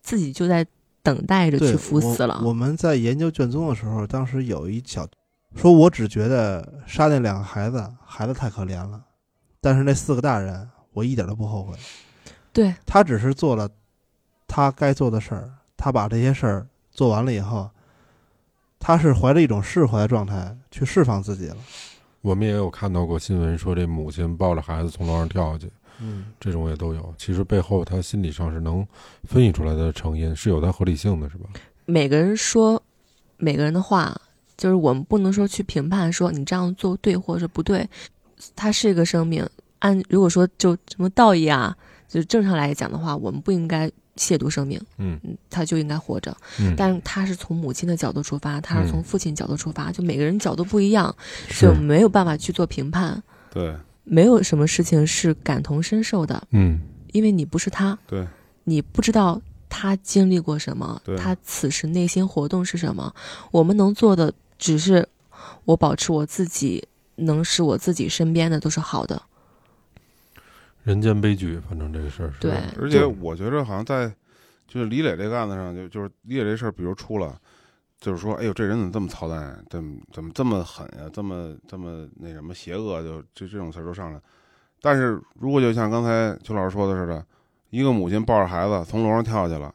[0.00, 0.64] 自己就在
[1.02, 2.40] 等待着去赴死了。
[2.42, 2.50] 我。
[2.50, 5.04] 我们在研究卷宗的时候，当时有一小
[5.56, 9.02] 说，我只觉得杀那两个孩子，孩子太可怜了，
[9.60, 11.76] 但是那四个大人，我一点都不后悔。
[12.52, 13.68] 对他只是做了
[14.46, 15.50] 他该做的事儿，
[15.82, 17.68] 他把这些事儿做完了以后，
[18.78, 21.56] 他是怀着一种释怀的状态去释放自己了。
[22.20, 25.68] 我们也有看到过新闻说，这母亲抱着孩子从楼上跳下去，
[25.98, 27.12] 嗯，这种也都有。
[27.18, 28.86] 其实背后他心理上是能
[29.24, 31.48] 分析出来的成因，是有它合理性的，是吧？
[31.84, 32.80] 每个人说
[33.38, 34.16] 每个人的话，
[34.56, 37.84] 就是我们不能说去评判说你这样做对或者不对。
[38.54, 39.44] 它是一个生命，
[39.80, 41.76] 按如果说就什么道义啊，
[42.06, 46.36] 就正常来讲的话，我们不应该亵渎生命，嗯嗯，他就应该活着。
[46.60, 51.14] 嗯但他是从母亲的角度出发，他是从嗯父亲角度出发，就每个人角度不一样，
[51.50, 53.22] 所以我们没有办法去做评判。
[53.50, 53.74] 对
[54.04, 56.80] 没有什么事情是感同身受的，嗯
[57.12, 58.26] 因为你不是他，对
[58.64, 63.14] 你不知道他经历过什么，他此时内心活动是什么。
[63.50, 65.08] 我们能做的只是
[65.64, 66.86] 我保持我自己，
[67.16, 69.22] 能使我自己身边的都是好的。
[70.84, 72.40] 人间悲剧，反正这个事儿是。
[72.40, 74.12] 对而且我觉着好像在
[74.66, 77.38] 就是李磊这个案子上，就就是李磊这事儿，比如出了，
[78.00, 84.20] 就是说，哎呦，这人怎么这么操蛋，怎么怎么这么狠呀，这么这么那什么邪恶，就这这种词儿都上来。
[84.80, 87.24] 但是如果就像刚才邱老师说的似的，
[87.70, 89.72] 一个母亲抱着孩子从楼上跳下去了，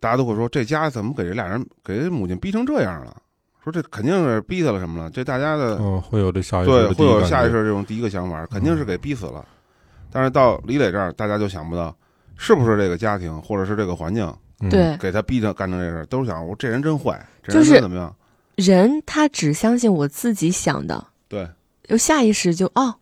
[0.00, 3.16] 大家都会说这家怎么给这俩人给这母亲逼成这样了？
[3.62, 5.08] 说这肯定是逼他了什么了？
[5.10, 9.46] 这大家的嗯，会有这下意识对，会有下意识这种第一个想法，肯定是给逼死了。
[10.12, 11.96] 但是到李磊这儿，大家就想不到，
[12.36, 14.24] 是不是这个家庭或者是这个环境，
[14.60, 18.14] 嗯对给他逼着干成这事儿，都是想我这人真坏，这就是人真怎么样？
[18.56, 21.48] 人他只相信我自己想的，对，
[21.84, 22.94] 就下意识就哦，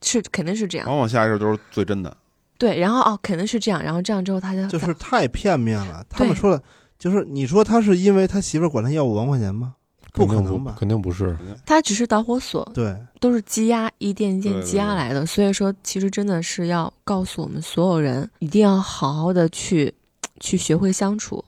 [0.00, 2.16] 是肯定是这样，往往下意识都是最真的。
[2.56, 6.04] 对，然后哦肯定是这样，然后这样之后他就就是太片面了。
[6.08, 6.62] 他们说的，
[6.98, 9.74] 就是你说他是因为他媳妇管他要五万块钱吗？
[10.12, 10.76] 不可肯定能吧？
[10.78, 11.36] 肯定不是。
[11.64, 19.92] 它只是导火索，对，都是积压一件一件积压来的，所以说其实真的是要告诉我们所有人，一定要好好的去
[20.38, 21.42] 去学会相处，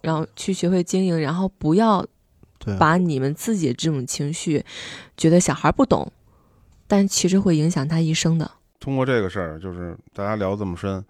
[0.00, 2.04] 然后去学会经营，然后不要，
[2.78, 4.64] 把你们自己的这种情绪，
[5.16, 6.10] 觉得小孩不懂，
[6.86, 8.50] 但其实会影响他一生的。
[8.80, 11.04] 通过这个事儿，就是大家聊这么深，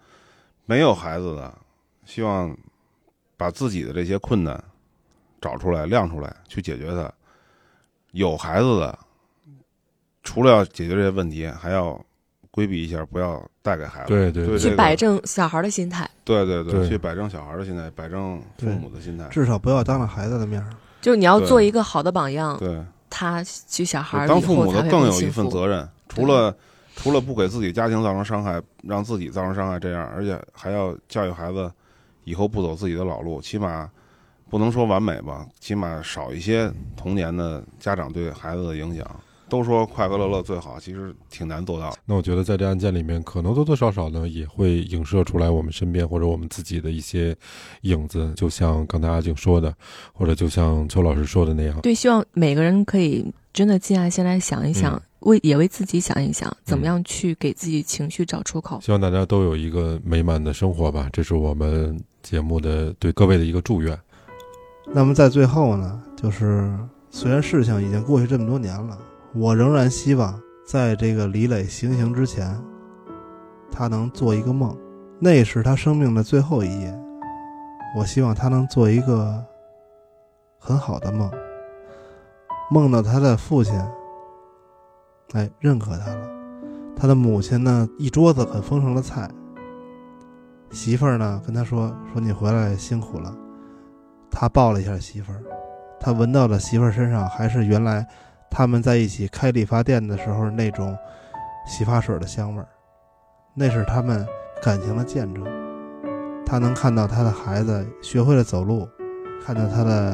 [0.65, 1.51] 没有孩子的，
[2.05, 2.55] 希望
[3.35, 4.63] 把自己的这些困难
[5.41, 7.11] 找出来、亮出来，去解决它。
[8.11, 8.97] 有孩子的，
[10.23, 11.99] 除了要解决这些问题，还要
[12.51, 14.07] 规避一下，不要带给孩子。
[14.07, 19.27] 对对去对这个摆正小孩的心态，对对对，对去摆正小孩的心态，摆正父母的心态。
[19.29, 20.69] 至少不要当着孩子的面儿。
[21.01, 25.29] 就你要做一个好的榜样，对，他去小孩当父母的更有一。
[25.29, 26.53] 份责任，除了
[26.95, 31.71] 除了不给自己家庭造成伤害，让自己造成伤害这样，而且还要教育孩子
[32.23, 33.89] 以后不走自己的老路，起码
[34.49, 39.05] 不能说完美吧，起码少一些童年的家长对孩子的影响。
[39.47, 41.91] 都说快快乐乐最好，其实挺难做到。
[42.05, 47.35] 那我觉得在这案件里面，可能多多少少呢也会影射出来我们身边或者我们自己的一些
[47.81, 49.73] 影子，就像刚才阿静说的，
[50.13, 51.81] 或者就像邱老师说的那样。
[51.81, 58.79] 对，希望每个人可以真的静下心来想一想，嗯为也为自己想一想，怎么嗯样去给自己情绪找出口。
[58.81, 63.99] 希望大家都有一个美满的生活吧，这是我们节目的对各位的一个祝愿。
[64.91, 66.69] 那么在最后呢，就是
[67.09, 68.97] 虽然事情已经过去这么多年了，
[69.33, 72.59] 我仍然希望在这个李磊行刑之前，
[73.71, 74.75] 他能做一个梦，
[75.19, 76.99] 那是他生命的最后一夜。
[77.95, 79.43] 我希望他能做一个
[80.57, 81.31] 很好的梦，
[82.71, 83.73] 梦到他的父亲，
[85.33, 86.27] 哎，认可他了。
[86.95, 89.29] 他的母亲呢，一桌子很丰盛的菜。
[90.71, 93.35] 媳妇儿呢，跟他说说你回来辛苦了。
[94.31, 95.41] 他抱了一下媳妇儿，
[95.99, 98.05] 他闻到了媳妇儿身上还是原来
[98.49, 100.97] 他们在一起开理发店的时候那种
[101.67, 102.67] 洗发水的香味儿，
[103.53, 104.25] 那是他们
[104.61, 105.43] 感情的见证。
[106.45, 108.87] 他能看到他的孩子学会了走路，
[109.45, 110.13] 看到他的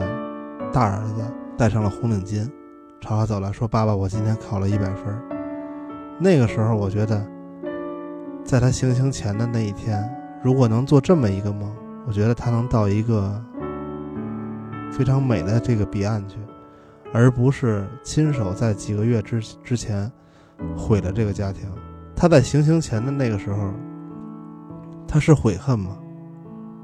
[0.74, 1.24] 大儿子
[1.58, 2.46] 戴上了红领巾，
[3.00, 5.06] 朝他走来说：“爸爸，我今天考了一百分。”
[6.20, 7.26] 那个时候，我觉得，
[8.44, 10.04] 在他行刑前的那一天，
[10.44, 11.74] 如果能做这么一个梦，
[12.06, 13.42] 我觉得他能到一个
[14.96, 16.38] 非常美的这个彼岸去，
[17.12, 20.10] 而不是亲手在几个月之之前
[20.78, 21.70] 毁了这个家庭。
[22.16, 23.74] 他在行刑前的那个时候，
[25.06, 25.98] 他是悔恨吗？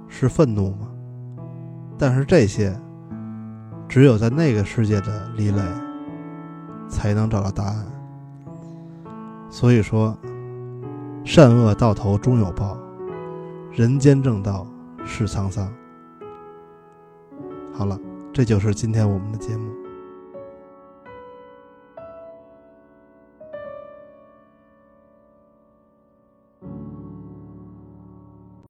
[0.10, 0.90] 是愤怒吗？
[1.98, 2.78] 但是这些，
[3.88, 5.62] 只有在那个世界的李磊
[6.90, 7.86] 才能找到答案。
[9.50, 10.18] 所以说，
[11.24, 12.78] 善恶到头终有报，
[13.72, 14.68] 人间正道
[15.06, 15.72] 是沧桑。
[17.82, 18.00] 好了，
[18.32, 19.81] 这就是今天我们的节目。